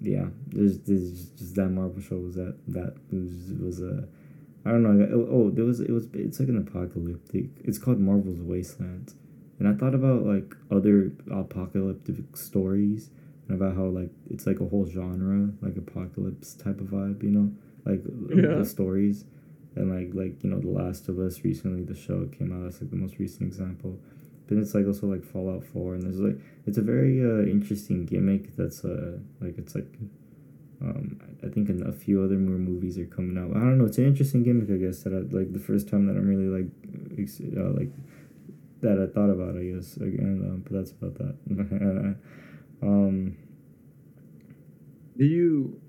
yeah, 0.00 0.26
there's, 0.48 0.78
there's 0.80 1.30
just 1.30 1.54
that 1.56 1.68
Marvel 1.68 2.00
show 2.00 2.16
was 2.18 2.34
that 2.36 2.56
that 2.68 2.94
was 3.10 3.52
was 3.60 3.80
a. 3.80 4.06
I 4.64 4.70
don't 4.70 4.82
know. 4.82 5.08
Oh, 5.14 5.28
oh, 5.30 5.50
there 5.50 5.64
was 5.64 5.80
it 5.80 5.90
was. 5.90 6.08
It's 6.12 6.40
like 6.40 6.48
an 6.48 6.58
apocalyptic. 6.58 7.46
It's 7.64 7.78
called 7.78 8.00
Marvel's 8.00 8.40
Wasteland, 8.40 9.14
and 9.58 9.68
I 9.68 9.74
thought 9.74 9.94
about 9.94 10.24
like 10.26 10.54
other 10.70 11.12
apocalyptic 11.30 12.36
stories 12.36 13.10
and 13.48 13.60
about 13.60 13.76
how 13.76 13.84
like 13.84 14.10
it's 14.28 14.46
like 14.46 14.60
a 14.60 14.66
whole 14.66 14.86
genre, 14.86 15.50
like 15.62 15.76
apocalypse 15.76 16.54
type 16.54 16.80
of 16.80 16.88
vibe, 16.88 17.22
you 17.22 17.30
know, 17.30 17.52
like 17.84 18.02
Yeah. 18.34 18.56
the 18.58 18.64
stories, 18.64 19.24
and 19.76 19.90
like 19.94 20.14
like 20.14 20.42
you 20.42 20.50
know, 20.50 20.58
The 20.60 20.68
Last 20.68 21.08
of 21.08 21.18
Us 21.20 21.44
recently, 21.44 21.84
the 21.84 21.94
show 21.94 22.26
came 22.26 22.52
out. 22.52 22.64
That's 22.64 22.80
like 22.80 22.90
the 22.90 22.96
most 22.96 23.18
recent 23.18 23.42
example. 23.42 23.98
Then 24.48 24.60
it's 24.60 24.74
like 24.74 24.86
also 24.86 25.06
like 25.06 25.24
Fallout 25.24 25.64
Four, 25.64 25.94
and 25.94 26.02
there's 26.02 26.20
like 26.20 26.38
it's 26.66 26.78
a 26.78 26.82
very 26.82 27.20
uh, 27.20 27.42
interesting 27.50 28.06
gimmick. 28.06 28.56
That's 28.56 28.84
uh 28.84 29.18
like 29.40 29.58
it's 29.58 29.74
like. 29.74 29.86
Um, 30.78 31.18
I 31.42 31.48
think 31.48 31.70
in 31.70 31.86
a 31.86 31.92
few 31.92 32.22
other 32.22 32.34
more 32.34 32.58
movies 32.58 32.98
are 32.98 33.06
coming 33.06 33.38
out. 33.38 33.56
I 33.56 33.60
don't 33.60 33.78
know. 33.78 33.86
It's 33.86 33.96
an 33.96 34.04
interesting 34.04 34.42
gimmick, 34.42 34.68
I 34.70 34.76
guess. 34.76 35.04
That 35.04 35.14
I, 35.14 35.20
like 35.34 35.54
the 35.54 35.58
first 35.58 35.88
time 35.88 36.04
that 36.06 36.16
I'm 36.16 36.28
really 36.28 36.48
like, 36.52 36.68
uh, 37.56 37.70
like 37.70 37.90
that 38.82 39.00
I 39.00 39.06
thought 39.10 39.30
about. 39.30 39.56
I 39.56 39.64
guess 39.64 39.96
again, 39.96 40.62
but 40.64 40.72
that's 40.72 40.90
about 40.90 41.14
that. 41.14 41.34
um, 42.82 43.36
Do 45.16 45.24
you? 45.24 45.80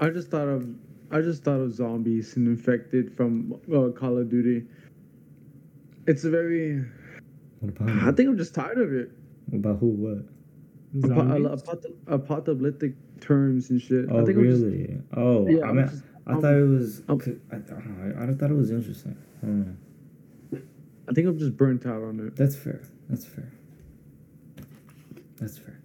I 0.00 0.10
just 0.10 0.30
thought 0.30 0.48
of, 0.48 0.68
I 1.14 1.20
just 1.20 1.44
thought 1.44 1.60
of 1.60 1.72
zombies 1.72 2.34
and 2.36 2.48
infected 2.48 3.16
from 3.16 3.54
uh, 3.72 3.90
Call 3.96 4.18
of 4.18 4.28
Duty. 4.28 4.66
It's 6.08 6.24
a 6.24 6.30
very. 6.30 6.84
what 7.60 7.68
about 7.80 7.88
I 8.08 8.10
think 8.10 8.28
I'm 8.30 8.36
just 8.36 8.52
tired 8.52 8.78
of 8.78 8.92
it. 8.92 9.12
about 9.52 9.78
who? 9.78 9.86
What? 9.90 11.10
Apo- 11.10 11.56
Zombies? 11.56 11.86
apocalyptic 12.08 12.94
terms 13.20 13.70
and 13.70 13.80
shit. 13.80 14.06
Oh, 14.10 14.22
I 14.22 14.24
think 14.24 14.38
I'm 14.38 14.44
just. 14.50 14.62
really? 14.64 15.00
oh, 15.16 15.46
Yeah, 15.48 15.64
I 15.64 15.68
I'm 15.68 15.76
mean, 15.76 15.88
just- 15.88 16.02
I 16.26 16.32
I'm- 16.32 16.40
thought 16.42 16.54
it 16.54 16.66
was. 16.68 17.02
I'm- 17.08 17.40
I, 17.52 17.54
I, 17.56 18.30
I 18.30 18.34
thought 18.34 18.50
it 18.50 18.56
was 18.56 18.70
interesting. 18.72 19.16
I. 20.52 20.56
I 21.08 21.12
think 21.12 21.28
I'm 21.28 21.38
just 21.38 21.56
burnt 21.56 21.86
out 21.86 22.02
on 22.02 22.18
it. 22.26 22.34
That's 22.34 22.56
fair. 22.56 22.82
That's 23.08 23.24
fair. 23.24 23.52
That's 25.36 25.58
fair. 25.58 25.78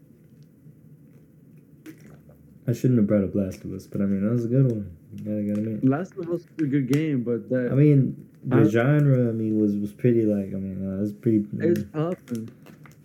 I 2.67 2.73
shouldn't 2.73 2.97
have 2.99 3.07
brought 3.07 3.23
up 3.25 3.36
Last 3.36 3.63
of 3.63 3.73
Us, 3.73 3.86
but 3.86 4.01
I 4.01 4.05
mean 4.05 4.23
that 4.23 4.32
was 4.32 4.45
a 4.45 4.47
good 4.47 4.65
one. 4.71 4.95
You 5.16 5.24
gotta, 5.24 5.41
gotta 5.43 5.62
admit. 5.62 5.84
Last 5.86 6.14
of 6.14 6.20
Us 6.20 6.28
was 6.28 6.45
a 6.60 6.64
good 6.64 6.91
game, 6.91 7.24
but 7.24 7.49
that 7.49 7.70
I 7.72 7.76
mean, 7.76 8.28
the 8.43 8.57
I- 8.62 8.64
genre. 8.64 9.30
I 9.30 9.32
mean, 9.32 9.60
was 9.60 9.76
was 9.76 9.91
pretty 9.91 10.24
like. 10.24 10.47
I 10.53 10.57
mean, 10.57 10.88
uh, 10.88 10.97
it 10.97 11.01
was 11.01 11.14
pretty 11.14 11.45
it's 11.60 11.84
popping. 11.84 12.49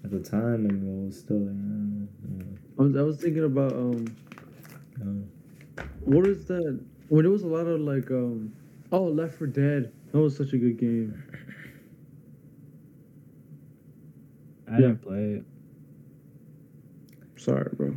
at 0.05 0.11
the 0.11 0.21
time. 0.21 0.55
I 0.55 0.73
mean, 0.73 1.03
it 1.03 1.07
was 1.07 1.19
still 1.19 1.39
like. 1.39 2.09
I 2.79 2.83
was, 2.83 2.97
I 2.97 3.03
was 3.03 3.17
thinking 3.21 3.45
about 3.45 3.73
um, 3.73 4.17
uh, 5.01 5.81
uh, 5.81 5.85
what 6.01 6.27
is 6.27 6.45
that? 6.47 6.81
When 7.09 7.23
there 7.25 7.31
was 7.31 7.43
a 7.45 7.47
lot 7.47 7.67
of 7.67 7.81
like 7.81 8.11
um, 8.11 8.53
oh, 8.93 9.05
Left 9.05 9.35
4 9.39 9.47
Dead. 9.49 9.93
That 10.13 10.19
was 10.21 10.37
such 10.37 10.53
a 10.53 10.59
good 10.59 10.79
game. 10.79 11.23
I 14.71 14.77
didn't 14.77 14.99
play 15.03 15.35
it. 15.35 15.45
Sorry, 17.37 17.69
bro. 17.75 17.97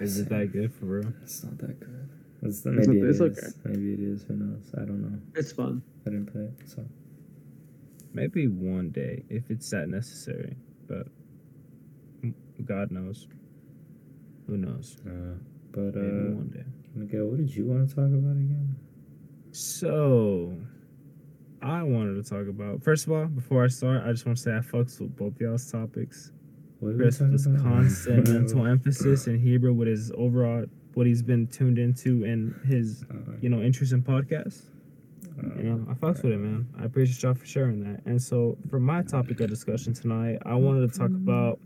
Is 0.00 0.18
it 0.18 0.28
that 0.30 0.52
good 0.52 0.72
for 0.74 0.86
real? 0.86 1.12
It's 1.22 1.42
not 1.44 1.58
that 1.58 1.78
good. 1.80 2.03
It's, 2.44 2.64
It's 2.64 2.86
maybe 2.88 3.00
not- 3.00 3.06
it 3.06 3.10
it's 3.10 3.20
okay. 3.20 3.46
Maybe 3.64 3.92
it 3.94 4.00
is. 4.00 4.22
Who 4.24 4.34
knows? 4.36 4.70
I 4.76 4.80
don't 4.84 5.02
know. 5.02 5.18
It's 5.34 5.52
fun. 5.52 5.82
I 6.06 6.10
didn't 6.10 6.32
play 6.32 6.42
it, 6.42 6.68
so. 6.68 6.84
Maybe 8.12 8.46
one 8.46 8.90
day 8.90 9.24
if 9.28 9.50
it's 9.50 9.68
that 9.70 9.88
necessary, 9.88 10.56
but 10.86 11.08
God 12.64 12.90
knows. 12.92 13.26
Who 14.46 14.56
knows? 14.58 14.98
Uh, 15.06 15.34
but 15.72 15.94
Maybe 15.96 16.06
uh, 16.28 16.36
one 16.36 16.50
day. 16.54 16.64
Miguel, 16.94 17.26
what 17.26 17.38
did 17.38 17.54
you 17.54 17.64
want 17.66 17.88
to 17.88 17.94
talk 17.94 18.04
about 18.04 18.36
again? 18.36 18.76
So, 19.52 20.56
I 21.62 21.82
wanted 21.82 22.22
to 22.22 22.28
talk 22.28 22.46
about. 22.48 22.82
First 22.84 23.06
of 23.06 23.12
all, 23.12 23.26
before 23.26 23.64
I 23.64 23.68
start, 23.68 24.02
I 24.06 24.12
just 24.12 24.26
want 24.26 24.36
to 24.38 24.42
say 24.44 24.52
I 24.54 24.58
fucks 24.60 25.00
with 25.00 25.16
both 25.16 25.40
y'all's 25.40 25.70
topics. 25.70 26.30
What 26.80 26.96
Chris 26.96 27.18
talk 27.18 27.30
with 27.30 27.44
his 27.44 27.62
constant 27.62 28.28
mental 28.32 28.66
emphasis 28.66 29.26
in 29.26 29.38
Heber 29.40 29.72
with 29.72 29.88
his 29.88 30.12
overall 30.16 30.66
what 30.94 31.06
he's 31.06 31.22
been 31.22 31.46
tuned 31.48 31.78
into 31.78 32.24
and 32.24 32.54
his 32.64 33.04
Uh, 33.10 33.32
you 33.40 33.48
know 33.48 33.60
interest 33.62 33.92
in 33.92 34.02
podcasts. 34.02 34.62
uh, 35.38 35.60
You 35.60 35.64
know, 35.70 35.86
I 35.90 35.94
fucks 35.94 36.22
with 36.22 36.32
it, 36.32 36.38
man. 36.38 36.66
I 36.78 36.84
appreciate 36.84 37.22
y'all 37.22 37.34
for 37.34 37.46
sharing 37.46 37.80
that. 37.84 38.00
And 38.06 38.20
so, 38.22 38.56
for 38.70 38.78
my 38.78 39.02
topic 39.02 39.40
of 39.40 39.50
discussion 39.50 39.92
tonight, 39.92 40.38
I 40.46 40.54
wanted 40.54 40.92
to 40.92 40.98
talk 40.98 41.10
about. 41.10 41.58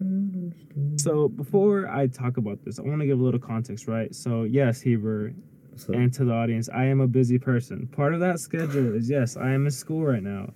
So, 0.97 1.29
before 1.29 1.87
I 1.89 2.07
talk 2.07 2.37
about 2.39 2.64
this, 2.64 2.79
I 2.79 2.83
want 2.83 3.01
to 3.01 3.07
give 3.07 3.20
a 3.20 3.22
little 3.22 3.41
context, 3.41 3.87
right? 3.87 4.14
So, 4.14 4.45
yes, 4.45 4.81
Heber, 4.81 5.33
So, 5.76 5.93
and 5.93 6.12
to 6.14 6.24
the 6.24 6.33
audience, 6.33 6.68
I 6.72 6.85
am 6.87 7.01
a 7.01 7.07
busy 7.07 7.39
person. 7.39 7.87
Part 7.93 8.14
of 8.14 8.20
that 8.20 8.41
schedule 8.41 8.95
is 8.95 9.09
yes, 9.11 9.37
I 9.37 9.51
am 9.53 9.64
in 9.66 9.70
school 9.70 10.05
right 10.05 10.22
now, 10.22 10.53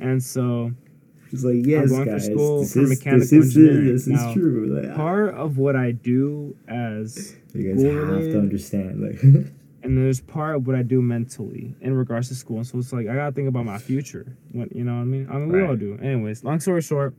and 0.00 0.20
so 0.22 0.72
it's 1.30 1.44
like 1.44 1.64
yes, 1.66 1.90
going 1.90 2.06
for 2.08 2.18
school 2.18 2.60
this 2.60 2.72
for 2.72 2.80
is, 2.80 2.88
mechanical 2.88 3.20
this 3.20 3.32
is, 3.32 3.56
engineering. 3.56 3.86
This 3.92 4.02
is 4.08 4.12
Now, 4.14 4.32
true. 4.34 4.66
Like, 4.80 4.94
part 4.96 5.34
of 5.34 5.58
what 5.58 5.76
I 5.76 5.92
do 5.92 6.56
as 6.66 7.36
you 7.54 7.72
guys 7.72 7.82
have 7.82 7.94
related- 7.94 8.32
to 8.32 8.38
understand. 8.38 9.00
Like, 9.00 9.22
and 9.82 9.98
there's 9.98 10.20
part 10.20 10.56
of 10.56 10.66
what 10.66 10.76
I 10.76 10.82
do 10.82 11.00
mentally 11.02 11.74
in 11.80 11.94
regards 11.94 12.28
to 12.28 12.34
school. 12.34 12.56
And 12.58 12.66
so 12.66 12.78
it's 12.78 12.92
like 12.92 13.06
I 13.08 13.14
gotta 13.14 13.32
think 13.32 13.48
about 13.48 13.64
my 13.64 13.78
future. 13.78 14.36
What 14.52 14.74
you 14.74 14.84
know 14.84 14.94
what 14.94 15.02
I 15.02 15.04
mean? 15.04 15.28
I 15.30 15.34
mean 15.36 15.48
we 15.50 15.60
all 15.62 15.68
Right. 15.70 15.78
do. 15.78 15.98
Anyways, 16.02 16.42
long 16.44 16.60
story 16.60 16.82
short, 16.82 17.14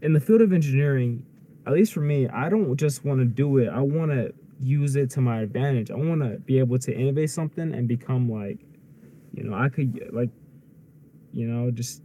in 0.00 0.12
the 0.12 0.20
field 0.20 0.40
of 0.42 0.52
engineering, 0.52 1.24
at 1.66 1.72
least 1.72 1.92
for 1.92 2.00
me, 2.00 2.28
I 2.28 2.48
don't 2.48 2.74
just 2.76 3.04
want 3.04 3.20
to 3.20 3.24
do 3.24 3.58
it. 3.58 3.68
I 3.68 3.80
want 3.80 4.10
to 4.10 4.32
use 4.60 4.94
it 4.96 5.10
to 5.10 5.20
my 5.20 5.40
advantage. 5.40 5.90
I 5.90 5.94
want 5.96 6.20
to 6.22 6.38
be 6.40 6.58
able 6.58 6.78
to 6.78 6.96
innovate 6.96 7.30
something 7.30 7.72
and 7.74 7.86
become 7.88 8.30
like, 8.30 8.58
you 9.32 9.42
know, 9.44 9.54
I 9.54 9.68
could 9.68 10.08
like, 10.12 10.30
you 11.32 11.46
know, 11.48 11.70
just 11.70 12.02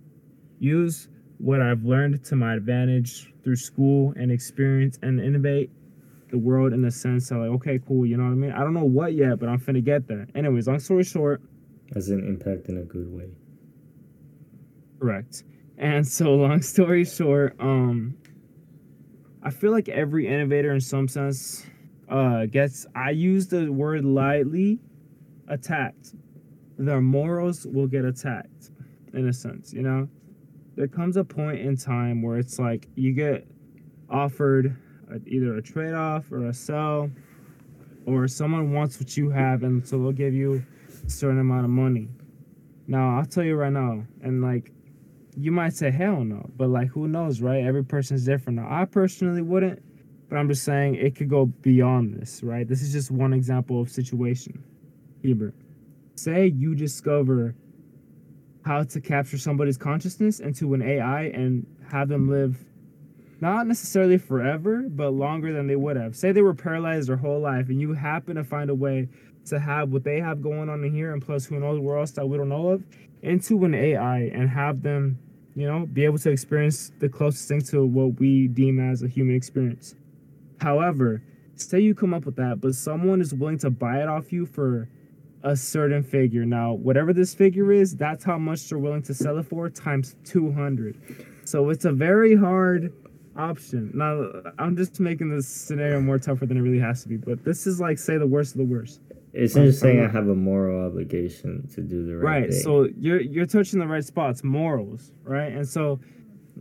use 0.60 1.08
what 1.38 1.62
I've 1.62 1.84
learned 1.84 2.24
to 2.26 2.36
my 2.36 2.56
advantage 2.56 3.32
through 3.44 3.58
school 3.58 4.14
and 4.18 4.32
experience 4.32 4.98
and 5.04 5.20
innovate 5.20 5.70
the 6.30 6.38
world 6.38 6.74
in 6.74 6.82
the 6.82 6.92
sense 6.92 7.32
of 7.32 7.38
like, 7.38 7.50
okay, 7.50 7.80
cool, 7.88 8.06
you 8.06 8.18
know 8.18 8.24
what 8.24 8.32
I 8.32 8.36
mean? 8.36 8.52
I 8.52 8.60
don't 8.60 8.74
know 8.74 8.84
what 8.86 9.14
yet, 9.14 9.40
but 9.40 9.50
I'm 9.50 9.60
finna 9.60 9.84
get 9.84 10.08
there. 10.08 10.28
Anyways, 10.36 10.68
long 10.68 10.80
story 10.80 11.04
short, 11.04 11.42
as 11.96 12.10
an 12.10 12.26
impact 12.26 12.68
in 12.70 12.78
a 12.78 12.84
good 12.84 13.12
way. 13.14 13.30
correct. 15.00 15.44
And 15.78 16.06
so 16.08 16.36
long 16.36 16.62
story 16.62 17.06
short, 17.06 17.56
um 17.60 18.18
I 19.44 19.50
feel 19.52 19.72
like 19.72 19.88
every 19.88 20.28
innovator 20.28 20.74
in 20.74 20.82
some 20.82 21.08
sense 21.08 21.66
uh 22.10 22.46
gets 22.46 22.86
I 22.96 23.12
use 23.12 23.48
the 23.48 23.72
word 23.72 24.04
lightly 24.06 24.80
attacked. 25.48 26.14
Their 26.78 27.02
morals 27.02 27.66
will 27.66 27.88
get 27.88 28.06
attacked 28.06 28.72
in 29.14 29.28
a 29.28 29.34
sense, 29.34 29.74
you 29.74 29.82
know? 29.82 30.08
There 30.76 30.88
comes 30.88 31.18
a 31.18 31.24
point 31.24 31.60
in 31.60 31.76
time 31.76 32.22
where 32.22 32.38
it's 32.38 32.60
like 32.60 32.88
you 32.96 33.14
get 33.14 33.48
offered 34.10 34.78
either 35.26 35.56
a 35.56 35.62
trade-off 35.62 36.32
or 36.32 36.48
a 36.48 36.54
sell 36.54 37.10
or 38.06 38.28
someone 38.28 38.74
wants 38.74 39.00
what 39.00 39.18
you 39.18 39.30
have 39.30 39.64
and 39.64 39.86
so 39.88 39.98
they'll 39.98 40.12
give 40.12 40.34
you 40.34 40.64
a 41.06 41.10
certain 41.10 41.40
amount 41.40 41.66
of 41.66 41.70
money. 41.72 42.08
Now, 42.88 43.18
I'll 43.18 43.26
tell 43.26 43.44
you 43.44 43.56
right 43.56 43.72
now, 43.72 44.04
and 44.22 44.42
like 44.42 44.72
you 45.36 45.52
might 45.52 45.74
say 45.74 45.92
hell 45.92 46.24
no, 46.24 46.50
but 46.56 46.70
like 46.70 46.88
who 46.88 47.08
knows, 47.08 47.42
right? 47.42 47.64
Every 47.64 47.84
person's 47.84 48.26
different. 48.26 48.58
Now, 48.60 48.68
I 48.70 48.86
personally 48.86 49.42
wouldn't, 49.42 49.84
but 50.30 50.38
I'm 50.38 50.48
just 50.48 50.64
saying 50.64 50.96
it 50.96 51.16
could 51.16 51.30
go 51.30 51.46
beyond 51.46 52.16
this, 52.16 52.42
right? 52.44 52.68
This 52.68 52.82
is 52.82 52.92
just 52.92 53.12
one 53.12 53.34
example 53.34 53.82
of 53.82 53.90
situation. 53.90 54.64
Heber, 55.22 55.54
say 56.16 56.48
you 56.48 56.76
discover 56.76 57.56
how 58.66 58.84
to 58.84 59.02
capture 59.02 59.38
somebody's 59.38 59.78
consciousness 59.78 60.40
into 60.40 60.74
an 60.74 60.82
AI 60.82 61.24
and 61.24 61.66
have 61.90 62.10
them 62.10 62.30
live 62.30 62.58
not 63.40 63.68
necessarily 63.68 64.18
forever, 64.18 64.86
but 64.90 65.12
longer 65.12 65.54
than 65.54 65.68
they 65.68 65.76
would 65.76 65.98
have. 65.98 66.16
Say 66.16 66.32
they 66.32 66.42
were 66.42 66.54
paralyzed 66.54 67.10
their 67.10 67.18
whole 67.18 67.40
life 67.40 67.70
and 67.70 67.80
you 67.80 67.94
happen 67.94 68.36
to 68.36 68.44
find 68.44 68.70
a 68.70 68.76
way 68.76 69.08
to 69.46 69.60
have 69.60 69.90
what 69.90 70.04
they 70.04 70.20
have 70.20 70.42
going 70.42 70.70
on 70.70 70.84
in 70.84 70.94
here 70.94 71.14
and 71.14 71.26
plus 71.26 71.46
who 71.46 71.60
knows 71.60 71.80
where 71.80 71.98
else 71.98 72.12
that 72.12 72.28
we 72.28 72.38
don't 72.38 72.50
know 72.50 72.70
of 72.70 72.84
into 73.22 73.64
an 73.66 73.74
AI 73.74 74.32
and 74.34 74.50
have 74.50 74.82
them, 74.82 75.18
you 75.56 75.68
know, 75.68 75.86
be 75.86 76.06
able 76.06 76.18
to 76.20 76.30
experience 76.30 76.92
the 77.00 77.10
closest 77.10 77.48
thing 77.48 77.62
to 77.62 77.86
what 77.86 78.20
we 78.20 78.48
deem 78.48 78.80
as 78.80 79.04
a 79.04 79.08
human 79.08 79.36
experience. 79.36 79.96
However, 80.60 81.22
say 81.56 81.80
you 81.80 81.96
come 81.96 82.14
up 82.14 82.26
with 82.26 82.36
that, 82.36 82.62
but 82.62 82.76
someone 82.76 83.22
is 83.22 83.34
willing 83.34 83.60
to 83.60 83.70
buy 83.70 84.02
it 84.02 84.08
off 84.08 84.34
you 84.34 84.46
for 84.46 84.90
a 85.44 85.56
certain 85.56 86.04
figure. 86.04 86.46
Now, 86.46 86.74
whatever 86.74 87.14
this 87.14 87.34
figure 87.34 87.72
is, 87.72 87.96
that's 87.96 88.24
how 88.24 88.38
much 88.38 88.68
they're 88.68 88.80
willing 88.80 89.04
to 89.04 89.14
sell 89.14 89.38
it 89.38 89.44
for 89.44 89.70
times 89.70 90.16
200. 90.26 90.98
So 91.46 91.70
it's 91.70 91.86
a 91.86 91.92
very 91.92 92.36
hard 92.36 92.94
option. 93.38 93.92
Now, 93.94 94.30
I'm 94.60 94.76
just 94.76 95.00
making 95.00 95.30
this 95.30 95.48
scenario 95.48 96.02
more 96.02 96.18
tougher 96.20 96.46
than 96.46 96.58
it 96.58 96.62
really 96.62 96.80
has 96.80 97.04
to 97.04 97.10
be, 97.10 97.18
but 97.18 97.44
this 97.46 97.68
is 97.68 97.80
like, 97.80 97.98
say, 98.00 98.18
the 98.18 98.28
worst 98.28 98.54
of 98.56 98.60
the 98.60 98.66
worst. 98.66 99.02
It's 99.34 99.56
I'm- 99.56 99.66
just 99.68 99.80
saying 99.80 100.02
I'm 100.04 100.10
have 100.12 100.28
a 100.30 100.36
moral 100.36 100.86
obligation 100.86 101.68
to 101.76 101.82
do 101.82 102.06
the 102.06 102.18
right, 102.18 102.42
right 102.44 102.50
thing. 102.52 102.60
so 102.62 102.88
you're 102.98 103.22
you're 103.22 103.46
touching 103.46 103.80
the 103.80 103.86
right 103.86 104.04
spots 104.04 104.44
morals 104.44 105.12
right 105.24 105.52
and 105.52 105.68
so 105.68 106.00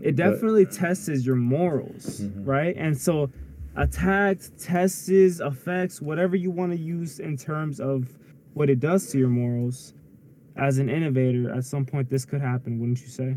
it 0.02 0.14
But- 0.14 0.16
definitely 0.16 0.66
tests 0.66 1.24
your 1.24 1.36
morals 1.36 2.20
Mhm. 2.20 2.46
right 2.46 2.74
and 2.76 2.94
so 2.98 3.30
attacked 3.76 4.58
tests 4.58 5.40
affects, 5.40 6.02
whatever 6.02 6.36
you 6.36 6.50
want 6.50 6.72
to 6.72 6.78
use 6.78 7.18
in 7.20 7.36
terms 7.36 7.80
of 7.80 8.18
what 8.54 8.68
it 8.68 8.80
does 8.80 9.10
to 9.12 9.18
your 9.18 9.28
morals 9.30 9.94
as 10.56 10.78
an 10.78 10.88
innovator, 10.90 11.50
at 11.50 11.64
some 11.64 11.86
point 11.86 12.10
this 12.10 12.24
could 12.26 12.40
happen, 12.40 12.78
wouldn't 12.78 13.00
you 13.00 13.08
say? 13.08 13.36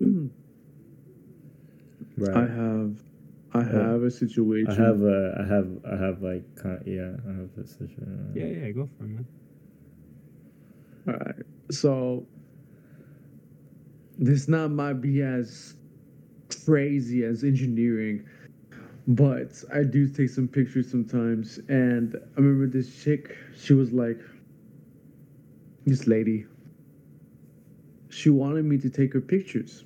Right. 2.20 2.36
I 2.36 2.46
have, 2.46 3.02
I 3.54 3.62
have 3.62 4.02
a 4.02 4.10
situation. 4.10 4.70
I 4.70 4.74
have 4.74 5.02
uh, 5.02 5.32
I 5.40 5.46
have 5.46 5.68
I 5.90 5.96
have 5.96 6.22
like 6.22 6.44
yeah 6.84 7.16
I 7.26 7.32
have 7.32 7.50
a 7.58 7.66
situation. 7.66 8.32
Yeah, 8.34 8.44
yeah, 8.46 8.70
go 8.72 8.88
for 8.98 9.04
it, 9.04 9.08
man. 9.08 9.26
All 11.08 11.14
right. 11.14 11.46
So 11.70 12.26
this 14.18 14.48
not 14.48 14.70
might 14.70 15.00
be 15.00 15.22
as 15.22 15.76
crazy 16.64 17.24
as 17.24 17.42
engineering, 17.42 18.24
but 19.08 19.64
I 19.72 19.82
do 19.82 20.06
take 20.08 20.28
some 20.28 20.46
pictures 20.46 20.90
sometimes. 20.90 21.58
And 21.68 22.16
I 22.36 22.40
remember 22.40 22.66
this 22.66 23.02
chick, 23.02 23.36
she 23.56 23.72
was 23.72 23.92
like, 23.92 24.20
this 25.86 26.06
lady, 26.06 26.46
she 28.10 28.28
wanted 28.30 28.64
me 28.66 28.76
to 28.78 28.90
take 28.90 29.14
her 29.14 29.20
pictures. 29.20 29.84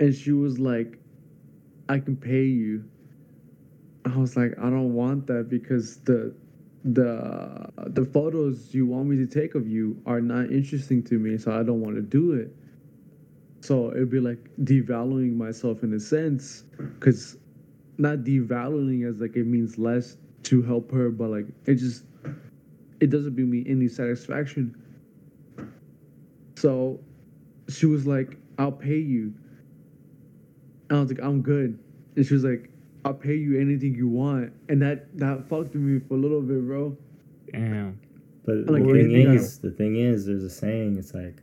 And 0.00 0.14
she 0.14 0.32
was 0.32 0.58
like, 0.58 0.98
I 1.88 1.98
can 1.98 2.16
pay 2.16 2.44
you. 2.44 2.84
I 4.04 4.16
was 4.16 4.36
like, 4.36 4.58
I 4.58 4.70
don't 4.70 4.94
want 4.94 5.26
that 5.28 5.48
because 5.48 5.98
the 5.98 6.34
the 6.84 7.70
the 7.88 8.04
photos 8.04 8.74
you 8.74 8.86
want 8.86 9.06
me 9.08 9.16
to 9.16 9.26
take 9.26 9.54
of 9.54 9.68
you 9.68 10.00
are 10.06 10.20
not 10.20 10.50
interesting 10.50 11.02
to 11.04 11.18
me, 11.18 11.38
so 11.38 11.52
I 11.52 11.62
don't 11.62 11.80
want 11.80 11.96
to 11.96 12.02
do 12.02 12.32
it. 12.32 12.54
So 13.60 13.90
it'd 13.92 14.10
be 14.10 14.18
like 14.18 14.38
devaluing 14.62 15.36
myself 15.36 15.84
in 15.84 15.92
a 15.94 16.00
sense, 16.00 16.64
because 16.78 17.36
not 17.98 18.18
devaluing 18.18 19.08
as 19.08 19.20
like 19.20 19.36
it 19.36 19.46
means 19.46 19.78
less 19.78 20.16
to 20.44 20.62
help 20.62 20.90
her, 20.90 21.10
but 21.10 21.30
like 21.30 21.46
it 21.66 21.76
just 21.76 22.04
it 23.00 23.10
doesn't 23.10 23.34
bring 23.34 23.50
me 23.50 23.64
any 23.66 23.88
satisfaction. 23.88 24.74
So 26.56 27.00
she 27.68 27.86
was 27.86 28.06
like, 28.06 28.36
"I'll 28.58 28.72
pay 28.72 28.98
you." 28.98 29.34
And 30.92 30.98
I 30.98 31.00
was 31.00 31.10
like, 31.10 31.22
"I'm 31.22 31.40
good," 31.40 31.78
and 32.16 32.26
she 32.26 32.34
was 32.34 32.44
like, 32.44 32.68
I'll 33.02 33.14
pay 33.14 33.34
you 33.34 33.58
anything 33.58 33.94
you 33.94 34.08
want. 34.08 34.52
And 34.68 34.82
that 34.82 35.16
that 35.16 35.48
fucked 35.48 35.74
me 35.74 36.00
for 36.06 36.14
a 36.14 36.18
little 36.18 36.42
bit, 36.42 36.66
bro. 36.66 36.94
Damn. 37.50 37.98
But 38.44 38.56
Like, 38.56 38.66
the 38.66 38.86
what 38.86 38.92
do 38.92 38.98
you 39.00 39.24
thing 39.24 39.34
is, 39.34 39.58
the 39.58 39.70
thing 39.70 39.96
is, 39.96 40.26
there's 40.26 40.42
a 40.42 40.50
saying. 40.50 40.98
It's 40.98 41.14
like, 41.14 41.38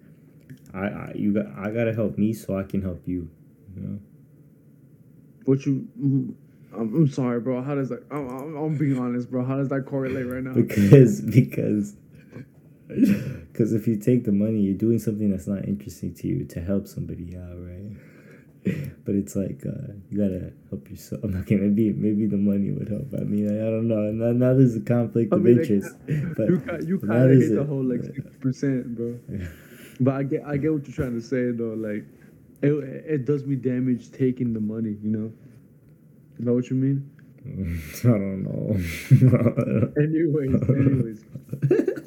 I, 0.72 0.86
I 0.86 1.12
you 1.16 1.34
got 1.34 1.48
I 1.58 1.72
gotta 1.72 1.96
help 1.96 2.20
me 2.20 2.32
so 2.32 2.60
I 2.60 2.64
can 2.64 2.84
help 2.84 3.02
you. 3.08 3.28
You 3.76 3.82
know. 3.82 4.00
What 5.46 5.66
you 5.66 5.88
mm, 6.00 6.36
I'm, 6.74 6.96
I'm 6.96 7.08
sorry, 7.10 7.40
bro. 7.40 7.64
How 7.64 7.74
does 7.74 7.90
that 7.90 8.04
I'm, 8.12 8.30
I'm, 8.30 8.56
I'm 8.56 8.78
being 8.78 9.00
honest, 9.00 9.32
bro. 9.32 9.44
How 9.44 9.58
does 9.58 9.70
that 9.70 9.88
correlate 9.88 10.28
right 10.28 10.44
now? 10.44 10.54
because 10.54 11.22
because 11.22 11.96
because 12.88 13.74
if 13.74 13.88
you 13.88 13.98
take 13.98 14.26
the 14.26 14.32
money 14.32 14.60
you're 14.60 14.74
doing 14.74 14.98
something 14.98 15.30
that's 15.30 15.46
not 15.46 15.64
interesting 15.66 16.14
to 16.14 16.28
you 16.28 16.44
to 16.44 16.60
help 16.60 16.88
somebody 16.88 17.38
out 17.38 17.56
right 17.56 17.89
but 19.06 19.16
it's 19.16 19.36
like 19.36 19.64
uh, 19.66 19.94
you 20.10 20.18
gotta 20.18 20.52
help 20.70 20.90
yourself 20.90 21.24
okay 21.24 21.56
maybe 21.56 21.92
maybe 21.94 22.26
the 22.26 22.38
money 22.38 22.72
would 22.72 22.90
help 22.90 23.08
i 23.20 23.24
mean 23.24 23.48
i, 23.50 23.68
I 23.68 23.70
don't 23.70 23.88
know 23.88 24.12
now, 24.12 24.32
now 24.32 24.54
there's 24.54 24.76
a 24.76 24.82
conflict 24.82 25.34
I 25.34 25.38
of 25.38 25.42
mean, 25.44 25.58
like, 25.58 25.70
interest 25.70 25.96
but 26.38 26.50
You 26.50 26.62
you 26.86 27.00
kind 27.00 27.32
of 27.32 27.38
hit 27.38 27.56
the 27.56 27.64
whole 27.64 27.84
like 27.84 28.04
sixty 28.04 28.22
percent, 28.40 28.96
bro. 28.96 29.20
But 30.02 30.14
I 30.14 30.24
get 30.24 30.44
I 30.46 30.56
get 30.56 30.72
what 30.72 30.88
you're 30.88 30.96
trying 30.96 31.20
to 31.20 31.22
say 31.22 31.52
though. 31.52 31.76
Like, 31.76 32.06
it 32.62 32.72
it 33.16 33.26
does 33.26 33.46
me 33.46 33.58
damage 33.58 34.12
taking 34.12 34.54
the 34.54 34.62
money. 34.62 34.96
You 35.04 35.12
know. 35.12 35.32
Is 36.40 36.46
that 36.46 36.54
what 36.54 36.70
you 36.70 36.78
mean? 36.78 37.10
i 37.46 38.08
don't 38.08 38.44
know 38.44 38.76
Anyways, 39.98 40.62
anyways, 40.70 41.26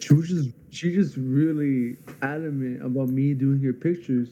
she 0.00 0.14
was 0.14 0.28
just 0.28 0.50
she 0.70 0.94
just 0.94 1.16
really 1.16 1.96
adamant 2.22 2.84
about 2.84 3.08
me 3.08 3.34
doing 3.34 3.60
her 3.62 3.72
pictures. 3.72 4.28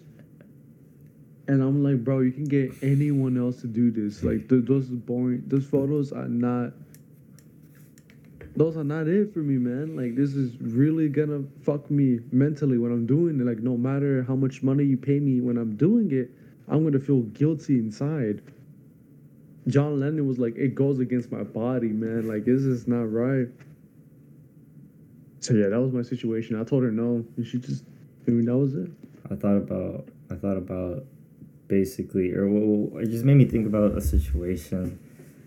And 1.50 1.64
I'm 1.64 1.82
like, 1.82 2.04
bro, 2.04 2.20
you 2.20 2.30
can 2.30 2.44
get 2.44 2.72
anyone 2.80 3.36
else 3.36 3.60
to 3.62 3.66
do 3.66 3.90
this. 3.90 4.22
Like, 4.22 4.48
th- 4.48 4.66
those 4.66 4.86
boring, 4.86 5.42
those 5.48 5.66
photos 5.66 6.12
are 6.12 6.28
not. 6.28 6.72
Those 8.54 8.76
are 8.76 8.84
not 8.84 9.08
it 9.08 9.34
for 9.34 9.40
me, 9.40 9.56
man. 9.56 9.96
Like, 9.96 10.14
this 10.14 10.36
is 10.36 10.56
really 10.60 11.08
gonna 11.08 11.42
fuck 11.62 11.90
me 11.90 12.20
mentally 12.30 12.78
when 12.78 12.92
I'm 12.92 13.04
doing 13.04 13.40
it. 13.40 13.44
Like, 13.44 13.58
no 13.58 13.76
matter 13.76 14.22
how 14.22 14.36
much 14.36 14.62
money 14.62 14.84
you 14.84 14.96
pay 14.96 15.18
me 15.18 15.40
when 15.40 15.58
I'm 15.58 15.74
doing 15.74 16.12
it, 16.12 16.30
I'm 16.68 16.84
gonna 16.84 17.00
feel 17.00 17.22
guilty 17.22 17.80
inside. 17.80 18.42
John 19.66 19.98
Lennon 19.98 20.28
was 20.28 20.38
like, 20.38 20.54
it 20.56 20.76
goes 20.76 21.00
against 21.00 21.32
my 21.32 21.42
body, 21.42 21.88
man. 21.88 22.28
Like, 22.28 22.44
this 22.44 22.62
is 22.62 22.86
not 22.86 23.12
right. 23.12 23.48
So 25.40 25.54
yeah, 25.54 25.68
that 25.68 25.80
was 25.80 25.92
my 25.92 26.02
situation. 26.02 26.60
I 26.60 26.62
told 26.62 26.84
her 26.84 26.92
no, 26.92 27.24
and 27.36 27.44
she 27.44 27.58
just, 27.58 27.82
I 28.28 28.30
mean, 28.30 28.44
that 28.44 28.56
was 28.56 28.76
it. 28.76 28.88
I 29.28 29.34
thought 29.34 29.56
about 29.56 30.08
I 30.30 30.36
thought 30.36 30.56
about 30.56 31.06
basically, 31.70 32.32
or 32.34 32.46
well, 32.50 33.00
it 33.02 33.06
just 33.14 33.24
made 33.24 33.36
me 33.42 33.46
think 33.46 33.66
about 33.66 33.96
a 33.96 34.00
situation, 34.02 34.98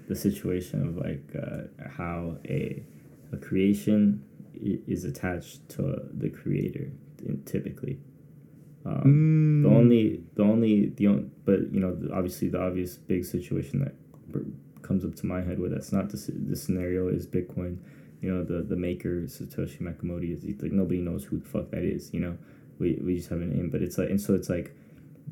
the 0.07 0.15
situation 0.15 0.77
of 0.87 0.97
like 0.97 1.25
uh, 1.35 1.63
how 1.99 2.37
a 2.59 2.83
a 3.31 3.37
creation 3.37 4.23
is 4.95 5.03
attached 5.03 5.67
to 5.75 5.81
the 6.21 6.29
creator 6.29 6.87
typically. 7.45 7.99
Um, 8.85 9.61
The 9.63 9.69
Mm. 9.69 9.75
only 9.79 10.03
the 10.37 10.43
only 10.43 10.73
the 10.97 11.07
only, 11.07 11.25
but 11.45 11.59
you 11.73 11.79
know 11.83 11.93
obviously 12.19 12.47
the 12.49 12.61
obvious 12.67 12.97
big 12.97 13.23
situation 13.25 13.75
that 13.83 13.93
comes 14.81 15.05
up 15.05 15.15
to 15.15 15.25
my 15.25 15.41
head 15.41 15.57
where 15.59 15.69
that's 15.69 15.91
not 15.97 16.09
the, 16.09 16.17
the 16.49 16.55
scenario 16.55 17.07
is 17.07 17.25
Bitcoin. 17.37 17.77
You 18.21 18.29
know 18.33 18.43
the 18.51 18.61
the 18.73 18.75
maker 18.87 19.15
Satoshi 19.35 19.79
Nakamoto 19.87 20.25
is 20.35 20.61
like 20.61 20.71
nobody 20.71 21.01
knows 21.07 21.23
who 21.27 21.35
the 21.43 21.49
fuck 21.53 21.67
that 21.71 21.83
is. 21.83 22.13
You 22.13 22.21
know 22.25 22.37
we, 22.79 22.87
we 23.05 23.11
just 23.17 23.29
have 23.29 23.41
a 23.41 23.45
name, 23.45 23.69
but 23.73 23.81
it's 23.81 23.97
like 23.97 24.09
and 24.09 24.19
so 24.25 24.33
it's 24.39 24.49
like 24.49 24.67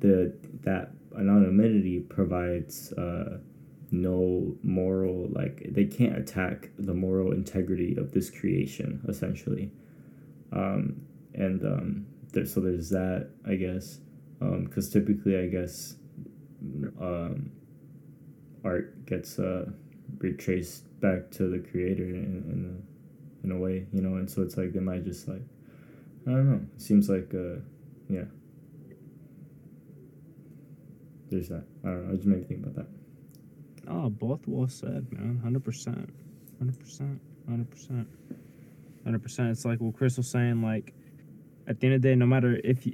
the 0.02 0.34
that 0.62 0.92
anonymity 1.18 2.02
provides 2.02 2.94
uh, 2.94 3.38
no 3.92 4.56
moral 4.64 5.30
like 5.32 5.66
they 5.72 5.86
can't 5.86 6.18
attack 6.18 6.70
the 6.78 6.94
moral 6.94 7.32
integrity 7.32 7.96
of 7.98 8.12
this 8.12 8.30
creation 8.30 9.02
essentially, 9.08 9.72
um, 10.52 11.02
and 11.34 11.64
um, 11.64 12.06
there, 12.34 12.46
so 12.46 12.60
there's 12.60 12.90
that 12.90 13.30
I 13.48 13.56
guess. 13.56 14.00
Because 14.40 14.90
typically 14.90 15.38
I 15.38 15.46
guess 15.46 15.98
um, 17.00 17.52
art 18.64 19.06
gets 19.06 19.38
uh, 19.38 19.66
retraced 20.18 21.00
back 21.00 21.30
to 21.32 21.48
the 21.48 21.60
creator 21.60 22.06
in, 22.06 22.44
in, 22.50 22.82
a, 23.44 23.46
in 23.46 23.52
a 23.52 23.60
way 23.60 23.86
you 23.94 24.02
know? 24.02 24.16
And 24.18 24.28
so 24.28 24.42
it's 24.42 24.58
like 24.58 24.74
they 24.74 24.80
might 24.80 25.04
just 25.04 25.28
like 25.28 25.44
I 26.28 26.32
don't 26.32 26.50
know. 26.50 26.62
It 26.76 26.82
seems 26.82 27.08
like 27.08 27.32
uh, 27.36 27.62
yeah 28.10 28.26
there's 31.32 31.50
that 31.50 31.64
I 31.84 31.88
don't 31.88 32.08
know 32.10 32.16
just 32.16 32.28
made 32.28 32.40
me 32.40 32.46
think 32.46 32.64
about 32.64 32.76
that 32.76 32.88
Oh, 33.88 34.10
both 34.10 34.48
well 34.48 34.68
said, 34.68 35.12
man. 35.12 35.40
Hundred 35.44 35.64
percent, 35.64 36.10
hundred 36.60 36.80
percent, 36.80 37.20
hundred 37.50 37.70
percent, 37.70 38.08
hundred 39.04 39.24
percent. 39.24 39.50
It's 39.50 39.66
like 39.66 39.80
what 39.80 39.96
Chris 39.96 40.18
was 40.18 40.30
saying. 40.30 40.62
Like, 40.62 40.94
at 41.68 41.80
the 41.80 41.88
end 41.88 41.96
of 41.96 42.02
the 42.02 42.10
day, 42.10 42.16
no 42.16 42.26
matter 42.26 42.60
if 42.64 42.86
you, 42.86 42.94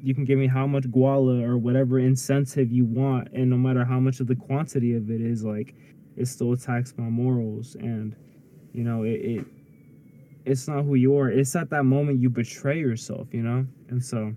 you 0.00 0.14
can 0.14 0.24
give 0.24 0.38
me 0.38 0.46
how 0.46 0.66
much 0.66 0.84
guala 0.84 1.42
or 1.44 1.58
whatever 1.58 1.98
incentive 1.98 2.72
you 2.72 2.84
want, 2.84 3.28
and 3.32 3.50
no 3.50 3.56
matter 3.56 3.84
how 3.84 4.00
much 4.00 4.20
of 4.20 4.26
the 4.26 4.34
quantity 4.34 4.94
of 4.94 5.10
it 5.10 5.20
is, 5.20 5.44
like, 5.44 5.74
it 6.16 6.26
still 6.26 6.52
attacks 6.52 6.94
my 6.96 7.04
morals, 7.04 7.76
and 7.76 8.16
you 8.72 8.84
know, 8.84 9.02
it, 9.02 9.20
it 9.20 9.46
it's 10.44 10.66
not 10.66 10.84
who 10.84 10.94
you 10.94 11.16
are. 11.18 11.28
It's 11.28 11.54
at 11.54 11.70
that 11.70 11.84
moment 11.84 12.20
you 12.20 12.30
betray 12.30 12.78
yourself, 12.78 13.28
you 13.32 13.42
know, 13.42 13.66
and 13.90 14.02
so, 14.02 14.34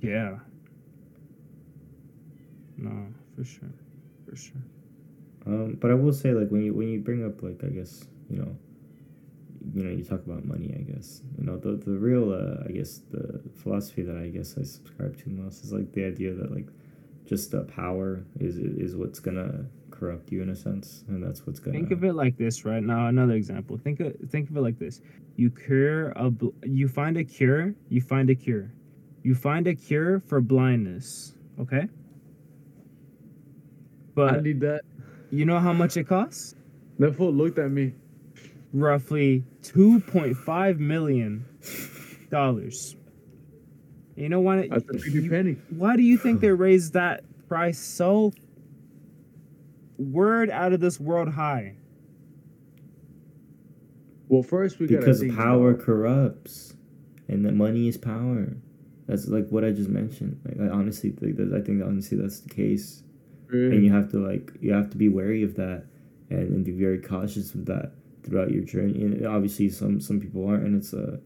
yeah. 0.00 0.38
No, 2.80 3.06
for 3.36 3.44
sure, 3.44 3.72
for 4.28 4.36
sure. 4.36 4.62
Um, 5.46 5.76
but 5.80 5.90
I 5.90 5.94
will 5.94 6.12
say, 6.12 6.32
like 6.32 6.48
when 6.50 6.62
you 6.62 6.74
when 6.74 6.88
you 6.88 7.00
bring 7.00 7.24
up 7.24 7.42
like 7.42 7.62
I 7.64 7.68
guess 7.68 8.04
you 8.28 8.38
know, 8.38 8.56
you 9.74 9.84
know 9.84 9.90
you 9.90 10.04
talk 10.04 10.24
about 10.26 10.44
money. 10.44 10.74
I 10.78 10.82
guess 10.90 11.22
you 11.38 11.44
know 11.44 11.56
the 11.56 11.72
the 11.72 11.98
real 11.98 12.32
uh, 12.32 12.64
I 12.66 12.72
guess 12.72 13.02
the 13.10 13.40
philosophy 13.62 14.02
that 14.02 14.16
I 14.16 14.28
guess 14.28 14.56
I 14.58 14.62
subscribe 14.62 15.16
to 15.22 15.30
most 15.30 15.64
is 15.64 15.72
like 15.72 15.92
the 15.92 16.04
idea 16.04 16.34
that 16.34 16.52
like 16.52 16.68
just 17.26 17.50
the 17.50 17.62
power 17.62 18.24
is 18.38 18.56
is 18.56 18.96
what's 18.96 19.20
gonna 19.20 19.66
corrupt 19.90 20.32
you 20.32 20.42
in 20.42 20.48
a 20.48 20.56
sense, 20.56 21.04
and 21.08 21.22
that's 21.22 21.46
what's 21.46 21.60
gonna 21.60 21.76
Think 21.76 21.90
of 21.90 22.04
it 22.04 22.14
like 22.14 22.36
this, 22.38 22.64
right? 22.64 22.82
Now, 22.82 23.08
another 23.08 23.34
example. 23.34 23.76
Think 23.76 24.00
of 24.00 24.14
think 24.30 24.50
of 24.50 24.56
it 24.56 24.60
like 24.62 24.78
this: 24.78 25.00
you 25.36 25.50
cure 25.50 26.10
a 26.16 26.30
bl- 26.30 26.56
you 26.64 26.88
find 26.88 27.16
a 27.16 27.24
cure, 27.24 27.74
you 27.88 28.00
find 28.00 28.30
a 28.30 28.34
cure, 28.34 28.72
you 29.22 29.34
find 29.34 29.66
a 29.66 29.74
cure 29.74 30.20
for 30.20 30.40
blindness. 30.40 31.34
Okay. 31.60 31.88
I 34.22 34.32
But 34.32 34.42
need 34.44 34.60
that. 34.60 34.82
you 35.30 35.44
know 35.44 35.58
how 35.58 35.72
much 35.72 35.96
it 35.96 36.04
costs? 36.04 36.54
That 36.98 37.16
fool 37.16 37.32
looked 37.32 37.58
at 37.58 37.70
me. 37.70 37.94
Roughly 38.72 39.44
two 39.62 40.00
point 40.00 40.36
five 40.36 40.78
million 40.80 41.44
dollars. 42.30 42.96
You 44.16 44.28
know 44.28 44.40
why? 44.40 44.68
That's 44.68 44.84
a 44.84 44.86
pretty 44.86 45.10
you- 45.22 45.30
penny. 45.30 45.56
Why 45.70 45.96
do 45.96 46.02
you 46.02 46.16
think 46.18 46.40
they 46.40 46.50
raised 46.52 46.92
that 46.92 47.24
price 47.48 47.78
so 47.78 48.32
word 49.98 50.50
out 50.50 50.72
of 50.72 50.80
this 50.80 51.00
world 51.00 51.28
high? 51.30 51.74
Well, 54.28 54.42
first 54.42 54.78
we 54.78 54.86
gotta 54.86 55.00
because 55.00 55.20
think 55.20 55.34
power 55.34 55.70
about- 55.70 55.84
corrupts, 55.84 56.74
and 57.28 57.44
that 57.44 57.54
money 57.54 57.88
is 57.88 57.96
power. 57.96 58.56
That's 59.06 59.26
like 59.26 59.48
what 59.48 59.64
I 59.64 59.72
just 59.72 59.88
mentioned. 59.88 60.38
Like 60.44 60.60
I 60.60 60.68
honestly 60.72 61.10
think 61.10 61.36
that 61.38 61.52
I 61.52 61.60
think 61.60 61.82
honestly 61.82 62.16
that's 62.18 62.40
the 62.40 62.50
case, 62.50 63.02
and 63.52 63.84
you 63.84 63.92
have 63.92 64.10
to 64.12 64.18
like 64.18 64.52
you 64.60 64.72
have 64.72 64.90
to 64.90 64.96
be 64.96 65.08
wary 65.08 65.42
of 65.42 65.54
that, 65.56 65.84
and, 66.30 66.48
and 66.50 66.64
be 66.64 66.72
very 66.72 66.98
cautious 66.98 67.54
of 67.54 67.66
that 67.66 67.92
throughout 68.22 68.50
your 68.50 68.62
journey. 68.64 69.02
And 69.02 69.26
obviously, 69.26 69.68
some 69.68 70.00
some 70.00 70.20
people 70.20 70.46
aren't, 70.48 70.64
and 70.64 70.76
it's 70.76 70.92
a, 70.92 71.18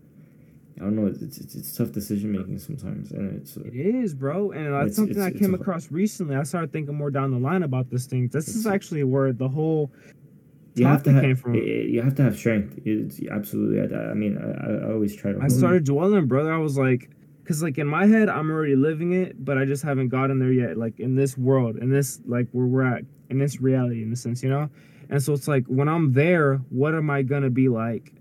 I 0.76 0.80
don't 0.80 0.96
know, 0.96 1.06
it's 1.06 1.22
it's, 1.22 1.54
it's 1.54 1.76
tough 1.76 1.92
decision 1.92 2.32
making 2.32 2.58
sometimes, 2.58 3.12
and 3.12 3.40
it's. 3.40 3.56
Uh, 3.56 3.62
It 3.72 3.94
is, 3.94 4.14
bro, 4.14 4.50
and 4.52 4.72
that's 4.74 4.82
It's- 4.84 4.96
something 4.96 5.16
it's- 5.18 5.34
I 5.34 5.38
came 5.38 5.54
across 5.54 5.90
recently. 5.92 6.36
I 6.36 6.42
started 6.44 6.72
thinking 6.72 6.94
more 6.94 7.10
down 7.10 7.30
the 7.30 7.38
line 7.38 7.62
about 7.62 7.90
this 7.90 8.06
thing. 8.06 8.28
This 8.28 8.48
is 8.48 8.66
actually 8.66 9.04
where 9.04 9.32
the 9.32 9.48
whole 9.48 9.90
you 10.76 10.86
have 10.86 11.04
to 11.04 11.12
have 11.12 11.22
came 11.22 11.36
from. 11.36 11.54
i- 11.54 11.58
i- 11.58 11.86
you 11.94 12.02
have 12.02 12.16
to 12.16 12.22
have 12.22 12.36
strength. 12.36 12.78
It's 12.84 13.20
absolutely. 13.30 13.96
I, 13.96 14.10
I 14.10 14.14
mean, 14.14 14.36
I, 14.38 14.48
I 14.66 14.70
I 14.88 14.92
always 14.92 15.14
try 15.14 15.32
to. 15.32 15.40
I 15.40 15.48
started 15.48 15.84
dwelling, 15.84 16.26
brother. 16.26 16.52
I 16.52 16.58
was 16.58 16.76
like, 16.76 17.10
because 17.44 17.62
like 17.62 17.76
in 17.76 17.86
my 17.86 18.06
head, 18.06 18.30
I'm 18.30 18.50
already 18.50 18.74
living 18.74 19.12
it, 19.12 19.44
but 19.44 19.58
I 19.58 19.66
just 19.66 19.82
haven't 19.82 20.08
gotten 20.08 20.38
there 20.38 20.50
yet. 20.50 20.78
Like 20.78 20.98
in 20.98 21.14
this 21.14 21.36
world, 21.36 21.76
in 21.76 21.90
this 21.90 22.20
like 22.26 22.48
where 22.52 22.64
we're 22.64 22.82
at, 22.84 23.02
in 23.28 23.38
this 23.38 23.60
reality, 23.60 24.02
in 24.02 24.10
a 24.12 24.16
sense, 24.16 24.42
you 24.42 24.48
know. 24.48 24.70
And 25.10 25.22
so 25.22 25.34
it's 25.34 25.46
like 25.46 25.66
when 25.66 25.86
I'm 25.86 26.14
there, 26.14 26.56
what 26.70 26.94
am 26.94 27.10
I 27.10 27.20
gonna 27.22 27.50
be 27.50 27.68
like? 27.68 28.14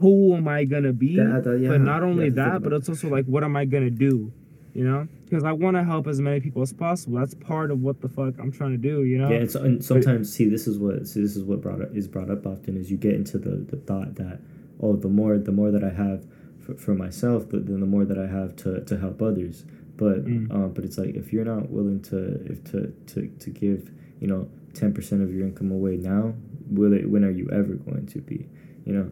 Who 0.00 0.34
am 0.34 0.48
I 0.48 0.64
gonna 0.64 0.92
be? 0.92 1.16
That- 1.16 1.44
that- 1.44 1.60
yeah, 1.60 1.68
but 1.68 1.80
not 1.82 2.02
only 2.02 2.24
think 2.24 2.36
that, 2.36 2.62
but 2.62 2.72
it's 2.72 2.88
also 2.88 3.08
like, 3.08 3.26
what 3.26 3.44
am 3.44 3.54
I 3.56 3.64
gonna 3.64 3.90
do? 3.90 4.32
You 4.74 4.84
know, 4.84 5.06
because 5.24 5.44
I 5.44 5.52
want 5.52 5.76
to 5.76 5.84
help 5.84 6.06
as 6.06 6.20
many 6.20 6.40
people 6.40 6.62
as 6.62 6.72
possible. 6.72 7.18
That's 7.18 7.34
part 7.34 7.70
of 7.70 7.80
what 7.82 8.00
the 8.00 8.08
fuck 8.08 8.34
I'm 8.38 8.50
trying 8.52 8.70
to 8.72 8.76
do. 8.78 9.04
You 9.04 9.18
know. 9.18 9.28
Yeah, 9.28 9.38
and, 9.38 9.50
so, 9.50 9.62
and 9.62 9.84
sometimes 9.84 10.32
see 10.32 10.48
this 10.48 10.66
is 10.68 10.78
what 10.78 11.06
see 11.06 11.20
this 11.20 11.36
is 11.36 11.44
what 11.44 11.60
brought 11.60 11.80
up 11.82 11.94
is 11.94 12.08
brought 12.08 12.30
up 12.30 12.46
often 12.46 12.76
is 12.76 12.90
you 12.90 12.96
get 12.96 13.14
into 13.14 13.38
the, 13.38 13.56
the 13.56 13.76
thought 13.78 14.14
that 14.16 14.40
oh 14.80 14.94
the 14.96 15.08
more 15.08 15.38
the 15.38 15.52
more 15.52 15.70
that 15.70 15.82
I 15.84 15.90
have 15.90 16.24
for, 16.70 16.80
for 16.80 16.94
myself 16.94 17.48
the, 17.50 17.58
then 17.60 17.80
the 17.80 17.86
more 17.86 18.04
that 18.04 18.18
I 18.18 18.26
have 18.26 18.56
to, 18.56 18.80
to 18.84 18.98
help 18.98 19.20
others 19.22 19.64
but 19.96 20.24
Mm. 20.24 20.50
um, 20.54 20.72
but 20.72 20.84
it's 20.84 20.96
like 20.96 21.14
if 21.14 21.32
you're 21.32 21.44
not 21.44 21.68
willing 21.70 22.00
to 22.02 22.18
if 22.50 22.64
to, 22.70 22.92
to, 23.08 23.26
to 23.38 23.50
give 23.50 23.90
you 24.20 24.26
know 24.28 24.48
ten 24.74 24.94
percent 24.94 25.22
of 25.22 25.32
your 25.34 25.46
income 25.46 25.70
away 25.72 25.96
now 25.96 26.32
will 26.70 26.92
it 26.94 27.08
when 27.10 27.24
are 27.24 27.30
you 27.30 27.48
ever 27.52 27.74
going 27.74 28.06
to 28.06 28.20
be 28.20 28.46
you 28.84 28.92
know 28.94 29.10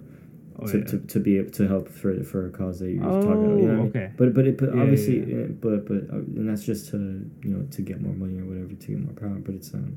Oh, 0.61 0.67
to, 0.67 0.79
yeah. 0.79 0.85
to, 0.87 0.99
to 0.99 1.21
be 1.21 1.39
able 1.39 1.53
to 1.53 1.69
help 1.69 1.89
for 1.89 2.21
for 2.25 2.49
a 2.49 2.51
cause 2.51 2.81
that 2.81 2.91
you're 2.91 3.05
talking 3.05 3.47
about. 3.47 3.61
You 3.61 3.69
know 3.69 3.79
what 3.85 3.95
I 3.95 3.99
Oh, 4.01 4.01
mean? 4.03 4.15
But 4.17 4.35
but 4.35 4.45
it 4.49 4.59
but 4.59 4.71
Yeah, 4.71 4.75
yeah, 4.75 4.83
obviously 4.83 5.19
yeah. 5.33 5.45
uh, 5.45 5.47
but 5.65 5.87
but 5.87 6.11
uh, 6.13 6.17
and 6.39 6.49
that's 6.49 6.65
just 6.65 6.91
to 6.91 6.97
you 7.45 7.51
know 7.51 7.65
to 7.71 7.81
get 7.83 8.01
more 8.03 8.13
money 8.13 8.41
or 8.41 8.45
whatever 8.45 8.75
to 8.75 8.87
get 8.89 8.99
more 8.99 9.13
power. 9.15 9.39
But 9.39 9.55
it's 9.55 9.73
um 9.73 9.97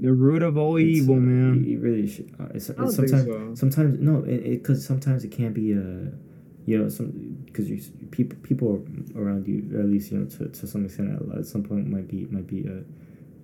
the 0.00 0.12
root 0.12 0.42
of 0.42 0.58
all 0.58 0.76
it's, 0.76 0.98
evil, 0.98 1.14
uh, 1.14 1.18
man. 1.18 1.64
You 1.64 1.78
really 1.78 2.06
should. 2.06 2.30
Uh, 2.38 2.48
it's, 2.54 2.68
it's 2.68 2.94
sometimes 2.96 3.24
so. 3.24 3.54
sometimes 3.54 3.98
no 4.00 4.22
it 4.24 4.50
because 4.60 4.84
sometimes 4.84 5.24
it 5.24 5.30
can't 5.30 5.54
be 5.54 5.72
uh 5.72 6.10
you 6.66 6.78
know 6.78 6.88
some 6.88 7.10
because 7.46 7.68
you 7.68 7.80
people 8.10 8.38
people 8.42 8.84
around 9.16 9.46
you 9.48 9.68
or 9.76 9.80
at 9.80 9.86
least 9.86 10.12
you 10.12 10.18
know 10.18 10.26
to, 10.26 10.48
to 10.48 10.66
some 10.66 10.84
extent 10.84 11.10
at, 11.10 11.38
at 11.38 11.46
some 11.46 11.62
point 11.62 11.86
might 11.88 12.08
be 12.08 12.26
might 12.26 12.46
be 12.46 12.66
uh 12.68 12.82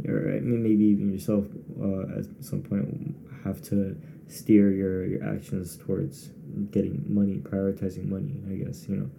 or 0.07 0.37
I 0.37 0.41
mean, 0.41 0.63
maybe 0.63 0.85
even 0.85 1.13
yourself 1.13 1.45
uh, 1.83 2.19
at 2.19 2.45
some 2.45 2.63
point 2.63 3.17
have 3.45 3.63
to 3.63 3.97
steer 4.29 4.71
your, 4.71 5.07
your 5.07 5.25
actions 5.25 5.77
towards 5.77 6.31
getting 6.71 7.05
money, 7.09 7.39
prioritizing 7.39 8.07
money. 8.09 8.41
I 8.49 8.65
guess 8.65 8.89
you 8.89 8.97
know, 8.97 9.11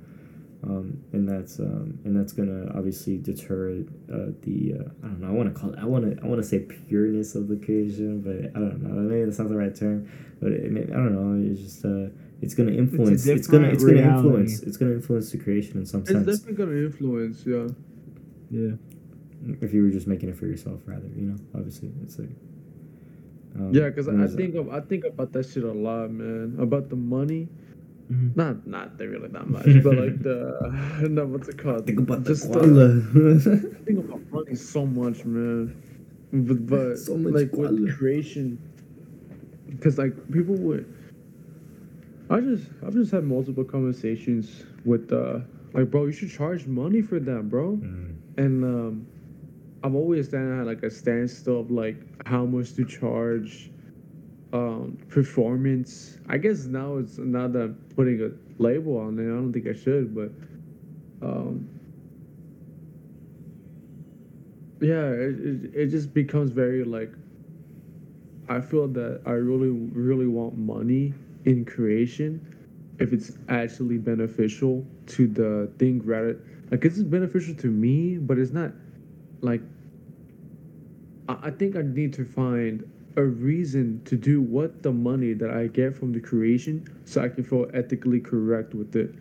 um, 0.64 1.04
and 1.12 1.28
that's 1.28 1.60
um, 1.60 2.00
and 2.06 2.16
that's 2.16 2.32
gonna 2.32 2.72
obviously 2.78 3.18
deter 3.18 3.84
uh, 4.12 4.32
the 4.42 4.76
uh, 4.80 4.90
I 5.04 5.08
don't 5.08 5.22
know. 5.22 5.28
I 5.28 5.32
want 5.32 5.54
to 5.54 5.60
call 5.60 5.74
it. 5.74 5.80
I 5.80 5.86
want 5.86 6.06
to 6.06 6.24
I 6.24 6.28
want 6.28 6.42
to 6.42 6.48
say 6.48 6.60
pureness 6.60 7.36
of 7.36 7.48
the 7.48 7.58
creation, 7.58 8.22
but 8.22 8.52
I 8.56 8.60
don't 8.60 8.82
know. 8.82 9.02
Maybe 9.02 9.26
that's 9.26 9.40
not 9.40 9.50
the 9.50 9.58
right 9.58 9.76
term. 9.76 10.10
But 10.40 10.54
it, 10.54 10.66
I 10.66 10.94
don't 10.94 11.14
know. 11.14 11.52
It's 11.52 11.62
just 11.62 11.84
uh, 11.84 12.08
it's 12.42 12.54
gonna 12.54 12.72
influence. 12.72 13.26
It's, 13.28 13.48
gonna 13.48 13.72
different 13.72 13.74
it's 13.74 13.84
gonna 13.84 14.16
influence. 14.18 14.64
It's 14.64 14.78
gonna 14.78 14.94
influence 14.94 15.32
the 15.32 15.38
creation 15.38 15.78
in 15.80 15.86
some 15.86 16.02
It's 16.02 16.12
sense. 16.12 16.28
It's 16.28 16.40
definitely 16.40 16.66
gonna 16.66 16.78
influence, 16.86 17.44
yeah. 17.46 17.68
Yeah. 18.52 18.72
if 19.62 19.74
you 19.74 19.84
were 19.84 19.90
just 19.90 20.08
making 20.08 20.30
it 20.30 20.38
for 20.38 20.46
yourself, 20.48 20.82
rather, 20.86 21.08
you 21.16 21.28
know. 21.28 21.36
Obviously, 21.56 21.92
it's 22.04 22.18
like. 22.20 22.30
Um, 23.56 23.74
Yeah, 23.74 23.90
because 23.90 24.08
and 24.08 24.24
I 24.24 24.28
think 24.28 24.56
of, 24.56 24.70
I 24.70 24.80
think 24.82 25.06
about 25.06 25.32
that 25.34 25.46
shit 25.50 25.64
a 25.64 25.72
lot, 25.72 26.12
man. 26.12 26.56
About 26.60 26.90
the 26.90 26.96
money, 26.96 27.48
Mhm. 28.12 28.36
not 28.36 28.66
not 28.68 28.98
that 28.98 29.08
really 29.08 29.28
that 29.30 29.48
much, 29.50 29.66
but 29.84 29.98
like 29.98 30.22
the 30.24 30.38
no, 31.10 31.26
what's 31.28 31.48
it 31.50 31.58
called? 31.58 31.86
Think 31.86 32.00
about 32.00 32.24
the 32.24 32.32
Just 32.34 32.52
koala. 32.52 33.02
think 33.86 34.00
about 34.00 34.22
money 34.32 34.56
so 34.56 34.86
much, 34.86 35.26
man. 35.26 35.76
But, 36.32 36.66
but 36.68 36.98
So 37.08 37.18
much 37.18 37.34
like 37.34 37.52
koala. 37.52 37.72
with 37.82 37.98
creation, 37.98 38.58
because 39.70 39.98
like 39.98 40.14
people 40.32 40.56
would. 40.56 40.86
I 42.30 42.40
just 42.42 42.66
I've 42.86 42.94
just 42.94 43.12
had 43.12 43.24
multiple 43.24 43.64
conversations 43.64 44.64
with 44.86 45.12
uh 45.12 45.40
like 45.74 45.92
bro, 45.92 46.06
you 46.06 46.12
should 46.12 46.32
charge 46.32 46.66
money 46.66 47.02
for 47.02 47.20
that, 47.20 47.50
bro. 47.50 47.78
Mm. 47.78 48.16
And 48.38 48.64
um, 48.64 49.08
I'm 49.84 49.96
always 49.96 50.28
standing 50.28 50.60
at 50.60 50.66
like 50.66 50.84
a 50.84 50.90
standstill 50.90 51.62
of 51.62 51.72
like 51.72 51.98
how 52.26 52.46
much 52.46 52.74
to 52.76 52.86
charge 52.86 53.72
um, 54.54 54.98
performance. 55.10 56.18
I 56.28 56.38
guess 56.38 56.66
now 56.66 56.98
it's 56.98 57.18
now 57.18 57.48
that 57.48 57.62
I'm 57.62 57.76
putting 57.96 58.22
a 58.22 58.32
label 58.62 58.98
on 58.98 59.20
it. 59.20 59.24
I 59.24 59.28
don't 59.28 59.54
think 59.54 59.68
I 59.68 59.74
should, 59.74 60.16
but 60.16 60.32
um, 61.26 61.70
yeah, 64.82 65.08
it, 65.10 65.40
it, 65.40 65.76
it 65.76 65.88
just 65.88 66.14
becomes 66.14 66.52
very 66.52 66.84
like. 66.84 67.12
I 68.48 68.62
feel 68.62 68.88
that 68.88 69.22
I 69.28 69.34
really 69.34 69.70
really 69.70 70.26
want 70.26 70.58
money 70.58 71.14
in 71.46 71.66
creation 71.66 72.46
if 73.00 73.14
it's 73.14 73.38
actually 73.48 73.98
beneficial 73.98 74.86
to 75.08 75.28
the 75.28 75.72
thing 75.78 76.02
rather 76.06 76.40
like 76.72 76.84
it's 76.86 77.00
beneficial 77.00 77.56
to 77.56 77.68
me 77.68 78.18
but 78.18 78.38
it's 78.38 78.52
not 78.52 78.72
like 79.42 79.62
I, 81.28 81.38
I 81.44 81.52
think 81.52 81.76
i 81.76 81.82
need 81.82 82.14
to 82.14 82.26
find 82.26 82.90
a 83.16 83.24
reason 83.24 84.02
to 84.06 84.16
do 84.16 84.42
what 84.42 84.84
the 84.84 84.92
money 84.92 85.34
that 85.34 85.50
i 85.50 85.68
get 85.68 85.96
from 85.96 86.12
the 86.12 86.20
creation 86.20 86.86
so 87.06 87.22
i 87.22 87.30
can 87.30 87.44
feel 87.44 87.70
ethically 87.74 88.20
correct 88.20 88.74
with 88.74 88.96
it. 88.96 89.14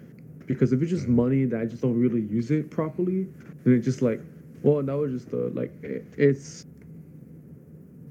Because 0.46 0.72
if 0.72 0.80
it's 0.82 0.90
just 0.90 1.08
money 1.08 1.44
that 1.44 1.60
i 1.60 1.64
just 1.64 1.82
don't 1.82 1.98
really 1.98 2.22
use 2.22 2.50
it 2.50 2.70
properly 2.70 3.28
then 3.64 3.74
it's 3.74 3.84
just 3.84 4.02
like 4.02 4.20
well 4.62 4.82
that 4.82 4.96
was 4.96 5.12
just 5.12 5.30
the 5.30 5.50
like 5.54 5.72
it, 5.82 6.04
it's 6.16 6.66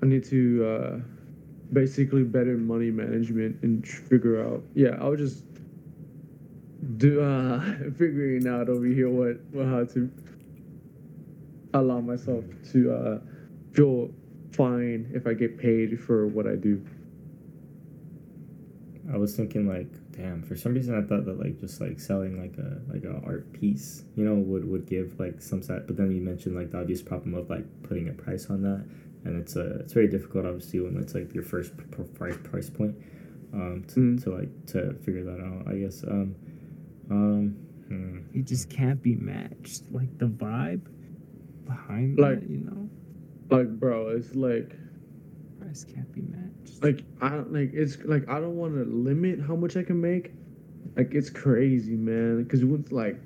i 0.02 0.06
need 0.06 0.24
to 0.24 0.66
uh 0.66 1.00
basically 1.74 2.24
better 2.24 2.58
money 2.58 2.92
management 2.92 3.62
and 3.64 3.88
figure 3.88 4.46
out 4.46 4.64
yeah 4.74 4.96
i'll 5.02 5.16
just 5.16 5.44
do 6.98 7.22
uh 7.22 7.60
figuring 7.98 8.48
out 8.48 8.70
over 8.70 8.86
here 8.86 9.10
what, 9.10 9.40
what 9.52 9.66
how 9.66 9.84
to 9.84 10.10
allow 11.74 12.00
myself 12.00 12.44
to 12.72 12.94
uh 12.94 13.20
feel 13.74 14.10
fine 14.58 15.12
if 15.14 15.28
I 15.28 15.34
get 15.34 15.58
paid 15.58 16.00
for 16.00 16.28
what 16.28 16.48
I 16.48 16.56
do. 16.56 16.84
I 19.14 19.18
was 19.18 19.36
thinking 19.36 19.68
like, 19.70 19.88
damn. 20.12 20.42
For 20.42 20.58
some 20.58 20.74
reason, 20.74 20.98
I 20.98 21.08
thought 21.08 21.26
that 21.26 21.40
like 21.40 21.60
just 21.60 21.80
like 21.80 22.00
selling 22.00 22.42
like 22.42 22.58
a 22.58 22.82
like 22.92 23.06
a 23.06 23.26
art 23.26 23.54
piece, 23.54 24.04
you 24.16 24.26
know, 24.26 24.36
would 24.36 24.70
would 24.70 24.86
give 24.86 25.18
like 25.20 25.42
some 25.42 25.62
side. 25.62 25.88
But 25.88 25.96
then 25.96 26.12
you 26.12 26.22
mentioned 26.22 26.56
like 26.56 26.72
the 26.72 26.80
obvious 26.80 27.02
problem 27.02 27.36
of 27.36 27.50
like 27.50 27.66
putting 27.84 28.10
a 28.10 28.14
price 28.14 28.50
on 28.50 28.64
that, 28.64 28.84
and 29.28 29.36
it's 29.42 29.56
uh 29.56 29.78
it's 29.82 29.94
very 29.94 30.08
difficult 30.08 30.46
obviously 30.46 30.80
when 30.80 30.98
it's 30.98 31.14
like 31.14 31.34
your 31.34 31.44
first 31.44 31.76
p- 31.78 31.84
p- 31.96 32.04
price 32.16 32.38
price 32.44 32.70
point, 32.70 32.96
um 33.54 33.84
to, 33.90 34.00
Mm. 34.00 34.24
to 34.24 34.30
like 34.32 34.66
to 34.68 34.94
figure 35.06 35.24
that 35.26 35.40
out. 35.40 35.68
I 35.68 35.76
guess 35.78 36.04
um 36.04 36.36
um. 37.12 37.56
hmm. 37.88 38.20
It 38.34 38.46
just 38.46 38.70
can't 38.70 39.02
be 39.02 39.16
matched. 39.16 39.84
Like 39.92 40.12
the 40.18 40.28
vibe 40.28 40.82
behind 41.66 42.18
Like- 42.20 42.42
that, 42.42 42.50
you 42.50 42.58
know, 42.68 42.90
Like 43.50 43.70
bro, 43.80 44.10
it's 44.10 44.36
like 44.36 44.76
price 45.60 45.84
can't 45.84 46.12
be 46.14 46.22
matched. 46.22 46.84
like 46.84 47.04
I 47.22 47.30
don't 47.30 47.52
like 47.54 47.72
it's 47.74 47.98
like 48.06 48.28
I 48.30 48.40
don't 48.40 48.58
want 48.58 48.74
to 48.76 48.84
limit 48.86 49.40
how 49.42 49.56
much 49.56 49.76
I 49.78 49.84
can 49.84 50.00
make. 50.02 50.32
Like 50.96 51.14
it's 51.14 51.30
crazy, 51.30 51.96
man. 51.96 52.44
Because 52.44 52.62
it 52.62 52.68
was 52.68 52.92
like, 52.92 53.18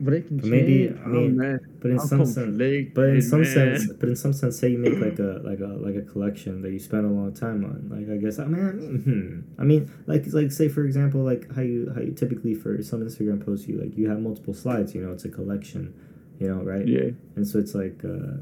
but 0.00 0.14
it 0.14 0.26
can 0.28 0.38
But 0.38 0.46
maybe- 0.46 0.88
change. 0.88 0.98
I 1.00 1.04
oh, 1.04 1.08
mean, 1.12 1.36
man. 1.36 1.60
But 1.80 1.92
in 1.92 2.00
I'm 2.00 2.06
some 2.06 2.26
sense, 2.26 2.56
But 2.94 3.08
in 3.10 3.22
some 3.22 3.42
man. 3.42 3.54
sense, 3.54 3.92
but 3.92 4.08
in 4.08 4.16
some 4.16 4.32
sense, 4.32 4.58
say 4.58 4.70
you 4.70 4.78
make 4.78 4.98
like 4.98 5.18
a 5.20 5.40
like 5.44 5.60
a 5.60 5.66
like 5.66 5.94
a 5.94 6.02
collection 6.02 6.60
that 6.62 6.72
you 6.72 6.78
spend 6.80 7.04
a 7.06 7.08
long 7.08 7.32
time 7.32 7.64
on. 7.64 7.88
Like 7.88 8.10
I 8.12 8.20
guess 8.20 8.38
I 8.40 8.46
mean, 8.46 8.68
I 8.68 8.72
mean, 8.72 9.02
hmm. 9.02 9.60
I 9.60 9.64
mean, 9.64 9.90
like 10.06 10.24
like 10.32 10.50
say 10.50 10.68
for 10.68 10.84
example, 10.84 11.22
like 11.22 11.52
how 11.54 11.62
you 11.62 11.92
how 11.94 12.00
you 12.00 12.12
typically 12.12 12.54
for 12.54 12.82
some 12.82 13.00
Instagram 13.00 13.44
posts 13.44 13.68
you 13.68 13.80
like 13.80 13.96
you 13.96 14.08
have 14.08 14.20
multiple 14.20 14.54
slides. 14.54 14.94
You 14.94 15.02
know, 15.02 15.12
it's 15.12 15.24
a 15.24 15.28
collection. 15.28 15.94
You 16.38 16.48
know, 16.54 16.62
right? 16.62 16.86
yeah. 16.86 17.10
And 17.34 17.46
so 17.46 17.58
it's 17.58 17.74
like, 17.74 18.04
uh, 18.04 18.38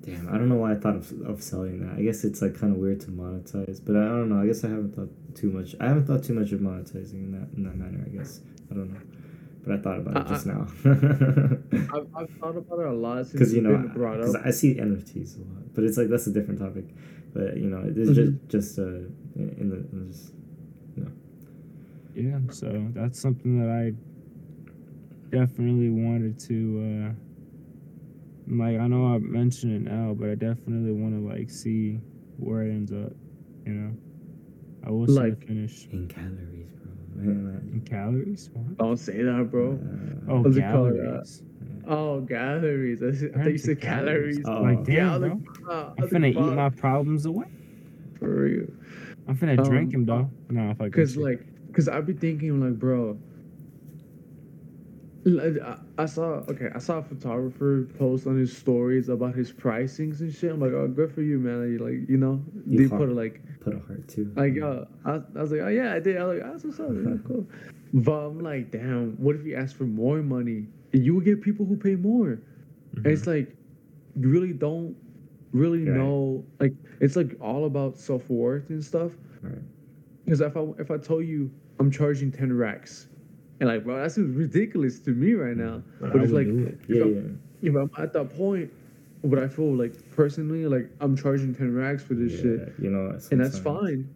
damn, 0.00 0.28
I 0.30 0.38
don't 0.38 0.48
know 0.48 0.56
why 0.56 0.72
I 0.72 0.76
thought 0.76 0.96
of, 0.96 1.12
of 1.26 1.42
selling 1.42 1.86
that. 1.86 1.98
I 1.98 2.02
guess 2.02 2.24
it's 2.24 2.40
like 2.40 2.58
kind 2.58 2.72
of 2.72 2.78
weird 2.78 3.00
to 3.00 3.08
monetize, 3.08 3.80
but 3.84 3.96
I 3.96 4.04
don't 4.04 4.30
know. 4.30 4.40
I 4.40 4.46
guess 4.46 4.64
I 4.64 4.68
haven't 4.68 4.96
thought 4.96 5.10
too 5.34 5.50
much. 5.50 5.74
I 5.78 5.88
haven't 5.88 6.06
thought 6.06 6.24
too 6.24 6.32
much 6.32 6.52
of 6.52 6.60
monetizing 6.60 7.14
in 7.24 7.32
that 7.32 7.48
in 7.56 7.64
that 7.64 7.76
manner. 7.76 8.02
I 8.06 8.08
guess 8.16 8.40
I 8.70 8.74
don't 8.74 8.92
know. 8.94 9.00
But 9.64 9.74
I 9.74 9.78
thought 9.82 9.98
about 10.00 10.16
it 10.16 10.26
I- 10.26 10.28
just 10.28 10.46
now. 10.46 10.66
I've, 11.94 12.06
I've 12.16 12.30
thought 12.40 12.56
about 12.56 12.78
it 12.80 12.86
a 12.86 12.92
lot 12.92 13.18
since 13.26 13.32
Because 13.32 13.54
you 13.54 13.60
know, 13.62 13.76
been 13.76 13.88
brought 13.92 14.18
because 14.18 14.34
up. 14.34 14.42
I 14.44 14.50
see 14.50 14.74
NFTs 14.74 15.36
a 15.36 15.40
lot, 15.40 15.74
but 15.74 15.84
it's 15.84 15.96
like 15.96 16.08
that's 16.08 16.26
a 16.26 16.32
different 16.32 16.60
topic. 16.60 16.86
But 17.34 17.56
you 17.56 17.68
know, 17.68 17.82
it's 17.86 18.10
Mhm. 18.10 18.14
just 18.14 18.48
just 18.48 18.78
uh, 18.78 18.82
in 19.36 19.54
in 19.58 19.68
the 19.70 19.76
in 19.92 20.08
just 20.10 20.32
Yeah, 22.14 22.38
so 22.50 22.88
that's 22.92 23.18
something 23.18 23.58
that 23.60 23.70
I 23.70 23.92
definitely 25.34 25.88
wanted 25.88 26.38
to 26.40 27.08
uh 27.08 27.12
like 28.54 28.78
I 28.78 28.86
know 28.86 29.14
I 29.14 29.18
mentioned 29.18 29.72
it 29.86 29.90
now, 29.90 30.12
but 30.18 30.28
I 30.28 30.34
definitely 30.34 30.92
want 30.92 31.14
to 31.14 31.20
like 31.26 31.48
see 31.48 32.00
where 32.36 32.64
it 32.64 32.70
ends 32.70 32.92
up, 32.92 33.12
you 33.64 33.72
know. 33.72 33.92
I 34.84 34.90
will 34.90 35.06
see 35.06 35.12
Like- 35.14 35.40
the 35.40 35.46
finish 35.46 35.88
in 35.92 36.08
calories, 36.08 36.66
bro. 36.72 36.81
Man, 36.81 36.81
in 37.16 37.82
calories. 37.88 38.50
What? 38.52 38.76
Don't 38.78 38.96
say 38.96 39.22
that, 39.22 39.48
bro. 39.50 39.72
uh, 39.72 40.30
Oh, 40.32 40.40
What's 40.42 40.56
it 40.56 40.60
called, 40.62 40.94
calories. 40.94 41.42
Oh, 41.86 42.20
galleries. 42.20 43.02
I, 43.02 43.08
I 43.08 43.42
thought 43.42 43.52
you 43.52 43.58
said 43.58 43.80
calories. 43.80 44.40
Oh. 44.44 44.62
Like 44.62 44.84
damn, 44.84 45.20
bro. 45.20 45.40
uh, 45.70 45.92
I'm 45.98 46.08
finna 46.08 46.30
eat 46.30 46.38
my 46.56 46.68
problems 46.70 47.26
away. 47.26 47.46
for 48.18 48.28
real. 48.28 48.66
I'm 49.28 49.36
finna 49.36 49.62
drink 49.64 49.94
Um, 49.94 50.00
him 50.02 50.06
though. 50.06 50.30
No, 50.50 50.70
if 50.70 50.80
I. 50.80 50.88
Cause 50.88 51.16
like, 51.16 51.40
cause 51.72 51.88
I 51.88 52.00
be 52.00 52.12
thinking 52.12 52.60
like, 52.60 52.78
bro. 52.78 53.18
I, 55.24 55.76
I 55.98 56.06
saw 56.06 56.42
okay. 56.50 56.68
I 56.74 56.78
saw 56.78 56.98
a 56.98 57.02
photographer 57.02 57.88
post 57.98 58.26
on 58.26 58.36
his 58.36 58.56
stories 58.56 59.08
about 59.08 59.34
his 59.36 59.52
pricings 59.52 60.20
and 60.20 60.34
shit. 60.34 60.50
I'm 60.50 60.60
like, 60.60 60.72
oh, 60.72 60.88
good 60.88 61.12
for 61.12 61.22
you, 61.22 61.38
man. 61.38 61.70
You 61.72 61.78
like, 61.78 62.08
you 62.08 62.16
know, 62.16 62.42
You 62.66 62.88
put 62.88 63.08
a, 63.08 63.12
like, 63.12 63.40
put 63.60 63.74
a 63.74 63.78
heart 63.78 64.08
too. 64.08 64.32
like, 64.34 64.58
uh, 64.60 64.84
I, 65.04 65.20
I 65.38 65.40
was 65.42 65.52
like, 65.52 65.60
oh 65.60 65.68
yeah, 65.68 65.94
I 65.94 66.00
did. 66.00 66.16
I 66.16 66.24
was 66.24 66.40
like, 66.40 66.50
that's 66.52 66.64
what's 66.64 66.80
up. 66.80 66.88
Yeah, 66.90 67.16
cool. 67.26 67.46
But 67.94 68.12
I'm 68.12 68.40
like, 68.40 68.70
damn. 68.70 69.12
What 69.18 69.36
if 69.36 69.44
you 69.44 69.54
ask 69.54 69.76
for 69.76 69.84
more 69.84 70.22
money? 70.22 70.66
And 70.92 71.04
you 71.04 71.14
will 71.14 71.20
get 71.20 71.40
people 71.42 71.66
who 71.66 71.76
pay 71.76 71.94
more. 71.94 72.40
And 72.96 73.06
it's 73.06 73.26
like, 73.26 73.54
you 74.16 74.28
really 74.28 74.52
don't 74.54 74.96
really 75.52 75.84
Right. 75.86 75.98
know. 75.98 76.44
Like, 76.58 76.72
it's 77.00 77.16
like 77.16 77.36
all 77.40 77.66
about 77.66 77.98
self 77.98 78.28
worth 78.30 78.70
and 78.70 78.82
stuff. 78.82 79.12
Right. 79.42 79.58
Because 80.24 80.40
if 80.40 80.56
I 80.56 80.60
if 80.78 80.90
I 80.90 80.96
told 80.98 81.26
you 81.26 81.50
I'm 81.78 81.90
charging 81.90 82.32
ten 82.32 82.52
racks, 82.52 83.08
and 83.62 83.70
like, 83.70 83.84
bro, 83.84 84.02
that 84.02 84.12
seems 84.12 84.36
ridiculous 84.36 85.00
to 85.00 85.12
me 85.12 85.34
right 85.34 85.56
now. 85.56 85.84
But 86.00 86.12
But, 86.12 86.20
I 86.20 86.24
it's 86.24 86.32
like, 86.32 86.48
it. 86.48 86.80
Yeah, 86.88 86.96
if 86.96 86.98
yeah. 86.98 87.04
I'm, 87.04 87.42
if 87.62 87.74
I'm 87.76 87.90
at 87.96 88.12
that 88.14 88.36
point, 88.36 88.72
but 89.24 89.38
I 89.38 89.48
feel 89.48 89.72
like 89.74 89.94
personally, 90.10 90.66
like 90.66 90.90
I'm 91.00 91.16
charging 91.16 91.54
ten 91.54 91.74
racks 91.74 92.02
for 92.02 92.14
this 92.14 92.32
yeah, 92.32 92.42
shit, 92.42 92.74
You 92.80 92.90
know, 92.90 93.18
and 93.30 93.40
that's 93.40 93.58
fine. 93.60 94.08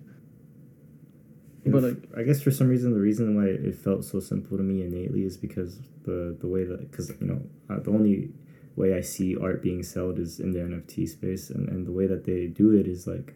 Yeah, 1.64 1.72
But 1.72 1.82
like, 1.84 1.96
I 2.16 2.22
guess 2.24 2.42
for 2.42 2.50
some 2.50 2.68
reason, 2.68 2.92
the 2.92 3.00
reason 3.00 3.36
why 3.36 3.46
it 3.46 3.76
felt 3.76 4.04
so 4.04 4.20
simple 4.20 4.56
to 4.56 4.64
me 4.64 4.82
innately 4.82 5.24
is 5.24 5.36
because 5.36 5.78
the 6.04 6.36
the 6.40 6.48
way 6.48 6.64
that 6.64 6.90
because 6.90 7.10
you 7.20 7.26
know 7.26 7.42
uh, 7.70 7.80
the 7.80 7.90
only 7.90 8.30
way 8.76 8.94
I 8.94 9.00
see 9.00 9.36
art 9.36 9.62
being 9.62 9.82
sold 9.84 10.18
is 10.18 10.40
in 10.40 10.52
the 10.52 10.60
NFT 10.60 11.08
space, 11.08 11.50
and, 11.50 11.68
and 11.68 11.86
the 11.86 11.92
way 11.92 12.06
that 12.08 12.24
they 12.24 12.48
do 12.48 12.72
it 12.72 12.88
is 12.88 13.06
like, 13.06 13.34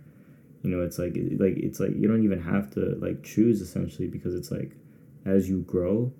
you 0.63 0.71
know, 0.71 0.83
it's 0.83 0.99
like 0.99 1.15
like 1.39 1.57
it's 1.57 1.81
like 1.81 1.93
you 1.97 2.09
don't 2.09 2.25
even 2.25 2.41
have 2.43 2.71
to 2.75 2.97
like 3.01 3.23
choose 3.23 3.61
essentially 3.61 4.09
because 4.09 4.35
it's 4.35 4.51
like 4.51 4.77
as 5.25 5.49
you 5.49 5.61
grow, 5.62 6.12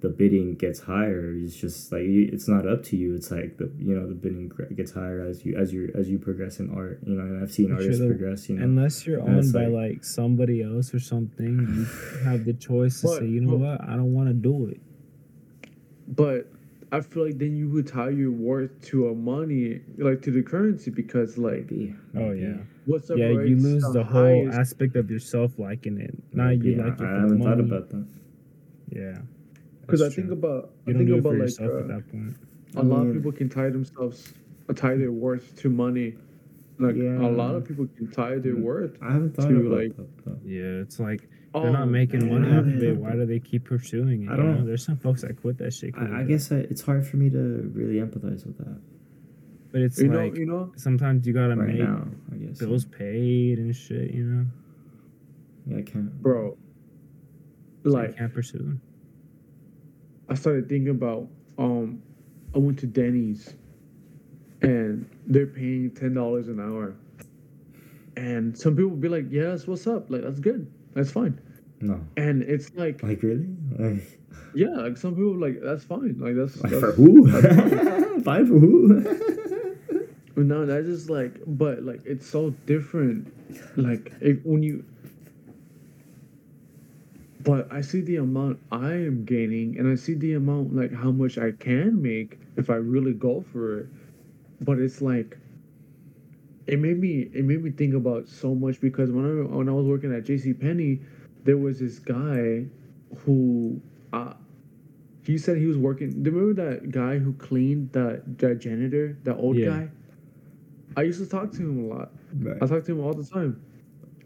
the 0.00 0.08
bidding 0.08 0.54
gets 0.54 0.78
higher. 0.80 1.34
It's 1.36 1.56
just 1.56 1.90
like 1.90 2.02
it's 2.04 2.46
not 2.48 2.66
up 2.68 2.82
to 2.84 2.96
you. 2.96 3.14
It's 3.14 3.30
like 3.30 3.56
the 3.58 3.70
you 3.78 3.94
know 3.98 4.06
the 4.06 4.14
bidding 4.14 4.50
gets 4.76 4.92
higher 4.92 5.20
as 5.26 5.44
you 5.44 5.56
as 5.56 5.72
you 5.72 5.90
as 5.98 6.08
you 6.08 6.18
progress 6.18 6.60
in 6.60 6.70
art. 6.72 7.00
You 7.04 7.14
know, 7.14 7.22
and 7.22 7.42
I've 7.42 7.50
seen 7.52 7.68
But 7.68 7.80
artists 7.80 8.00
the- 8.00 8.06
progress. 8.06 8.48
You 8.48 8.56
know, 8.56 8.64
Unless 8.64 9.06
you're 9.06 9.18
And 9.20 9.36
owned 9.38 9.52
by 9.52 9.66
like- 9.66 9.92
like 9.94 10.04
somebody 10.04 10.62
else 10.62 10.94
or 10.94 11.00
something, 11.00 11.58
you 11.74 11.84
have 12.24 12.44
the 12.44 12.52
choice 12.52 13.00
to 13.00 13.06
But- 13.08 13.18
say, 13.20 13.26
you 13.28 13.40
know 13.40 13.52
but- 13.58 13.58
what, 13.80 13.80
I 13.88 13.96
don't 13.96 14.12
want 14.12 14.28
to 14.28 14.34
do 14.34 14.66
it. 14.68 14.80
but 16.08 16.50
I 16.90 17.00
feel 17.02 17.26
like 17.26 17.36
then 17.38 17.54
you 17.54 17.68
would 17.68 17.86
tie 17.86 18.08
your 18.08 18.30
worth 18.30 18.80
to 18.90 19.08
a 19.08 19.14
money, 19.14 19.80
like 19.98 20.22
to 20.22 20.30
the 20.30 20.42
currency, 20.42 20.90
because 20.90 21.36
like 21.36 21.70
maybe. 21.70 21.94
Oh 22.14 22.20
maybe. 22.20 22.40
yeah, 22.40 22.56
what 22.86 23.02
yeah. 23.14 23.28
You 23.28 23.56
lose 23.56 23.84
the, 23.92 24.02
whole 24.04 24.22
highest- 24.46 24.58
aspect 24.58 24.96
of 24.96 25.10
yourself 25.10 25.58
liking 25.58 25.98
it. 26.00 26.14
Not 26.32 26.46
Maybe. 26.50 26.70
you 26.70 26.76
like 26.76 26.94
it 26.94 26.98
for 26.98 27.06
I, 27.06 27.10
I 27.18 27.20
haven't 27.20 27.38
money. 27.38 27.44
thought 27.50 27.60
about 27.60 27.90
that. 27.90 28.06
Yeah, 28.90 29.18
Because 29.82 30.02
I 30.02 30.08
think 30.10 30.30
about 30.30 30.70
I 30.86 30.90
you 30.90 30.94
don't 30.94 31.06
think 31.06 31.18
about 31.20 31.32
for 31.34 31.38
like 31.66 31.74
uh, 31.74 31.78
at 31.80 31.88
that 31.88 32.10
point. 32.10 32.36
a 32.76 32.82
lot 32.82 33.06
of 33.06 33.12
people 33.14 33.32
can 33.32 33.48
tie 33.48 33.70
themselves 33.70 34.32
uh, 34.68 34.72
tie 34.72 34.96
their 34.96 35.12
worth 35.12 35.56
to 35.60 35.68
money. 35.70 36.14
Like 36.78 36.96
Yeah. 36.96 37.20
a 37.20 37.28
lot 37.28 37.54
of 37.54 37.66
people 37.66 37.86
can 37.96 38.10
tie 38.10 38.36
their 38.38 38.54
Mm. 38.54 38.62
worth. 38.62 38.96
I 39.02 39.12
haven't 39.12 39.34
thought 39.34 39.48
to, 39.48 39.56
about 39.66 39.78
like- 39.78 39.96
that. 39.96 40.24
Though. 40.24 40.38
Yeah, 40.44 40.82
it's 40.84 40.98
like 41.00 41.28
Oh, 41.54 41.62
they're 41.62 41.72
not 41.72 41.88
making 41.88 42.28
money 42.28 42.46
man. 42.48 42.58
off 42.58 42.66
of 42.66 42.82
it. 42.82 42.96
Why 42.96 43.12
do 43.12 43.24
they 43.26 43.40
keep 43.40 43.64
pursuing 43.64 44.22
it? 44.24 44.28
I 44.28 44.32
you 44.32 44.36
know? 44.36 44.36
don't- 44.36 44.58
know. 44.60 44.66
There's 44.66 44.84
some 44.84 44.98
folks 44.98 45.22
that 45.22 45.40
quit 45.40 45.58
that 45.58 45.72
shit. 45.72 45.94
I, 45.96 46.20
I 46.20 46.22
guess 46.24 46.52
I, 46.52 46.56
it's 46.56 46.82
hard 46.82 47.06
for 47.06 47.16
me 47.16 47.30
to 47.30 47.70
really 47.74 47.96
empathize 47.96 48.46
with 48.46 48.58
that 48.58 48.78
but 49.70 49.82
it's 49.82 49.98
you 50.00 50.10
like 50.10 50.32
know, 50.32 50.38
you 50.40 50.46
know, 50.46 50.72
sometimes 50.76 51.26
you 51.26 51.34
gotta 51.34 51.54
right 51.54 51.68
make 51.68 51.78
now. 51.78 52.06
I 52.32 52.36
guess 52.36 52.58
bills 52.58 52.86
paid 52.86 53.58
and 53.58 53.76
shit. 53.76 54.12
You 54.14 54.24
know, 54.24 54.46
Yeah, 55.66 55.78
I 55.78 55.82
can't. 55.82 56.22
bro. 56.22 56.56
Like 57.84 58.16
can't 58.16 58.32
pursue. 58.32 58.78
I 60.28 60.34
started 60.34 60.68
thinking 60.68 60.90
about 60.90 61.28
um 61.58 62.02
I 62.54 62.58
went 62.58 62.78
to 62.80 62.86
Denny's 62.86 63.54
and 64.62 65.08
they're 65.26 65.46
paying 65.46 65.90
ten 65.92 66.14
dollars 66.14 66.48
an 66.48 66.60
hour. 66.60 66.94
And 68.16 68.58
some 68.58 68.74
people 68.76 68.90
be 68.90 69.08
like, 69.08 69.26
"Yes, 69.30 69.66
what's 69.66 69.86
up. 69.86 70.10
Like 70.10 70.22
that's 70.22 70.40
good. 70.40 70.70
That's 70.94 71.10
fine. 71.10 71.40
No. 71.80 72.00
And 72.16 72.42
it's 72.42 72.74
like 72.74 73.02
Like 73.02 73.22
really? 73.22 73.46
Like, 73.78 74.18
yeah, 74.54 74.68
like 74.68 74.96
some 74.96 75.14
people 75.14 75.36
like 75.36 75.60
that's 75.62 75.84
fine. 75.84 76.16
Like 76.18 76.34
that's, 76.34 76.60
like 76.62 76.72
that's 76.72 76.84
for 76.84 76.92
who? 76.92 78.22
Fine 78.22 78.46
for 78.46 78.58
who? 78.58 79.28
No, 80.36 80.66
that's 80.66 80.86
just 80.86 81.10
like, 81.10 81.40
but 81.46 81.82
like 81.82 82.00
it's 82.04 82.26
so 82.26 82.50
different. 82.66 83.32
Like 83.76 84.12
if, 84.20 84.38
when 84.44 84.62
you, 84.62 84.84
but 87.44 87.72
I 87.72 87.80
see 87.80 88.00
the 88.00 88.16
amount 88.16 88.58
I 88.72 88.92
am 88.92 89.24
gaining, 89.24 89.78
and 89.78 89.88
I 89.88 89.94
see 89.94 90.14
the 90.14 90.34
amount 90.34 90.74
like 90.74 90.92
how 90.92 91.10
much 91.10 91.38
I 91.38 91.52
can 91.52 92.00
make 92.02 92.38
if 92.56 92.70
I 92.70 92.76
really 92.76 93.14
go 93.14 93.40
for 93.52 93.80
it. 93.80 93.86
But 94.60 94.78
it's 94.78 95.00
like, 95.00 95.38
it 96.66 96.78
made 96.78 96.98
me 96.98 97.30
it 97.32 97.44
made 97.44 97.62
me 97.62 97.70
think 97.70 97.94
about 97.94 98.28
so 98.28 98.54
much 98.54 98.80
because 98.80 99.10
when 99.10 99.24
I 99.24 99.56
when 99.56 99.68
I 99.68 99.72
was 99.72 99.86
working 99.86 100.12
at 100.14 100.24
J.C. 100.24 100.52
Penney, 100.52 101.00
there 101.44 101.56
was 101.56 101.78
this 101.80 101.98
guy 101.98 102.66
who, 103.24 103.80
uh, 104.12 104.34
he 105.22 105.38
said 105.38 105.58
he 105.58 105.66
was 105.66 105.78
working. 105.78 106.22
Do 106.22 106.30
you 106.30 106.36
remember 106.36 106.70
that 106.70 106.90
guy 106.90 107.18
who 107.18 107.32
cleaned 107.34 107.92
that 107.92 108.38
that 108.38 108.58
janitor, 108.58 109.16
that 109.24 109.36
old 109.36 109.56
Yeah. 109.56 109.66
guy? 109.66 109.90
I 110.96 111.02
used 111.02 111.20
to 111.20 111.26
talk 111.28 111.52
to 111.52 111.62
him 111.62 111.84
a 111.84 111.94
lot. 111.94 112.12
Right. 112.40 112.56
I 112.62 112.66
talked 112.66 112.86
to 112.86 112.92
him 112.92 113.00
all 113.00 113.14
the 113.14 113.24
time, 113.24 113.60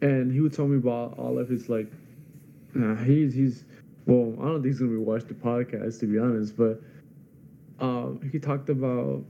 and 0.00 0.32
he 0.32 0.40
would 0.40 0.52
tell 0.52 0.68
me 0.68 0.78
about 0.78 1.18
all 1.18 1.38
of 1.38 1.48
his 1.48 1.68
like. 1.68 1.90
Nah, 2.74 2.96
he's 2.96 3.34
he's 3.34 3.64
well. 4.06 4.34
I 4.40 4.46
don't 4.46 4.62
think 4.62 4.66
he's 4.66 4.78
gonna 4.78 4.92
be 4.92 4.96
watch 4.96 5.24
the 5.24 5.34
podcast 5.34 6.00
to 6.00 6.06
be 6.06 6.18
honest, 6.18 6.56
but 6.56 6.80
um, 7.80 8.20
he 8.30 8.38
talked 8.38 8.68
about 8.68 9.24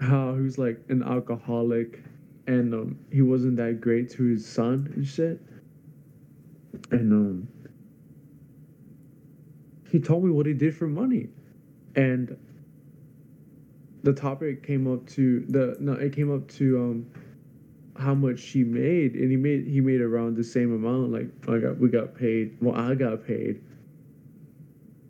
how 0.00 0.34
he 0.34 0.42
was 0.42 0.58
like 0.58 0.80
an 0.88 1.02
alcoholic, 1.02 2.02
and 2.46 2.74
um, 2.74 2.98
he 3.10 3.22
wasn't 3.22 3.56
that 3.56 3.80
great 3.80 4.10
to 4.10 4.24
his 4.24 4.46
son 4.46 4.92
and 4.94 5.06
shit. 5.06 5.40
And 6.90 7.12
um, 7.12 7.48
he 9.90 9.98
told 9.98 10.24
me 10.24 10.30
what 10.30 10.46
he 10.46 10.52
did 10.52 10.76
for 10.76 10.86
money, 10.86 11.28
and 11.96 12.36
the 14.02 14.12
topic 14.12 14.62
came 14.62 14.92
up 14.92 15.06
to 15.08 15.40
the 15.48 15.76
no, 15.80 15.92
it 15.94 16.12
came 16.12 16.32
up 16.32 16.46
to 16.48 16.78
um 16.78 17.06
how 17.96 18.14
much 18.14 18.42
he 18.42 18.64
made, 18.64 19.14
and 19.14 19.30
he 19.30 19.36
made 19.36 19.66
he 19.66 19.80
made 19.80 20.00
around 20.00 20.36
the 20.36 20.44
same 20.44 20.74
amount. 20.74 21.12
Like 21.12 21.28
I 21.48 21.58
got 21.58 21.78
we 21.78 21.88
got 21.88 22.14
paid. 22.14 22.56
Well, 22.60 22.74
I 22.74 22.94
got 22.94 23.26
paid. 23.26 23.60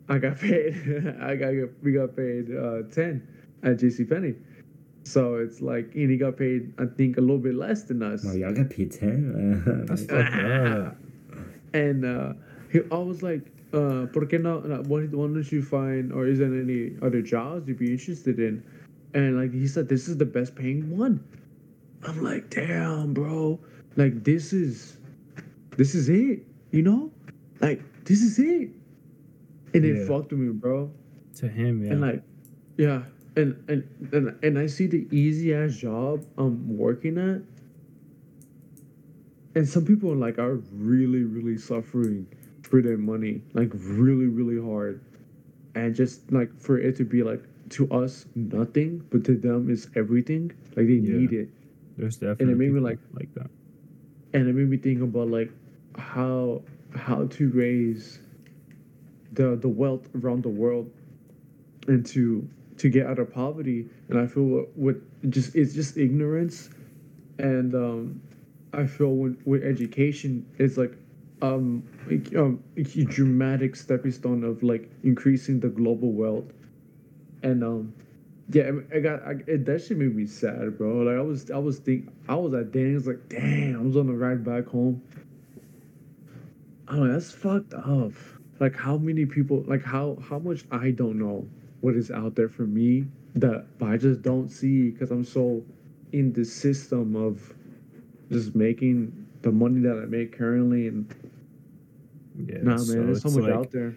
I 0.09 0.17
got 0.17 0.37
paid. 0.39 0.75
I 1.21 1.35
got 1.35 1.53
we 1.83 1.93
got 1.93 2.15
paid 2.15 2.55
uh, 2.55 2.83
ten 2.91 3.27
at 3.63 3.77
JC 3.77 4.07
Penney. 4.09 4.35
So 5.03 5.35
it's 5.35 5.61
like, 5.61 5.93
and 5.93 6.09
he 6.09 6.17
got 6.17 6.35
paid, 6.35 6.73
I 6.79 6.85
think, 6.85 7.17
a 7.17 7.21
little 7.21 7.37
bit 7.37 7.53
less 7.53 7.83
than 7.83 8.01
us. 8.01 8.23
No, 8.23 8.33
y'all 8.33 8.53
got 8.53 8.71
paid 8.71 8.91
ten. 8.91 9.85
That's 9.87 10.09
Like, 10.09 10.31
fucked 10.31 10.45
up. 10.45 10.97
And 11.73 12.05
uh, 12.05 12.33
he, 12.71 12.79
I 12.89 12.95
was 12.97 13.21
like, 13.21 13.41
uh, 13.73 14.07
¿por 14.07 14.25
qué 14.27 14.39
no? 14.41 14.59
Why, 14.87 15.01
why 15.01 15.27
don't 15.27 15.51
you 15.51 15.61
find, 15.61 16.13
or 16.13 16.25
is 16.25 16.39
there 16.39 16.47
any 16.47 16.95
other 17.01 17.21
jobs 17.21 17.67
you'd 17.67 17.77
be 17.77 17.91
interested 17.91 18.39
in? 18.39 18.63
And 19.13 19.37
like 19.37 19.51
he 19.51 19.67
said, 19.67 19.89
this 19.89 20.07
is 20.07 20.17
the 20.17 20.25
best 20.25 20.55
paying 20.55 20.97
one. 20.97 21.21
I'm 22.07 22.23
like, 22.23 22.49
damn, 22.49 23.13
bro. 23.13 23.59
Like 23.95 24.23
this 24.23 24.53
is, 24.53 24.97
this 25.77 25.95
is 25.95 26.09
it. 26.09 26.39
You 26.71 26.81
know, 26.83 27.11
like 27.61 27.81
this 28.05 28.21
is 28.21 28.37
it. 28.39 28.69
And 29.73 29.83
it 29.85 30.07
fucked 30.07 30.31
with 30.31 30.39
me, 30.39 30.51
bro. 30.51 30.91
To 31.37 31.47
him, 31.49 31.83
yeah. 31.83 31.91
And 31.91 32.01
like, 32.01 32.23
yeah, 32.77 33.03
and 33.35 33.61
and 33.67 33.83
and 34.13 34.35
and 34.43 34.59
I 34.59 34.67
see 34.67 34.87
the 34.87 35.07
easy 35.11 35.53
ass 35.53 35.75
job 35.75 36.25
I'm 36.37 36.77
working 36.77 37.17
at, 37.17 37.41
and 39.55 39.67
some 39.67 39.85
people 39.85 40.13
like 40.15 40.37
are 40.39 40.55
really 40.73 41.23
really 41.23 41.57
suffering 41.57 42.27
for 42.63 42.81
their 42.81 42.97
money, 42.97 43.41
like 43.53 43.69
really 43.73 44.25
really 44.27 44.61
hard, 44.61 45.01
and 45.75 45.95
just 45.95 46.31
like 46.31 46.49
for 46.59 46.77
it 46.79 46.95
to 46.97 47.03
be 47.05 47.23
like 47.23 47.43
to 47.69 47.89
us 47.91 48.25
nothing, 48.35 49.03
but 49.11 49.23
to 49.25 49.35
them 49.35 49.69
is 49.69 49.87
everything. 49.95 50.51
Like 50.75 50.87
they 50.87 50.93
Yeah. 50.93 51.17
need 51.17 51.33
it, 51.33 51.49
There's 51.97 52.17
definitely 52.17 52.55
made 52.55 52.71
me 52.73 52.79
like- 52.79 52.99
like 53.13 53.33
that. 53.35 53.49
and 54.33 54.47
it 54.49 54.53
made 54.53 54.69
me 54.69 54.77
think 54.77 55.01
about 55.01 55.29
like 55.29 55.51
how 55.97 56.61
how 56.95 57.25
to 57.27 57.49
raise 57.51 58.19
the 59.33 59.55
the 59.55 59.69
wealth 59.69 60.09
around 60.15 60.43
the 60.43 60.49
world 60.49 60.91
and 61.87 62.05
to 62.07 62.47
to 62.77 62.89
get 62.89 63.07
out 63.07 63.19
of 63.19 63.31
poverty. 63.33 63.87
And 64.09 64.19
I 64.19 64.27
feel 64.27 64.43
what, 64.43 64.77
what 64.77 64.95
just 65.31 65.55
it's 65.55 65.73
just 65.73 65.97
ignorance, 65.97 66.69
and 67.39 67.73
um, 67.75 68.21
I 68.73 68.85
feel 68.87 69.13
when 69.15 69.37
with 69.45 69.63
education 69.63 70.45
it's 70.57 70.77
like 70.77 70.93
um, 71.41 71.83
um 72.35 72.61
a 72.77 72.83
dramatic 73.05 73.75
stepping 73.75 74.11
stone 74.11 74.43
of 74.43 74.63
like 74.63 74.89
increasing 75.03 75.59
the 75.59 75.69
global 75.69 76.11
wealth, 76.11 76.51
and 77.43 77.63
um. 77.63 77.93
Yeah, 78.49 78.71
I 78.93 78.99
got 78.99 79.23
I, 79.23 79.31
it, 79.47 79.65
that 79.65 79.83
shit 79.83 79.97
made 79.97 80.15
me 80.15 80.27
sad, 80.27 80.77
bro. 80.77 80.97
Like 80.97 81.17
I 81.17 81.21
was, 81.21 81.49
I 81.49 81.57
was 81.57 81.79
think, 81.79 82.09
I 82.27 82.35
was 82.35 82.53
at 82.53 82.71
Danny's 82.71 83.07
like, 83.07 83.27
damn, 83.27 83.79
I 83.79 83.81
was 83.81 83.97
on 83.97 84.07
the 84.07 84.13
ride 84.13 84.43
back 84.43 84.67
home. 84.67 85.01
Oh, 86.87 87.07
that's 87.07 87.31
fucked 87.31 87.73
up. 87.73 88.11
Like 88.59 88.75
how 88.75 88.97
many 88.97 89.25
people, 89.25 89.63
like 89.67 89.83
how 89.83 90.17
how 90.29 90.37
much 90.39 90.63
I 90.71 90.91
don't 90.91 91.17
know 91.17 91.47
what 91.81 91.95
is 91.95 92.11
out 92.11 92.35
there 92.35 92.49
for 92.49 92.63
me 92.63 93.05
that 93.35 93.65
but 93.79 93.89
I 93.89 93.97
just 93.97 94.21
don't 94.21 94.49
see 94.49 94.91
because 94.91 95.11
I'm 95.11 95.25
so 95.25 95.63
in 96.13 96.31
the 96.33 96.45
system 96.45 97.15
of 97.15 97.53
just 98.31 98.55
making 98.55 99.27
the 99.41 99.51
money 99.51 99.81
that 99.81 99.99
I 100.01 100.05
make 100.05 100.37
currently 100.37 100.87
and 100.87 101.13
Yeah, 102.37 102.57
nah, 102.61 102.77
man, 102.77 103.05
there's 103.07 103.21
so 103.21 103.29
much 103.29 103.43
like- 103.43 103.53
out 103.53 103.71
there. 103.71 103.95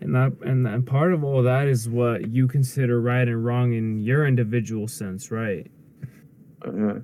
And 0.00 0.14
that 0.14 0.32
and, 0.42 0.66
and 0.66 0.86
part 0.86 1.12
of 1.14 1.24
all 1.24 1.42
that 1.42 1.68
is 1.68 1.88
what 1.88 2.28
you 2.30 2.46
consider 2.46 3.00
right 3.00 3.26
and 3.26 3.44
wrong 3.44 3.72
in 3.72 4.00
your 4.02 4.26
individual 4.26 4.88
sense, 4.88 5.30
right? 5.30 5.70
Uh, 6.64 7.00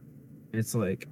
It's 0.53 0.75
like, 0.75 1.09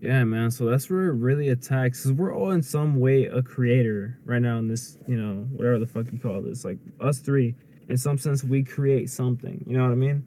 yeah, 0.00 0.24
man. 0.24 0.50
So 0.50 0.64
that's 0.66 0.90
where 0.90 1.06
it 1.06 1.14
really 1.14 1.50
attacks. 1.50 2.02
Cause 2.02 2.12
we're 2.12 2.34
all 2.34 2.50
in 2.50 2.62
some 2.62 2.98
way 2.98 3.26
a 3.26 3.42
creator 3.42 4.18
right 4.24 4.42
now 4.42 4.58
in 4.58 4.66
this, 4.66 4.98
you 5.06 5.16
know, 5.16 5.44
whatever 5.52 5.78
the 5.78 5.86
fuck 5.86 6.06
you 6.12 6.18
call 6.18 6.42
this. 6.42 6.64
Like 6.64 6.78
us 7.00 7.20
three, 7.20 7.54
in 7.88 7.96
some 7.96 8.18
sense, 8.18 8.42
we 8.42 8.64
create 8.64 9.08
something. 9.10 9.62
You 9.66 9.76
know 9.76 9.84
what 9.84 9.92
I 9.92 9.96
mean? 9.96 10.24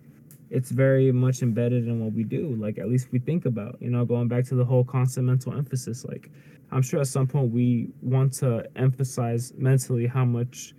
It's 0.49 0.69
very 0.69 1.11
much 1.11 1.41
embedded 1.41 1.87
in 1.87 1.99
what 1.99 2.13
we 2.13 2.23
do. 2.23 2.55
Like 2.55 2.77
at 2.77 2.87
least 2.87 3.11
we 3.11 3.19
think 3.19 3.45
about. 3.45 3.75
You 3.81 3.89
know, 3.89 4.05
going 4.05 4.29
back 4.29 4.45
to 4.45 4.55
the 4.55 4.63
whole 4.63 4.85
constant 4.85 5.25
mental 5.25 5.53
emphasis. 5.53 6.05
Like 6.05 6.31
I'm 6.71 6.81
sure 6.81 7.01
at 7.01 7.07
some 7.07 7.27
point 7.27 7.51
we 7.51 7.89
want 8.01 8.31
to 8.35 8.65
emphasize 8.77 9.51
mentally 9.57 10.07
how 10.07 10.23
much. 10.23 10.73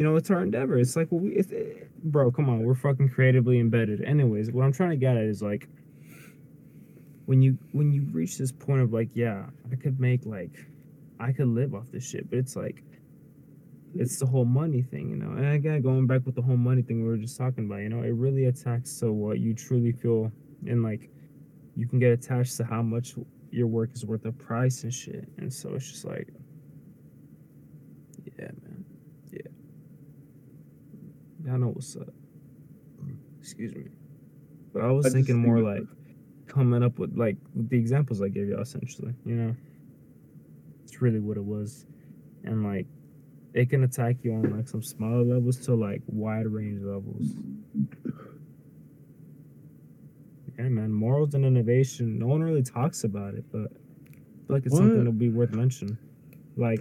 You 0.00 0.06
know, 0.06 0.16
it's 0.16 0.30
our 0.30 0.42
endeavor. 0.42 0.78
It's 0.78 0.96
like, 0.96 1.08
well, 1.12 1.20
we, 1.20 1.32
it, 1.32 1.92
bro, 2.04 2.30
come 2.32 2.48
on, 2.48 2.64
we're 2.64 2.74
fucking 2.74 3.10
creatively 3.10 3.60
embedded. 3.60 4.02
Anyways, 4.02 4.50
what 4.50 4.64
I'm 4.64 4.72
trying 4.72 4.92
to 4.92 4.96
get 4.96 5.18
at 5.18 5.24
is 5.24 5.42
like, 5.42 5.68
when 7.26 7.42
you 7.42 7.58
when 7.72 7.92
you 7.92 8.08
reach 8.10 8.38
this 8.38 8.50
point 8.50 8.82
of 8.82 8.92
like 8.92 9.08
yeah 9.14 9.46
i 9.70 9.76
could 9.76 10.00
make 10.00 10.26
like 10.26 10.66
i 11.20 11.30
could 11.30 11.46
live 11.46 11.74
off 11.76 11.84
this 11.92 12.04
shit 12.04 12.28
but 12.28 12.40
it's 12.40 12.56
like 12.56 12.82
it's 13.94 14.18
the 14.18 14.26
whole 14.26 14.44
money 14.44 14.82
thing 14.82 15.10
you 15.10 15.16
know 15.16 15.30
and 15.30 15.46
again 15.46 15.80
going 15.80 16.08
back 16.08 16.22
with 16.26 16.34
the 16.34 16.42
whole 16.42 16.56
money 16.56 16.82
thing 16.82 17.02
we 17.02 17.08
were 17.08 17.16
just 17.16 17.38
talking 17.38 17.66
about 17.66 17.76
you 17.76 17.88
know 17.88 18.02
it 18.02 18.14
really 18.14 18.46
attacks 18.46 18.98
to 18.98 19.12
what 19.12 19.38
you 19.38 19.54
truly 19.54 19.92
feel 19.92 20.32
and 20.66 20.82
like 20.82 21.08
you 21.76 21.86
can 21.86 22.00
get 22.00 22.10
attached 22.10 22.56
to 22.56 22.64
how 22.64 22.82
much 22.82 23.14
your 23.52 23.68
work 23.68 23.90
is 23.94 24.04
worth 24.04 24.24
a 24.24 24.32
price 24.32 24.82
and 24.82 24.92
shit 24.92 25.28
and 25.38 25.52
so 25.52 25.72
it's 25.74 25.88
just 25.88 26.04
like 26.04 26.28
yeah 28.38 28.46
man 28.64 28.84
yeah 29.30 29.40
y'all 31.44 31.58
know 31.58 31.68
what's 31.68 31.96
up 31.96 32.08
excuse 33.40 33.74
me 33.74 33.84
but 34.72 34.82
i 34.82 34.90
was 34.90 35.06
I 35.06 35.10
thinking 35.10 35.36
more 35.36 35.60
like 35.60 35.82
coming 36.50 36.82
up 36.82 36.98
with 36.98 37.16
like 37.16 37.36
the 37.54 37.78
examples 37.78 38.20
I 38.20 38.28
gave 38.28 38.48
you 38.48 38.58
essentially, 38.60 39.14
you 39.24 39.36
know. 39.36 39.56
It's 40.82 41.00
really 41.00 41.20
what 41.20 41.36
it 41.36 41.44
was. 41.44 41.86
And 42.44 42.64
like 42.64 42.86
it 43.54 43.70
can 43.70 43.84
attack 43.84 44.16
you 44.22 44.34
on 44.34 44.56
like 44.56 44.68
some 44.68 44.82
smaller 44.82 45.22
levels 45.22 45.58
to 45.66 45.74
like 45.74 46.02
wide 46.08 46.46
range 46.46 46.82
levels. 46.82 47.22
Yeah, 50.58 50.68
man. 50.68 50.92
Morals 50.92 51.34
and 51.34 51.44
innovation. 51.44 52.18
No 52.18 52.26
one 52.26 52.42
really 52.42 52.62
talks 52.62 53.04
about 53.04 53.34
it, 53.34 53.44
but 53.52 53.70
I 53.70 54.46
feel 54.46 54.48
like 54.48 54.66
it's 54.66 54.74
something 54.74 54.90
What? 54.90 54.98
that'll 54.98 55.12
be 55.12 55.30
worth 55.30 55.52
mentioning. 55.52 55.96
Like 56.56 56.80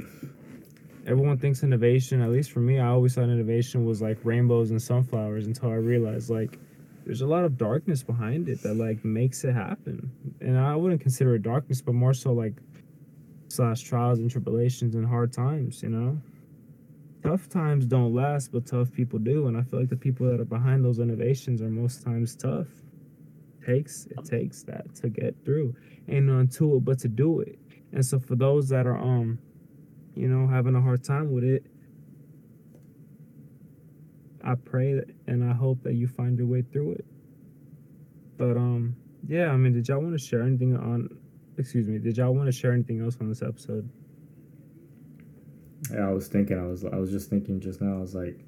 everyone 1.05 1.37
thinks 1.37 1.63
innovation, 1.63 2.21
at 2.21 2.29
least 2.29 2.51
for 2.51 2.59
me, 2.59 2.79
I 2.79 2.87
always 2.87 3.15
thought 3.15 3.23
innovation 3.23 3.85
was 3.85 4.01
like 4.01 4.17
rainbows 4.23 4.71
and 4.71 4.81
sunflowers 4.81 5.47
until 5.47 5.69
I 5.69 5.75
realized 5.75 6.29
like 6.29 6.59
there's 7.05 7.21
a 7.21 7.27
lot 7.27 7.43
of 7.43 7.57
darkness 7.57 8.03
behind 8.03 8.49
it 8.49 8.61
that 8.63 8.75
like 8.75 9.03
makes 9.03 9.43
it 9.43 9.53
happen. 9.53 10.11
And 10.41 10.57
I 10.57 10.75
wouldn't 10.75 11.01
consider 11.01 11.35
it 11.35 11.41
darkness, 11.41 11.81
but 11.81 11.95
more 11.95 12.13
so 12.13 12.33
like 12.33 12.53
slash 13.47 13.81
trials 13.81 14.19
and 14.19 14.29
tribulations 14.29 14.95
and 14.95 15.05
hard 15.07 15.33
times, 15.33 15.81
you 15.81 15.89
know? 15.89 16.21
Tough 17.23 17.49
times 17.49 17.85
don't 17.85 18.13
last, 18.13 18.51
but 18.51 18.65
tough 18.65 18.91
people 18.91 19.19
do. 19.19 19.47
And 19.47 19.57
I 19.57 19.63
feel 19.63 19.79
like 19.79 19.89
the 19.89 19.97
people 19.97 20.27
that 20.27 20.39
are 20.39 20.45
behind 20.45 20.85
those 20.85 20.99
innovations 20.99 21.61
are 21.61 21.69
most 21.69 22.03
times 22.03 22.35
tough. 22.35 22.67
It 23.61 23.65
Takes 23.65 24.05
it 24.05 24.25
takes 24.25 24.63
that 24.63 24.95
to 24.95 25.09
get 25.09 25.35
through. 25.43 25.75
Ain't 26.07 26.25
none 26.27 26.47
to 26.49 26.77
it 26.77 26.85
but 26.85 26.99
to 26.99 27.07
do 27.07 27.41
it. 27.41 27.59
And 27.91 28.05
so 28.05 28.19
for 28.19 28.35
those 28.35 28.69
that 28.69 28.87
are 28.87 28.97
um, 28.97 29.39
you 30.19 30.27
know, 30.27 30.47
having 30.47 30.75
a 30.75 30.81
hard 30.81 31.01
time 31.03 31.31
with 31.31 31.45
it, 31.45 31.63
I 34.43 34.55
pray 34.55 35.01
and 35.27 35.43
I 35.49 35.53
hope 35.53 35.81
that 35.83 35.93
you 35.95 36.07
find 36.07 36.37
your 36.37 36.47
way 36.47 36.61
through 36.61 36.91
it. 36.93 37.05
But 38.37 38.57
um, 38.57 38.95
yeah, 39.27 39.49
I 39.51 39.57
mean, 39.57 39.73
did 39.73 39.87
y'all 39.87 39.99
want 39.99 40.13
to 40.13 40.19
share 40.19 40.41
anything 40.43 40.75
on? 40.75 41.09
Excuse 41.57 41.87
me, 41.87 41.99
did 41.99 42.17
y'all 42.17 42.33
want 42.33 42.47
to 42.47 42.51
share 42.51 42.71
anything 42.73 43.01
else 43.01 43.17
on 43.19 43.29
this 43.29 43.41
episode? 43.41 43.89
Yeah, 45.93 46.07
I 46.07 46.11
was 46.11 46.27
thinking. 46.27 46.57
I 46.59 46.65
was. 46.67 46.83
I 46.85 46.95
was 46.97 47.11
just 47.11 47.29
thinking 47.29 47.59
just 47.59 47.81
now. 47.81 47.97
I 47.97 48.01
was 48.01 48.15
like, 48.15 48.39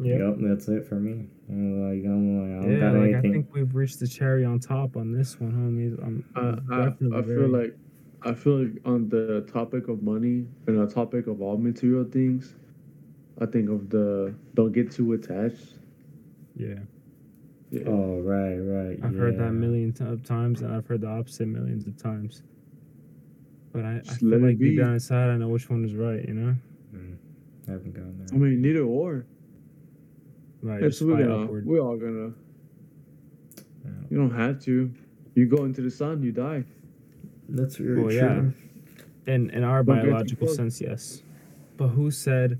Yeah, 0.00 0.16
"Yep, 0.18 0.36
that's 0.40 0.68
it 0.68 0.86
for 0.86 0.94
me." 0.96 1.28
I'm 1.48 1.88
like, 1.88 2.04
I'm 2.04 2.38
like, 2.40 2.58
I 2.58 2.62
don't 2.62 2.72
yeah. 2.72 2.80
got 2.80 2.94
Like 2.94 3.14
I 3.16 3.20
think 3.20 3.48
we've 3.54 3.74
reached 3.74 4.00
the 4.00 4.06
cherry 4.08 4.44
on 4.44 4.60
top 4.60 4.96
on 4.96 5.12
this 5.12 5.40
one, 5.40 5.52
homies. 5.52 5.98
I'm, 6.04 6.24
I, 6.36 6.40
I'm 6.40 6.66
I, 6.72 6.84
definitely 6.90 7.18
I 7.18 7.20
very- 7.22 7.38
feel 7.40 7.48
like 7.58 7.76
I 8.22 8.34
feel 8.34 8.64
like 8.64 8.72
on 8.84 9.08
the 9.08 9.46
topic 9.52 9.88
of 9.88 10.02
money 10.02 10.46
and 10.66 10.78
the 10.78 10.92
topic 10.92 11.26
of 11.28 11.40
all 11.40 11.56
material 11.56 12.04
things, 12.04 12.54
I 13.40 13.46
think 13.46 13.70
of 13.70 13.90
the 13.90 14.34
don't 14.54 14.72
get 14.72 14.90
too 14.90 15.12
attached. 15.12 15.74
yeah. 16.56 16.74
Yeah. 17.70 17.82
Oh 17.86 18.20
right, 18.20 18.56
right. 18.56 18.98
I've 19.04 19.14
heard 19.14 19.38
that 19.38 19.52
millions 19.52 20.00
of 20.00 20.24
times, 20.24 20.62
and 20.62 20.74
I've 20.74 20.86
heard 20.86 21.02
the 21.02 21.08
opposite 21.08 21.48
millions 21.48 21.86
of 21.86 21.96
times. 22.02 22.42
But 23.72 23.84
I, 23.84 23.96
I 23.96 23.98
Just 24.00 24.20
feel 24.20 24.30
like 24.38 24.58
deep 24.58 24.58
be. 24.58 24.76
down 24.78 24.94
inside, 24.94 25.28
I 25.28 25.36
know 25.36 25.48
which 25.48 25.68
one 25.68 25.84
is 25.84 25.92
right. 25.94 26.26
You 26.26 26.32
know, 26.34 26.56
Mm, 26.96 27.16
I 27.68 27.72
haven't 27.72 27.92
gone 27.92 28.14
there. 28.18 28.28
I 28.34 28.38
mean, 28.38 28.62
neither 28.62 28.80
or. 28.84 29.26
right? 30.62 30.82
It's 30.82 30.98
Just 31.00 31.08
we're 31.08 31.22
gonna, 31.22 31.44
we're 31.62 31.80
all 31.80 31.98
gonna. 31.98 32.32
Yeah. 33.84 33.90
You 34.10 34.16
don't 34.16 34.34
have 34.34 34.62
to. 34.64 34.90
You 35.34 35.44
go 35.46 35.64
into 35.66 35.82
the 35.82 35.90
sun, 35.90 36.22
you 36.22 36.32
die. 36.32 36.64
That's 37.48 37.76
very 37.76 37.96
Well, 38.00 38.08
true. 38.10 38.16
yeah. 39.26 39.32
in 39.34 39.50
in 39.50 39.64
our 39.64 39.82
Don't 39.82 39.96
get 39.96 40.02
too 40.04 40.10
biological 40.10 40.48
sense, 40.48 40.80
yes. 40.80 41.22
But 41.76 41.88
who 41.88 42.10
said 42.10 42.58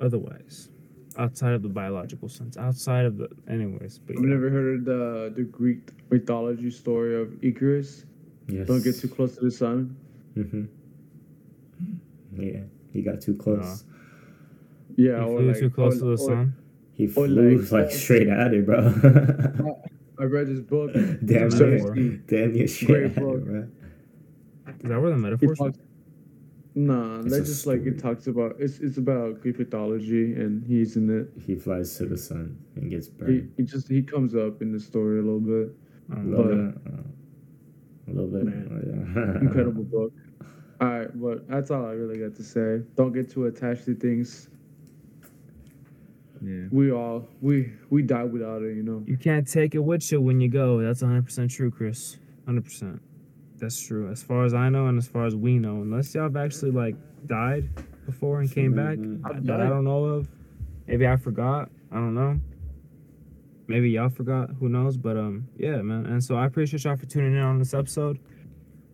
otherwise? 0.00 0.70
Outside 1.16 1.52
of 1.52 1.62
the 1.62 1.68
biological 1.68 2.28
sense, 2.28 2.56
outside 2.56 3.04
of 3.04 3.16
the, 3.18 3.28
anyways. 3.48 3.98
But 3.98 4.16
I've 4.18 4.22
yeah. 4.24 4.30
never 4.30 4.50
heard 4.50 4.78
of 4.78 4.84
the 4.84 5.32
the 5.36 5.42
Greek 5.42 5.90
mythology 6.10 6.70
story 6.70 7.20
of 7.20 7.32
Icarus. 7.42 8.04
Yes. 8.48 8.66
Don't 8.68 8.82
get 8.84 8.96
too 8.98 9.08
close 9.08 9.34
to 9.36 9.44
the 9.44 9.50
sun. 9.50 9.96
Mm-hmm. 10.36 10.64
Yeah, 12.40 12.60
he 12.92 13.02
got 13.02 13.20
too 13.20 13.34
close. 13.34 13.84
Yeah, 14.96 15.24
He 15.24 15.30
or 15.30 15.38
flew 15.38 15.48
like, 15.48 15.58
too 15.60 15.70
close 15.70 15.96
or- 15.96 15.98
to 15.98 16.04
the 16.04 16.10
or- 16.12 16.16
sun. 16.18 16.54
He 16.92 17.04
Or 17.06 17.10
flew 17.10 17.58
like- 17.58 17.72
like, 17.72 17.90
straight 18.02 18.28
at 18.28 18.54
it, 18.54 18.64
bro. 18.66 18.80
I 20.20 20.24
read 20.24 20.46
this 20.48 20.60
book. 20.60 20.92
Damn 21.24 21.46
It's 21.46 21.60
a 21.60 21.66
near, 21.66 22.16
damn 22.26 22.52
near 22.52 22.66
straight 22.68 23.14
Great 23.14 23.16
book. 23.16 23.44
bro. 23.44 23.68
Is 24.68 24.74
that 24.90 25.00
where 25.00 25.10
the 25.10 25.16
It 25.16 25.18
metaphors? 25.18 25.58
talks, 25.58 25.78
nah, 26.74 27.20
It's 27.20 27.30
that's 27.30 27.48
a 27.48 27.52
just 27.52 27.66
like 27.66 27.86
it 27.86 27.98
talks 27.98 28.26
about. 28.26 28.56
It's 28.58 28.78
it's 28.80 28.98
about 28.98 29.40
Greek 29.40 29.58
mythology, 29.58 30.34
and 30.34 30.64
he's 30.64 30.96
in 30.96 31.08
it. 31.10 31.30
He 31.40 31.54
flies 31.56 31.96
to 31.98 32.06
the 32.06 32.16
sun 32.16 32.58
and 32.76 32.90
gets 32.90 33.06
He, 33.08 33.12
burned. 33.12 33.52
he 33.56 33.62
just 33.62 33.88
he 33.88 34.02
comes 34.02 34.34
up 34.34 34.60
in 34.62 34.72
the 34.72 34.80
story 34.80 35.18
a 35.18 35.22
little 35.22 35.40
bit. 35.40 35.74
I 36.10 36.14
A 36.14 36.16
don't 36.16 36.30
little 36.30 36.54
know. 36.56 36.72
bit. 36.72 36.92
uh, 36.92 38.10
a 38.10 38.12
little 38.12 38.30
bit. 38.30 38.44
Man. 38.44 38.68
oh, 38.70 39.22
yeah. 39.32 39.40
Incredible 39.46 39.84
book. 39.84 40.12
All 40.80 40.88
right, 40.88 41.20
but 41.20 41.48
that's 41.48 41.70
all 41.70 41.84
I 41.86 41.92
really 41.92 42.18
got 42.18 42.34
to 42.36 42.42
say. 42.44 42.82
Don't 42.96 43.12
get 43.12 43.28
too 43.30 43.46
attached 43.46 43.84
to 43.86 43.94
things. 43.94 44.48
Yeah. 46.42 46.66
We 46.70 46.92
all 46.92 47.28
we 47.40 47.72
we 47.90 48.02
die 48.02 48.24
without 48.24 48.62
it, 48.62 48.76
you 48.76 48.82
know. 48.82 49.02
You 49.06 49.16
can't 49.16 49.46
take 49.46 49.74
it 49.74 49.80
with 49.80 50.10
you 50.12 50.20
when 50.20 50.40
you 50.40 50.48
go. 50.48 50.80
That's 50.80 51.02
100% 51.02 51.50
true, 51.50 51.70
Chris. 51.70 52.18
100%. 52.46 53.00
That's 53.58 53.80
true. 53.84 54.10
As 54.10 54.22
far 54.22 54.44
as 54.44 54.54
I 54.54 54.68
know, 54.68 54.86
and 54.86 54.98
as 54.98 55.08
far 55.08 55.26
as 55.26 55.34
we 55.34 55.58
know, 55.58 55.82
unless 55.82 56.14
y'all 56.14 56.24
have 56.24 56.36
actually 56.36 56.70
like 56.70 56.94
died 57.26 57.68
before 58.06 58.40
and 58.40 58.50
came 58.50 58.72
back, 58.74 58.98
Mhm. 58.98 59.44
that 59.46 59.60
I 59.60 59.68
don't 59.68 59.84
know 59.84 60.04
of. 60.04 60.28
Maybe 60.86 61.06
I 61.06 61.16
forgot. 61.16 61.70
I 61.90 61.96
don't 61.96 62.14
know. 62.14 62.38
Maybe 63.66 63.90
y'all 63.90 64.08
forgot. 64.08 64.50
Who 64.60 64.68
knows? 64.68 64.96
But 64.96 65.16
um, 65.18 65.46
yeah, 65.58 65.82
man. 65.82 66.06
And 66.06 66.22
so 66.24 66.36
I 66.36 66.46
appreciate 66.46 66.84
y'all 66.84 66.96
for 66.96 67.06
tuning 67.06 67.32
in 67.32 67.38
on 67.38 67.58
this 67.58 67.74
episode. 67.74 68.18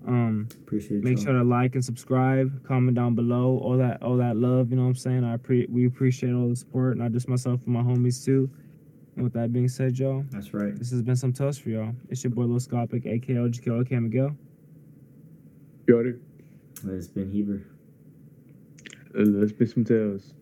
Um, 0.07 0.49
Appreciate 0.63 1.03
make 1.03 1.17
y'all. 1.17 1.25
sure 1.25 1.33
to 1.35 1.45
like 1.45 1.75
and 1.75 1.85
subscribe, 1.85 2.63
comment 2.65 2.95
down 2.95 3.15
below, 3.15 3.59
all 3.63 3.79
that, 3.79 4.03
all 4.03 4.17
that 4.19 4.37
love. 4.37 4.71
You 4.71 4.77
know 4.77 4.83
what 4.83 4.89
I'm 4.89 4.95
saying? 4.97 5.25
I 5.25 5.37
pre- 5.39 5.67
we 5.71 5.87
appreciate 5.87 6.33
all 6.35 6.49
the 6.49 6.57
support, 6.57 6.99
not 6.99 7.13
just 7.13 7.29
myself, 7.29 7.61
but 7.61 7.69
my 7.69 7.81
homies 7.83 8.23
too. 8.25 8.51
And 9.17 9.25
with 9.25 9.33
that 9.35 9.53
being 9.53 9.69
said, 9.69 9.99
y'all, 9.99 10.25
That's 10.31 10.53
right. 10.53 10.77
this 10.77 10.91
has 10.91 11.01
been 11.03 11.17
some 11.17 11.33
toast 11.33 11.63
for 11.63 11.71
y'all. 11.71 11.95
It's 12.11 12.23
your 12.23 12.33
boy 12.33 12.43
Lil 12.45 12.59
Scopic, 12.59 13.07
aka 13.07 13.37
OGK, 13.37 13.69
okay 13.69 13.99
Miguel. 13.99 14.37
You 15.87 15.95
already? 15.95 16.15
It's 16.87 17.09
been 17.09 17.31
Heber. 17.31 17.63
Uh, 19.17 19.23
Let's 19.23 19.53
be 19.53 19.65
Sum 19.67 19.85
Tales. 19.85 20.35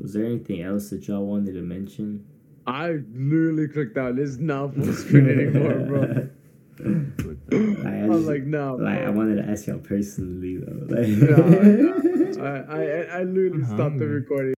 Was 0.00 0.14
there 0.14 0.24
anything 0.24 0.62
else 0.62 0.90
that 0.90 1.06
y'all 1.06 1.26
wanted 1.26 1.52
to 1.54 1.62
mention? 1.62 2.24
I 2.66 3.00
literally 3.12 3.68
clicked 3.68 3.98
out. 3.98 4.18
It's 4.18 4.38
not 4.38 4.74
full 4.74 4.92
screen 4.92 5.28
anymore, 5.28 5.74
bro. 5.86 6.28
I, 6.82 8.06
was 8.06 8.26
like, 8.26 8.44
no. 8.44 8.76
like 8.76 9.00
I 9.00 9.10
wanted 9.10 9.42
to 9.44 9.50
ask 9.50 9.66
y'all 9.66 9.78
personally 9.78 10.56
though. 10.56 10.86
Like, 10.88 11.08
Nah, 11.08 12.42
nah. 12.42 12.72
I, 12.72 12.82
I 12.82 13.18
I 13.18 13.22
literally 13.24 13.64
I'm 13.64 13.66
stopped 13.66 13.98
the 13.98 14.06
recording. 14.06 14.54